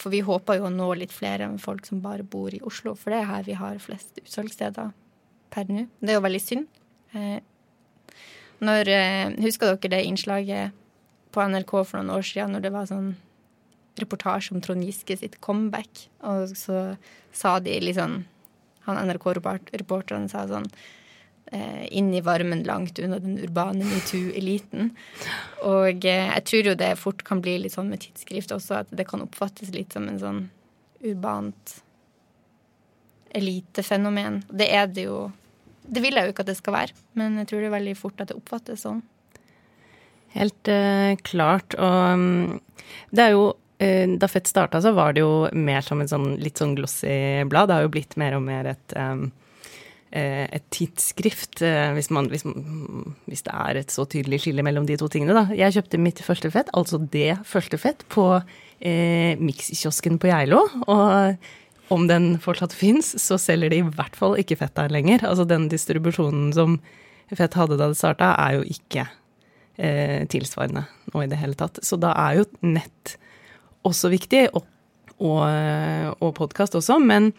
For 0.00 0.10
vi 0.10 0.24
håper 0.26 0.58
jo 0.58 0.64
å 0.66 0.74
nå 0.74 0.88
litt 0.98 1.12
flere 1.14 1.46
enn 1.46 1.60
folk 1.62 1.86
som 1.86 2.00
bare 2.02 2.24
bor 2.26 2.50
i 2.50 2.58
Oslo, 2.66 2.96
for 2.98 3.14
det 3.14 3.20
er 3.20 3.28
her 3.28 3.44
vi 3.46 3.54
har 3.54 3.76
flest 3.78 4.16
utsalgssteder 4.18 4.88
per 5.54 5.68
nå. 5.70 5.84
Det 6.02 6.10
er 6.10 6.18
jo 6.18 6.24
veldig 6.24 6.40
synd. 6.42 6.64
Eh, 7.14 7.38
når, 8.58 8.90
eh, 8.90 9.30
husker 9.44 9.76
dere 9.76 9.92
det 9.92 10.00
innslaget 10.08 10.74
på 11.30 11.46
NRK 11.46 11.84
for 11.84 12.00
noen 12.00 12.16
år 12.16 12.26
siden 12.26 12.56
når 12.56 12.64
det 12.66 12.72
var 12.74 12.90
sånn 12.90 13.14
reportasje 14.00 14.54
om 14.54 14.62
Trond 14.64 14.84
Giske 14.84 15.16
sitt 15.20 15.40
comeback. 15.44 16.08
Og 16.26 16.54
så 16.58 16.96
sa 17.34 17.58
de 17.62 17.78
liksom 17.82 18.22
han 18.84 19.00
NRK-reporteren 19.08 20.26
sa 20.28 20.44
sånn 20.48 20.66
eh, 21.52 21.86
inn 21.96 22.10
i 22.14 22.20
varmen 22.24 22.64
langt 22.68 22.98
unna 23.00 23.20
den 23.22 23.38
urbane 23.40 23.86
metoo-eliten. 23.88 24.90
Og 25.64 26.04
eh, 26.04 26.28
jeg 26.28 26.44
tror 26.50 26.68
jo 26.70 26.76
det 26.80 26.90
fort 27.00 27.24
kan 27.26 27.40
bli 27.44 27.56
litt 27.62 27.76
sånn 27.76 27.88
med 27.92 28.04
tidsskrift 28.04 28.52
også, 28.54 28.82
at 28.82 28.92
det 28.92 29.08
kan 29.08 29.24
oppfattes 29.24 29.72
litt 29.74 29.96
som 29.96 30.08
en 30.10 30.20
sånn 30.20 30.42
urbant 31.04 31.78
elitefenomen. 33.34 34.42
Det 34.52 34.68
er 34.72 34.86
det 34.92 35.08
jo 35.08 35.32
Det 35.84 36.00
vil 36.00 36.16
jeg 36.16 36.24
jo 36.24 36.32
ikke 36.32 36.44
at 36.46 36.48
det 36.48 36.56
skal 36.56 36.72
være, 36.72 36.94
men 37.12 37.34
jeg 37.36 37.48
tror 37.50 37.60
det 37.60 37.66
er 37.68 37.72
veldig 37.74 37.92
fort 37.98 38.20
at 38.22 38.30
det 38.30 38.36
oppfattes 38.38 38.86
sånn. 38.86 39.02
Helt 40.32 40.70
uh, 40.72 41.12
klart. 41.28 41.76
Og 41.76 41.96
um, 42.16 42.54
det 43.12 43.26
er 43.26 43.34
jo 43.34 43.42
Da 43.74 44.28
Fett 44.30 44.46
starta, 44.46 44.78
så 44.80 44.92
var 44.94 45.16
det 45.16 45.24
jo 45.24 45.48
mer 45.50 45.82
som 45.82 45.98
et 46.00 46.08
sånn 46.12 46.36
litt 46.38 46.60
sånn 46.60 46.76
glossy 46.78 47.42
blad. 47.50 47.66
Det 47.68 47.74
har 47.74 47.86
jo 47.86 47.90
blitt 47.96 48.14
mer 48.20 48.36
og 48.36 48.44
mer 48.46 48.68
et 48.70 48.94
um, 48.94 49.24
et 50.14 50.62
tidsskrift, 50.70 51.58
hvis, 51.96 52.08
man, 52.14 52.28
hvis, 52.30 52.44
hvis, 53.26 53.42
det 53.42 53.50
er 53.50 53.80
et 53.80 53.90
så 53.90 54.04
tydelig 54.06 54.44
skille 54.44 54.62
mellom 54.62 54.86
de 54.86 54.94
to 55.00 55.08
tingene. 55.10 55.34
Da. 55.34 55.48
Jeg 55.58 55.74
kjøpte 55.74 55.98
mitt 55.98 56.22
første 56.22 56.52
fett, 56.54 56.70
altså 56.78 57.00
det 57.02 57.40
første 57.50 57.80
fett, 57.82 58.04
på 58.14 58.28
eh, 58.78 59.34
Mix-kiosken 59.42 60.20
på 60.22 60.30
Geilo. 60.30 60.60
Og 60.86 61.34
om 61.92 62.06
den 62.08 62.36
fortsatt 62.42 62.76
fins, 62.76 63.10
så 63.20 63.38
selger 63.40 63.72
de 63.72 63.82
i 63.82 63.88
hvert 63.96 64.16
fall 64.16 64.38
ikke 64.40 64.58
fett 64.60 64.76
der 64.78 64.92
lenger. 64.92 65.26
Altså 65.28 65.46
den 65.48 65.68
distribusjonen 65.72 66.52
som 66.56 66.78
fett 67.34 67.58
hadde 67.58 67.78
da 67.80 67.90
det 67.90 67.98
starta, 67.98 68.32
er 68.38 68.60
jo 68.60 68.64
ikke 68.76 69.08
eh, 69.76 70.22
tilsvarende 70.30 70.86
nå 71.12 71.24
i 71.24 71.30
det 71.30 71.40
hele 71.42 71.58
tatt. 71.58 71.82
Så 71.84 71.98
da 72.00 72.14
er 72.28 72.40
jo 72.40 72.48
nett 72.62 73.16
også 73.88 74.10
viktig, 74.12 74.46
og, 74.56 74.66
og, 75.18 75.42
og 76.18 76.32
podkast 76.38 76.76
også. 76.78 76.98
Men, 77.02 77.32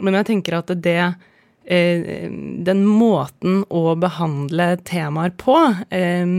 men, 0.00 0.16
jeg 0.20 0.30
tenker 0.32 0.60
at 0.60 0.72
det 0.82 0.98
eh, 1.00 2.30
Den 2.66 2.84
måten 2.88 3.62
å 3.68 3.94
behandle 4.00 4.72
temaer 4.88 5.34
på, 5.38 5.58
eh, 5.94 6.34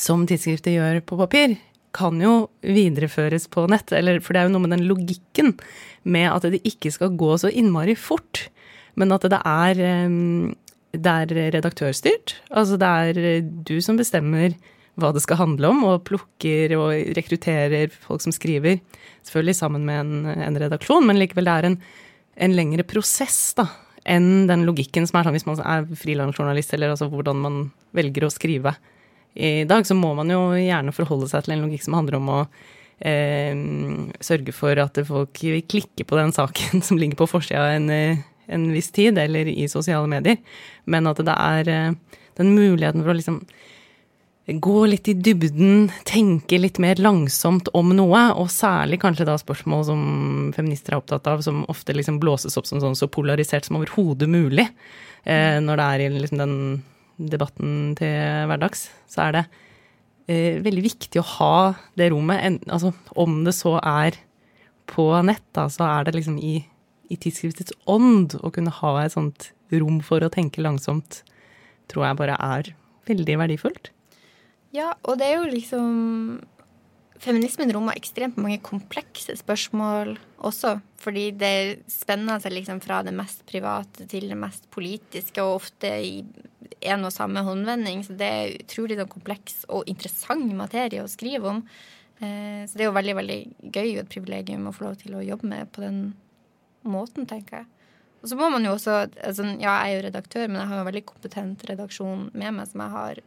som 0.00 0.24
tidsskriftet 0.26 0.78
gjør 0.78 1.02
på 1.04 1.20
papir, 1.20 1.58
kan 1.92 2.20
jo 2.22 2.48
videreføres 2.62 3.48
på 3.50 3.66
nett. 3.70 3.90
Eller, 3.92 4.20
for 4.22 4.34
det 4.34 4.42
er 4.42 4.48
jo 4.48 4.54
noe 4.54 4.64
med 4.64 4.76
den 4.76 4.86
logikken 4.88 5.56
med 6.06 6.30
at 6.30 6.46
det 6.52 6.62
ikke 6.68 6.92
skal 6.94 7.16
gå 7.18 7.34
så 7.42 7.50
innmari 7.50 7.96
fort. 7.98 8.46
Men 8.98 9.12
at 9.14 9.26
det 9.30 9.40
er, 9.46 9.80
det 10.94 11.14
er 11.16 11.34
redaktørstyrt. 11.56 12.36
Altså 12.54 12.78
det 12.80 12.90
er 12.90 13.42
du 13.42 13.76
som 13.82 13.98
bestemmer 13.98 14.54
hva 15.00 15.12
det 15.14 15.22
skal 15.24 15.40
handle 15.40 15.70
om, 15.72 15.82
og 15.88 16.04
plukker 16.08 16.74
og 16.78 16.92
rekrutterer 17.16 17.92
folk 18.06 18.24
som 18.24 18.34
skriver. 18.34 18.80
Selvfølgelig 19.26 19.58
sammen 19.58 19.86
med 19.88 20.00
en, 20.00 20.32
en 20.48 20.58
redaksjon, 20.60 21.06
men 21.06 21.20
likevel 21.20 21.48
det 21.48 21.56
er 21.56 21.68
en, 21.70 21.78
en 22.46 22.56
lengre 22.56 22.86
prosess 22.88 23.40
da, 23.58 23.66
enn 24.08 24.48
den 24.48 24.64
logikken 24.68 25.06
som 25.08 25.20
er 25.20 25.28
sånn 25.28 25.36
hvis 25.36 25.48
man 25.48 25.60
er 25.64 25.88
frilansjournalist, 25.98 26.72
eller 26.76 26.94
altså 26.94 27.10
hvordan 27.12 27.42
man 27.44 27.60
velger 27.96 28.26
å 28.26 28.32
skrive 28.32 28.74
i 29.34 29.64
dag, 29.68 29.86
så 29.86 29.94
må 29.94 30.12
man 30.18 30.30
jo 30.32 30.40
gjerne 30.58 30.94
forholde 30.94 31.28
seg 31.30 31.44
til 31.46 31.54
en 31.54 31.64
logikk 31.66 31.84
som 31.84 31.94
handler 31.98 32.18
om 32.18 32.30
å 32.32 32.38
eh, 32.98 33.54
sørge 34.24 34.54
for 34.56 34.80
at 34.82 34.98
folk 35.06 35.38
klikker 35.38 36.08
på 36.08 36.18
den 36.18 36.34
saken 36.34 36.82
som 36.86 36.98
ligger 36.98 37.20
på 37.20 37.30
forsida 37.30 37.68
en, 37.76 37.90
en 38.50 38.66
viss 38.74 38.90
tid, 38.94 39.18
eller 39.18 39.50
i 39.50 39.68
sosiale 39.70 40.10
medier. 40.10 40.40
Men 40.90 41.06
at 41.10 41.22
det 41.22 41.36
er 41.36 41.70
eh, 41.70 42.18
den 42.40 42.54
muligheten 42.56 43.04
for 43.04 43.12
å 43.12 43.18
liksom 43.18 43.42
gå 44.58 44.86
litt 44.88 45.08
i 45.10 45.14
dybden, 45.14 45.90
tenke 46.08 46.58
litt 46.58 46.80
mer 46.82 46.98
langsomt 47.02 47.68
om 47.76 47.92
noe, 47.96 48.22
og 48.34 48.50
særlig 48.52 49.00
kanskje 49.02 49.26
da 49.28 49.36
spørsmål 49.40 49.84
som 49.88 50.02
feminister 50.56 50.94
er 50.94 51.00
opptatt 51.00 51.28
av, 51.30 51.44
som 51.44 51.62
ofte 51.70 51.94
liksom 51.96 52.18
blåses 52.22 52.56
opp 52.58 52.68
som 52.68 52.82
sånn 52.82 52.98
så 52.98 53.10
polarisert 53.12 53.68
som 53.68 53.78
overhodet 53.78 54.30
mulig, 54.30 54.66
eh, 55.24 55.58
når 55.62 55.80
det 55.80 55.86
er 55.86 56.04
i 56.04 56.08
liksom 56.16 56.40
den 56.40 56.56
debatten 57.20 57.94
til 58.00 58.48
hverdags, 58.50 58.88
så 59.10 59.26
er 59.26 59.36
det 59.36 59.44
eh, 60.30 60.58
veldig 60.64 60.84
viktig 60.88 61.20
å 61.20 61.28
ha 61.36 61.54
det 62.00 62.10
rommet. 62.14 62.42
En, 62.46 62.58
altså, 62.72 62.94
om 63.20 63.42
det 63.46 63.54
så 63.58 63.76
er 63.78 64.18
på 64.90 65.06
nett, 65.26 65.44
da, 65.54 65.68
så 65.70 65.86
er 65.86 66.08
det 66.08 66.16
liksom 66.16 66.40
i, 66.42 66.58
i 67.12 67.20
tidsskriftets 67.20 67.76
ånd 67.90 68.38
å 68.40 68.50
kunne 68.54 68.74
ha 68.80 68.96
et 69.04 69.14
sånt 69.14 69.52
rom 69.70 70.00
for 70.02 70.24
å 70.24 70.32
tenke 70.32 70.64
langsomt, 70.64 71.22
tror 71.90 72.08
jeg 72.08 72.20
bare 72.22 72.36
er 72.40 72.74
veldig 73.10 73.38
verdifullt. 73.44 73.92
Ja, 74.74 74.94
og 75.02 75.18
det 75.18 75.26
er 75.26 75.40
jo 75.40 75.50
liksom 75.50 76.40
Feminismen 77.20 77.68
rommer 77.74 77.98
ekstremt 77.98 78.38
mange 78.40 78.62
komplekse 78.64 79.34
spørsmål 79.36 80.14
også. 80.48 80.78
Fordi 81.00 81.26
det 81.36 81.82
spenner 81.92 82.40
seg 82.40 82.54
liksom 82.54 82.80
fra 82.80 83.02
det 83.04 83.12
mest 83.12 83.42
private 83.48 84.06
til 84.08 84.30
det 84.30 84.38
mest 84.40 84.70
politiske, 84.72 85.42
og 85.44 85.58
ofte 85.58 85.90
i 86.00 86.22
en 86.88 87.04
og 87.04 87.12
samme 87.12 87.42
håndvending. 87.44 88.06
Så 88.06 88.16
det 88.16 88.30
er 88.30 88.56
utrolig 88.62 88.96
sånn 88.96 89.12
kompleks 89.12 89.62
og 89.68 89.88
interessant 89.90 90.48
materie 90.56 91.04
å 91.04 91.12
skrive 91.12 91.52
om. 91.52 91.60
Eh, 92.20 92.64
så 92.64 92.76
det 92.76 92.86
er 92.86 92.88
jo 92.88 92.96
veldig, 92.96 93.16
veldig 93.20 93.40
gøy 93.68 93.90
og 93.90 94.02
et 94.04 94.12
privilegium 94.16 94.68
å 94.68 94.74
få 94.76 94.88
lov 94.88 94.96
til 95.02 95.16
å 95.16 95.24
jobbe 95.24 95.52
med 95.52 95.72
på 95.76 95.84
den 95.84 96.00
måten, 96.88 97.28
tenker 97.28 97.62
jeg. 97.62 97.68
Og 98.20 98.32
så 98.32 98.36
må 98.36 98.50
man 98.52 98.64
jo 98.64 98.74
også 98.76 98.96
altså, 99.04 99.46
Ja, 99.60 99.78
jeg 99.80 99.92
er 99.92 99.94
jo 99.94 100.06
redaktør, 100.08 100.48
men 100.48 100.60
jeg 100.60 100.72
har 100.72 100.80
en 100.80 100.88
veldig 100.88 101.04
kompetent 101.08 101.68
redaksjon 101.68 102.26
med 102.32 102.56
meg 102.56 102.68
som 102.68 102.84
jeg 102.84 102.96
har 102.96 103.22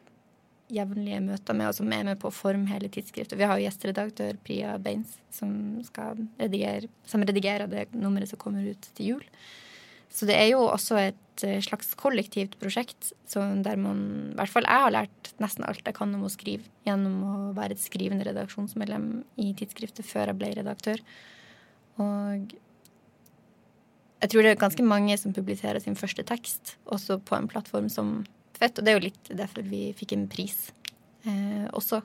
jevnlige 0.72 1.20
møter 1.24 1.58
med, 1.58 1.70
og 1.70 1.78
som 1.78 1.92
er 1.94 2.06
med 2.08 2.20
på 2.22 2.30
å 2.30 2.36
forme 2.36 2.70
hele 2.72 2.90
tidsskriftet. 2.92 3.38
Vi 3.40 3.48
har 3.48 3.60
jo 3.60 3.66
gjesteredaktør 3.66 4.40
Priya 4.46 4.78
Beins, 4.82 5.18
som, 5.34 5.52
skal 5.88 6.24
redigere, 6.40 6.90
som 7.10 7.26
redigerer 7.26 7.68
det 7.72 7.90
nummeret 7.96 8.32
som 8.32 8.42
kommer 8.42 8.66
ut 8.66 8.90
til 8.96 9.14
jul. 9.14 9.28
Så 10.14 10.28
det 10.30 10.38
er 10.38 10.52
jo 10.52 10.62
også 10.68 11.00
et 11.02 11.46
eh, 11.46 11.62
slags 11.66 11.96
kollektivt 11.98 12.60
prosjekt 12.62 13.12
der 13.34 13.80
man 13.82 14.04
I 14.30 14.36
hvert 14.38 14.52
fall 14.54 14.68
jeg 14.68 14.84
har 14.84 14.94
lært 14.94 15.32
nesten 15.42 15.66
alt 15.66 15.82
jeg 15.82 15.98
kan 15.98 16.12
om 16.14 16.28
å 16.28 16.30
skrive 16.30 16.70
gjennom 16.86 17.16
å 17.26 17.38
være 17.58 17.74
et 17.74 17.82
skrivende 17.82 18.28
redaksjonsmedlem 18.28 19.08
i 19.42 19.48
tidsskriftet 19.58 20.06
før 20.06 20.30
jeg 20.30 20.38
ble 20.38 20.52
redaktør. 20.60 21.02
Og 21.98 22.54
jeg 24.24 24.32
tror 24.32 24.46
det 24.46 24.54
er 24.54 24.62
ganske 24.62 24.86
mange 24.86 25.18
som 25.20 25.34
publiserer 25.36 25.82
sin 25.84 25.98
første 26.00 26.24
tekst 26.30 26.78
også 26.86 27.18
på 27.26 27.36
en 27.36 27.50
plattform 27.50 27.90
som 27.92 28.22
Fett. 28.64 28.80
Og 28.80 28.86
det 28.86 28.94
er 28.94 29.00
jo 29.00 29.08
litt 29.10 29.32
derfor 29.44 29.68
vi 29.68 29.86
fikk 29.98 30.16
en 30.16 30.28
pris 30.32 30.70
eh, 31.28 31.68
også. 31.76 32.02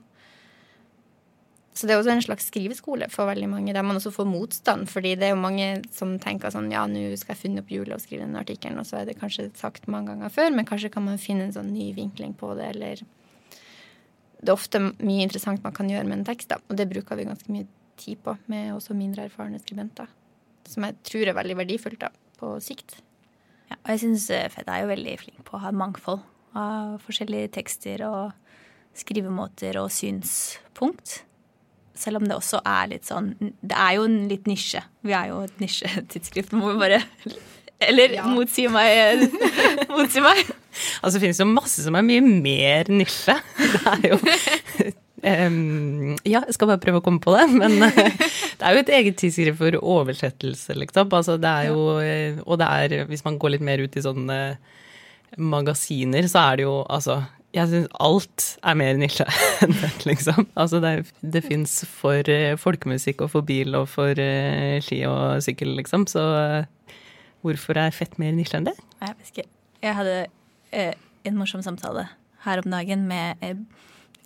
Så 1.78 1.86
det 1.86 1.94
er 1.94 2.00
også 2.00 2.10
en 2.10 2.24
slags 2.24 2.48
skriveskole 2.50 3.06
for 3.12 3.28
veldig 3.30 3.46
mange, 3.52 3.72
der 3.74 3.84
man 3.86 4.00
også 4.00 4.10
får 4.10 4.26
motstand. 4.26 4.88
fordi 4.90 5.14
det 5.14 5.28
er 5.28 5.36
jo 5.36 5.38
mange 5.38 5.66
som 5.94 6.16
tenker 6.18 6.50
sånn 6.50 6.72
ja, 6.72 6.82
nå 6.90 7.12
skal 7.20 7.36
jeg 7.36 7.42
finne 7.44 7.62
opp 7.62 7.70
hjulet 7.70 7.94
og 7.94 8.02
skrive 8.02 8.24
den 8.26 8.38
artikkelen, 8.40 8.80
og 8.82 8.86
så 8.88 8.98
er 8.98 9.06
det 9.06 9.20
kanskje 9.20 9.46
sagt 9.54 9.86
mange 9.86 10.10
ganger 10.10 10.32
før, 10.34 10.50
men 10.56 10.66
kanskje 10.66 10.90
kan 10.90 11.06
man 11.06 11.20
finne 11.22 11.46
en 11.46 11.54
sånn 11.54 11.70
ny 11.70 11.92
vinkling 11.94 12.32
på 12.34 12.50
det, 12.58 12.72
eller 12.74 13.04
Det 14.38 14.50
er 14.50 14.54
ofte 14.54 14.78
mye 14.78 15.22
interessant 15.22 15.62
man 15.62 15.74
kan 15.74 15.88
gjøre 15.90 16.06
med 16.06 16.20
en 16.20 16.26
tekst, 16.26 16.50
da, 16.50 16.58
og 16.66 16.76
det 16.78 16.88
bruker 16.90 17.18
vi 17.18 17.26
ganske 17.26 17.52
mye 17.52 17.66
tid 17.98 18.18
på 18.22 18.36
med 18.46 18.72
også 18.74 18.94
mindre 18.94 19.24
erfarne 19.26 19.58
skribenter. 19.58 20.10
Som 20.66 20.86
jeg 20.86 20.94
tror 21.06 21.30
er 21.30 21.38
veldig 21.38 21.56
verdifullt 21.58 22.00
da, 22.02 22.10
på 22.38 22.56
sikt. 22.62 23.00
Ja, 23.70 23.78
og 23.78 23.90
jeg 23.94 24.02
syns 24.02 24.26
Fedda 24.54 24.76
er 24.76 24.84
jo 24.84 24.92
veldig 24.92 25.16
flink 25.22 25.42
på 25.46 25.58
å 25.58 25.62
ha 25.62 25.74
mangfold 25.74 26.22
av 26.56 26.98
forskjellige 27.04 27.52
tekster 27.58 28.04
og 28.08 28.32
skrivemåter 28.98 29.78
og 29.80 29.90
synspunkt. 29.94 31.22
Selv 31.98 32.20
om 32.20 32.28
det 32.28 32.36
også 32.36 32.60
er 32.62 32.92
litt 32.92 33.08
sånn 33.08 33.32
Det 33.40 33.74
er 33.74 33.96
jo 33.96 34.04
en 34.06 34.18
litt 34.30 34.46
nisje. 34.46 34.84
Vi 35.02 35.14
er 35.16 35.32
jo 35.32 35.40
et 35.48 35.56
nisjetidsskrift, 35.58 36.54
må 36.54 36.70
vi 36.72 36.78
bare 36.84 37.00
Eller 37.88 38.14
ja. 38.18 38.26
motsi 38.26 38.68
meg. 38.70 39.26
motsi 39.96 40.22
meg. 40.22 40.44
Altså 41.02 41.16
det 41.16 41.24
finnes 41.26 41.42
jo 41.42 41.48
masse 41.50 41.82
som 41.84 41.98
er 41.98 42.06
mye 42.06 42.22
mer 42.22 42.90
nisje. 42.92 43.36
Det 43.58 43.82
er 43.92 44.08
jo 44.12 44.18
um, 45.22 46.16
Ja, 46.26 46.42
jeg 46.46 46.54
skal 46.56 46.72
bare 46.72 46.82
prøve 46.82 47.02
å 47.02 47.04
komme 47.06 47.22
på 47.22 47.34
det. 47.34 47.46
Men 47.54 47.78
det 47.82 48.62
er 48.62 48.74
jo 48.74 48.82
et 48.82 48.94
eget 49.00 49.18
tidsskrift 49.20 49.58
for 49.60 49.78
oversettelse, 49.78 50.74
liksom. 50.78 51.10
Altså 51.18 51.38
det 51.38 51.50
er 51.50 51.70
jo 51.70 51.86
eh, 52.02 52.42
Og 52.44 52.58
det 52.62 52.66
er, 52.66 53.06
hvis 53.10 53.26
man 53.26 53.38
går 53.42 53.56
litt 53.56 53.66
mer 53.66 53.82
ut 53.82 53.98
i 53.98 54.04
sånne 54.06 54.38
magasiner, 55.36 56.26
så 56.30 56.38
er 56.50 56.60
det 56.60 56.68
jo 56.68 56.78
altså 56.88 57.22
jeg 57.56 57.70
syns 57.70 57.88
alt 58.04 58.44
er 58.66 58.76
mer 58.76 58.98
nisje 59.00 59.24
enn 59.64 59.72
det, 59.72 59.92
liksom. 60.08 60.46
Altså 60.58 60.82
det, 60.84 60.92
det 61.22 61.42
fins 61.46 61.80
for 61.88 62.28
uh, 62.28 62.58
folkemusikk 62.60 63.24
og 63.24 63.32
for 63.32 63.46
bil 63.48 63.76
og 63.78 63.88
for 63.92 64.12
uh, 64.20 64.76
ski 64.84 65.00
og 65.08 65.40
sykkel, 65.44 65.72
liksom. 65.78 66.04
Så 66.10 66.20
uh, 66.20 66.92
hvorfor 67.46 67.80
er 67.80 67.96
fett 67.96 68.18
mer 68.20 68.36
nisje 68.36 68.60
enn 68.60 68.68
det? 68.68 68.76
Jeg 69.00 69.16
vet 69.16 69.32
ikke. 69.32 69.48
Jeg 69.84 69.94
hadde 69.94 70.18
en 71.28 71.36
morsom 71.38 71.62
samtale 71.64 72.08
her 72.44 72.60
om 72.60 72.72
dagen 72.72 73.06
med 73.08 73.40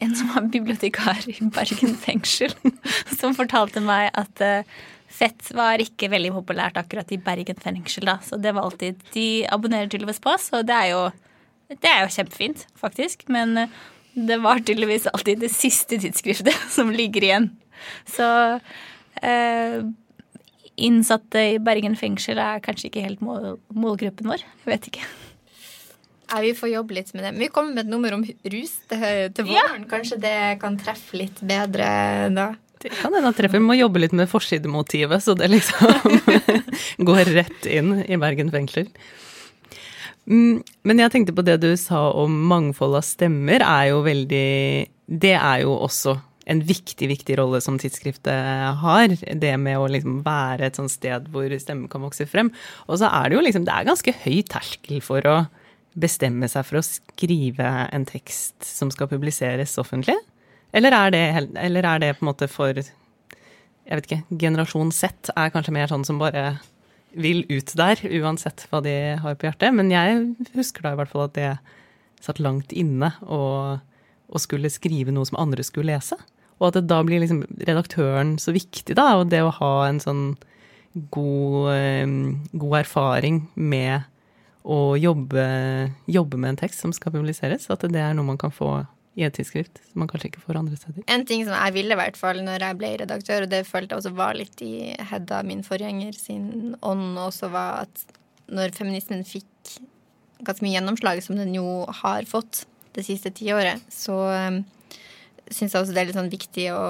en 0.02 0.14
som 0.18 0.32
var 0.32 0.48
bibliotekar 0.50 1.20
i 1.30 1.36
Bergen 1.54 1.94
fengsel, 2.02 2.54
som 3.20 3.36
fortalte 3.38 3.84
meg 3.84 4.08
at 4.18 4.42
fett 5.12 5.50
var 5.56 5.82
ikke 5.82 6.10
veldig 6.12 6.32
populært 6.34 6.78
akkurat 6.80 7.10
i 7.12 7.20
Bergen 7.22 7.58
fengsel, 7.60 8.08
da. 8.08 8.18
Så 8.24 8.38
det 8.40 8.54
var 8.56 8.66
alltid 8.68 9.02
De 9.12 9.44
abonnerer 9.52 9.90
tydeligvis 9.92 10.22
på 10.22 10.32
oss, 10.32 10.48
og 10.56 10.66
det 10.68 10.78
er 10.78 10.92
jo 10.94 11.02
det 11.80 11.88
er 11.88 12.02
jo 12.04 12.12
kjempefint, 12.12 12.66
faktisk. 12.76 13.26
Men 13.32 13.56
eh, 13.56 13.80
det 14.12 14.38
var 14.44 14.60
tydeligvis 14.60 15.08
alltid 15.12 15.40
det 15.44 15.52
siste 15.54 15.98
tidsskriftet 16.02 16.56
som 16.76 16.92
ligger 16.92 17.24
igjen. 17.24 17.50
Så 18.08 18.28
eh, 19.22 19.80
innsatte 20.76 21.46
i 21.54 21.58
Bergen 21.62 21.96
fengsel 21.98 22.40
er 22.42 22.62
kanskje 22.64 22.90
ikke 22.90 23.06
helt 23.06 23.24
mål, 23.24 23.56
målgruppen 23.72 24.32
vår. 24.32 24.44
Jeg 24.64 24.72
vet 24.74 24.90
ikke. 24.92 25.10
Ja, 26.32 26.40
vi 26.40 26.54
får 26.56 26.70
jobbe 26.72 26.96
litt 26.96 27.10
med 27.12 27.26
det. 27.26 27.32
Men 27.34 27.44
vi 27.44 27.50
kommer 27.52 27.76
med 27.76 27.84
et 27.84 27.92
nummer 27.92 28.14
om 28.16 28.22
rus 28.24 28.76
til, 28.88 29.02
til 29.36 29.48
våren. 29.50 29.82
Ja. 29.84 29.88
Kanskje 29.90 30.20
det 30.22 30.36
kan 30.62 30.78
treffe 30.80 31.18
litt 31.20 31.42
bedre 31.44 31.88
da? 32.32 32.52
Det 32.82 32.90
kan 32.96 33.14
hende 33.14 33.30
at 33.30 33.38
treffer. 33.38 33.62
Må 33.62 33.76
jobbe 33.78 34.02
litt 34.02 34.14
med 34.16 34.30
forsidemotivet, 34.30 35.22
så 35.22 35.36
det 35.38 35.50
liksom 35.52 35.92
går 37.08 37.30
rett 37.36 37.68
inn 37.70 37.94
i 38.02 38.18
Bergen 38.20 38.50
fengsel. 38.54 38.88
Mm, 40.26 40.62
men 40.86 41.02
jeg 41.02 41.12
tenkte 41.14 41.34
på 41.34 41.44
det 41.46 41.58
du 41.62 41.70
sa 41.78 42.08
om 42.18 42.34
mangfold 42.50 42.98
av 42.98 43.06
stemmer, 43.06 43.62
er 43.62 43.90
jo 43.90 44.04
veldig 44.06 44.50
Det 45.22 45.34
er 45.34 45.64
jo 45.64 45.74
også 45.82 46.16
en 46.50 46.62
viktig, 46.66 47.06
viktig 47.06 47.36
rolle 47.38 47.60
som 47.62 47.78
tidsskriftet 47.78 48.78
har. 48.82 49.14
Det 49.14 49.52
med 49.62 49.78
å 49.78 49.88
liksom 49.90 50.20
være 50.26 50.66
et 50.68 50.78
sånt 50.78 50.90
sted 50.90 51.28
hvor 51.30 51.52
stemmen 51.62 51.90
kan 51.90 52.02
vokse 52.02 52.26
frem. 52.26 52.50
Og 52.88 52.98
så 52.98 53.10
er 53.10 53.30
det 53.30 53.38
jo 53.38 53.44
liksom 53.46 53.66
Det 53.66 53.74
er 53.74 53.90
ganske 53.90 54.16
høy 54.24 54.42
terskel 54.50 55.02
for 55.04 55.28
å 55.28 55.36
bestemme 55.92 56.48
seg 56.48 56.64
for 56.66 56.80
å 56.80 56.86
skrive 56.86 57.68
en 57.92 58.06
tekst 58.08 58.64
som 58.64 58.90
skal 58.90 59.10
publiseres 59.10 59.76
offentlig? 59.80 60.16
Eller 60.72 60.96
er 60.96 61.12
det, 61.12 61.22
eller 61.60 61.88
er 61.88 62.02
det 62.02 62.14
på 62.16 62.24
en 62.24 62.30
måte 62.30 62.48
for 62.48 62.72
Jeg 62.72 63.98
vet 63.98 64.06
ikke. 64.06 64.22
Generasjon 64.40 64.92
Z 64.94 65.32
er 65.36 65.52
kanskje 65.52 65.74
mer 65.74 65.90
sånn 65.90 66.06
som 66.06 66.20
bare 66.22 66.56
vil 67.12 67.42
ut 67.50 67.72
der, 67.76 68.00
uansett 68.22 68.64
hva 68.70 68.80
de 68.84 68.94
har 69.20 69.36
på 69.36 69.48
hjertet. 69.48 69.74
Men 69.74 69.90
jeg 69.92 70.22
husker 70.54 70.84
da 70.84 70.94
i 70.94 71.00
hvert 71.00 71.12
fall 71.12 71.26
at 71.26 71.34
det 71.36 71.50
satt 72.22 72.40
langt 72.40 72.72
inne 72.72 73.10
og 73.26 74.40
skulle 74.40 74.70
skrive 74.72 75.12
noe 75.12 75.28
som 75.28 75.36
andre 75.40 75.64
skulle 75.66 75.92
lese. 75.92 76.16
Og 76.60 76.70
at 76.70 76.78
det 76.78 76.86
da 76.88 77.02
blir 77.04 77.20
liksom 77.20 77.42
redaktøren 77.66 78.36
så 78.40 78.54
viktig, 78.54 78.94
da. 78.96 79.18
Og 79.18 79.28
det 79.32 79.42
å 79.44 79.52
ha 79.58 79.72
en 79.88 80.00
sånn 80.00 80.24
god, 81.12 81.74
god 82.54 82.78
erfaring 82.84 83.42
med 83.58 84.06
å 84.62 84.94
jobbe, 84.94 85.44
jobbe, 86.06 86.38
med 86.38 86.54
en 86.54 86.60
tekst 86.62 86.84
som 86.84 86.94
skal 86.94 87.12
publiseres. 87.16 87.66
At 87.72 87.84
det 87.90 88.00
er 88.00 88.14
noe 88.14 88.30
man 88.30 88.40
kan 88.40 88.54
få 88.54 88.84
i 89.18 89.26
et 89.26 89.34
tidsskrift 89.36 89.80
som 89.90 90.00
man 90.00 90.08
kanskje 90.08 90.30
ikke 90.30 90.42
får 90.46 90.58
andre 90.62 90.78
steder. 90.80 91.04
En 91.12 91.26
ting 91.28 91.44
som 91.44 91.52
jeg 91.52 91.76
ville, 91.76 91.92
i 91.92 92.00
hvert 92.00 92.16
fall 92.16 92.40
når 92.44 92.64
jeg 92.64 92.78
ble 92.80 92.92
redaktør, 93.02 93.44
og 93.44 93.52
det 93.52 93.62
følte 93.68 93.92
jeg 93.92 94.02
også 94.02 94.14
var 94.16 94.36
litt 94.38 94.62
i 94.64 94.92
Hedda, 95.10 95.42
min 95.44 95.64
forgjenger, 95.66 96.16
sin 96.16 96.76
ånd, 96.80 97.18
også 97.20 97.50
var 97.52 97.84
at 97.84 98.04
når 98.52 98.72
feminismen 98.76 99.24
fikk 99.28 99.76
ganske 100.42 100.64
mye 100.64 100.76
gjennomslag, 100.76 101.20
som 101.24 101.38
den 101.38 101.54
jo 101.56 101.82
har 102.02 102.24
fått 102.28 102.64
det 102.96 103.04
siste 103.06 103.32
tiåret, 103.36 103.84
så 103.92 104.16
um, 104.32 104.62
syns 105.48 105.74
jeg 105.74 105.80
også 105.80 105.94
det 105.94 106.02
er 106.02 106.08
litt 106.08 106.18
sånn 106.18 106.32
viktig 106.32 106.66
å 106.74 106.82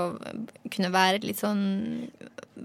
kunne 0.72 0.92
være 0.94 1.22
litt 1.24 1.42
sånn 1.42 1.64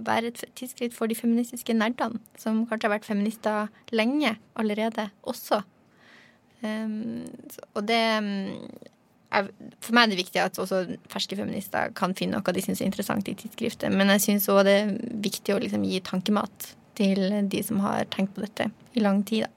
være 0.08 0.32
et 0.32 0.44
tidsskritt 0.58 0.94
for 0.96 1.10
de 1.10 1.18
feministiske 1.18 1.74
nerdene, 1.76 2.22
som 2.40 2.66
kanskje 2.70 2.90
har 2.90 2.98
vært 2.98 3.10
feminister 3.10 3.72
lenge 3.96 4.36
allerede 4.60 5.10
også. 5.28 5.64
Um, 6.62 7.26
og 7.76 7.86
det 7.90 7.98
er, 7.98 8.30
For 9.28 9.92
meg 9.96 10.08
er 10.08 10.14
det 10.14 10.20
viktig 10.22 10.40
at 10.40 10.58
også 10.62 10.84
ferske 11.12 11.36
feminister 11.36 11.92
kan 11.98 12.16
finne 12.16 12.40
noe 12.40 12.56
de 12.56 12.64
syns 12.64 12.80
er 12.82 12.88
interessant 12.88 13.28
i 13.28 13.36
tidsskriftet, 13.38 13.92
men 13.92 14.10
jeg 14.16 14.24
syns 14.24 14.48
òg 14.54 14.64
det 14.68 14.76
er 14.82 14.94
viktig 15.28 15.56
å 15.56 15.60
liksom 15.64 15.84
gi 15.88 16.00
tankemat 16.06 16.72
til 16.98 17.28
de 17.52 17.62
som 17.66 17.82
har 17.84 18.08
tenkt 18.14 18.34
på 18.38 18.46
dette 18.46 18.70
i 18.98 19.04
lang 19.04 19.22
tid. 19.28 19.46
Da. 19.46 19.52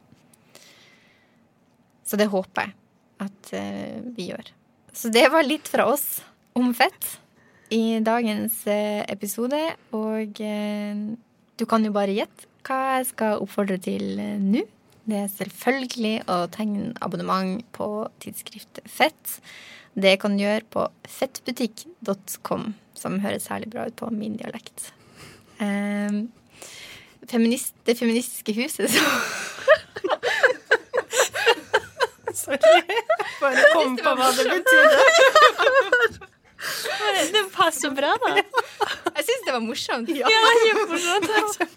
Så 2.05 2.19
det 2.19 2.29
håper 2.33 2.67
jeg 2.67 2.77
at 3.23 3.53
uh, 3.55 3.97
vi 4.17 4.31
gjør. 4.33 4.51
Så 4.93 5.13
det 5.15 5.29
var 5.31 5.47
litt 5.47 5.71
fra 5.71 5.87
oss 5.87 6.19
om 6.59 6.73
fett 6.75 7.21
i 7.71 8.01
dagens 8.03 8.65
eh, 8.67 9.03
episode. 9.09 9.59
Og 9.97 10.43
eh, 10.43 11.03
du 11.57 11.67
kan 11.71 11.85
jo 11.87 11.95
bare 11.95 12.17
gjette 12.17 12.49
hva 12.67 12.99
jeg 12.99 13.11
skal 13.13 13.41
oppfordre 13.45 13.79
til 13.83 14.19
eh, 14.19 14.37
nå. 14.43 14.65
Det 15.09 15.17
er 15.17 15.29
selvfølgelig 15.33 16.17
å 16.31 16.37
tegne 16.53 16.93
abonnement 17.03 17.63
på 17.77 17.87
tidsskriftet 18.23 18.85
Fett. 18.91 19.41
Det 19.99 20.19
kan 20.23 20.37
du 20.37 20.43
gjøre 20.45 20.67
på 20.71 20.85
fettbutikk.com, 21.09 22.75
som 22.95 23.21
høres 23.25 23.49
særlig 23.49 23.71
bra 23.73 23.89
ut 23.89 23.97
på 23.99 24.11
min 24.15 24.37
dialekt. 24.39 24.93
Um, 25.61 26.29
feminist, 27.29 27.75
det 27.87 27.99
feministiske 27.99 28.53
huset, 28.57 28.91
så 28.91 29.01
Sorry. 32.41 32.57
Bare 33.41 33.65
kom 33.75 33.97
på 33.99 34.11
hva 34.17 34.29
det 34.37 34.45
betydde. 34.49 34.99
Det 37.35 37.43
passer 37.55 37.91
bra, 37.97 38.15
da. 38.23 38.29
Jeg 38.37 39.25
syns 39.27 39.43
det 39.47 39.53
var 39.53 39.63
morsomt. 39.65 40.09
Ja, 40.15 40.29
kjempemorsomt. 40.65 41.29
uh, 41.61 41.67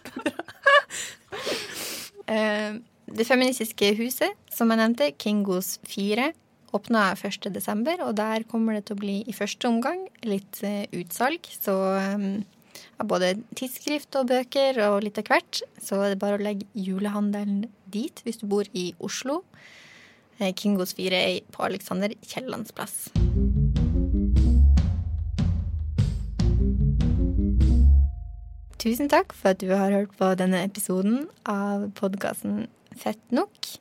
det 3.13 3.27
feministiske 3.27 3.91
huset, 3.99 4.33
som 4.49 4.71
jeg 4.71 4.79
nevnte, 4.79 5.11
Kingos 5.21 5.75
4, 5.85 6.31
åpna 6.73 7.11
1.12., 7.13 8.01
og 8.01 8.15
der 8.17 8.45
kommer 8.49 8.77
det 8.77 8.87
til 8.87 8.97
å 8.97 9.01
bli 9.03 9.17
i 9.29 9.35
første 9.37 9.69
omgang 9.69 10.07
litt 10.25 10.61
uh, 10.65 10.85
utsalg. 10.97 11.45
Så 11.45 11.75
um, 11.77 12.41
av 12.97 13.09
både 13.09 13.35
tidsskrift 13.57 14.17
og 14.17 14.31
bøker 14.33 14.81
og 14.87 15.03
litt 15.05 15.21
av 15.21 15.29
hvert. 15.29 15.61
Så 15.77 16.01
det 16.07 16.17
bare 16.21 16.39
å 16.39 16.43
legge 16.43 16.65
julehandelen 16.73 17.67
dit 17.85 18.25
hvis 18.25 18.41
du 18.41 18.47
bor 18.49 18.69
i 18.73 18.89
Oslo. 18.97 19.43
Uh, 20.41 20.49
Kingos 20.57 20.97
4 20.97 21.23
er 21.37 21.41
på 21.53 21.65
Alexander 21.69 22.17
Kiellands 22.25 22.73
plass. 22.73 23.11
Tusen 28.83 29.07
takk 29.07 29.31
for 29.37 29.53
at 29.53 29.61
du 29.61 29.69
har 29.71 29.93
hørt 29.93 30.17
på 30.17 30.33
denne 30.35 30.65
episoden 30.65 31.27
av 31.47 31.85
podkasten 31.95 32.65
Fett 32.99 33.21
nok. 33.31 33.73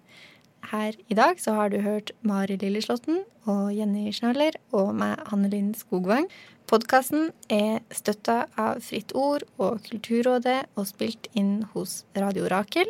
Her 0.72 0.94
i 1.10 1.14
dag 1.18 1.40
så 1.42 1.56
har 1.56 1.72
du 1.72 1.80
hørt 1.82 2.12
Mari 2.22 2.56
Lilleslåtten 2.56 3.24
og 3.50 3.72
Jenny 3.74 4.12
Schnaller 4.14 4.56
og 4.72 4.94
meg, 4.96 5.18
Hannelin 5.28 5.72
Skogvang. 5.76 6.28
Podkasten 6.70 7.32
er 7.52 7.82
støtta 7.92 8.46
av 8.56 8.80
Fritt 8.86 9.12
Ord 9.18 9.44
og 9.60 9.82
Kulturrådet 9.88 10.62
og 10.78 10.86
spilt 10.88 11.28
inn 11.36 11.66
hos 11.74 12.04
Radio 12.16 12.46
Rakel. 12.52 12.88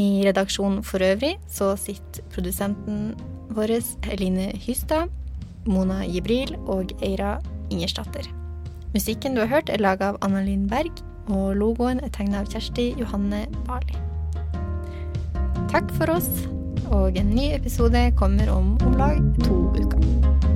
I 0.00 0.24
redaksjonen 0.26 0.80
for 0.86 1.02
øvrig 1.04 1.34
så 1.50 1.74
sitter 1.78 2.24
produsenten 2.32 3.12
vår 3.54 3.76
Eline 4.10 4.48
Hystad, 4.64 5.12
Mona 5.66 6.02
Jibril 6.06 6.56
og 6.64 6.94
Eira 7.02 7.36
Ingersdatter. 7.70 8.30
Musikken 8.94 9.34
du 9.34 9.42
har 9.42 9.50
hørt, 9.50 9.68
er 9.68 9.82
laga 9.82 10.14
av 10.14 10.22
Annalinn 10.22 10.68
Berg 10.70 11.02
og 11.28 11.54
logoen 11.58 12.02
er 12.04 12.12
tegna 12.14 12.42
av 12.44 12.50
Kjersti 12.52 12.92
Johanne 13.00 13.46
Barli. 13.68 14.13
Takk 15.74 15.88
for 15.98 16.06
oss, 16.14 16.28
og 16.94 17.16
en 17.18 17.32
ny 17.34 17.48
episode 17.50 17.98
kommer 18.14 18.46
om 18.52 18.76
om 18.86 18.92
lag 18.94 19.18
to 19.42 19.56
uker. 19.74 20.53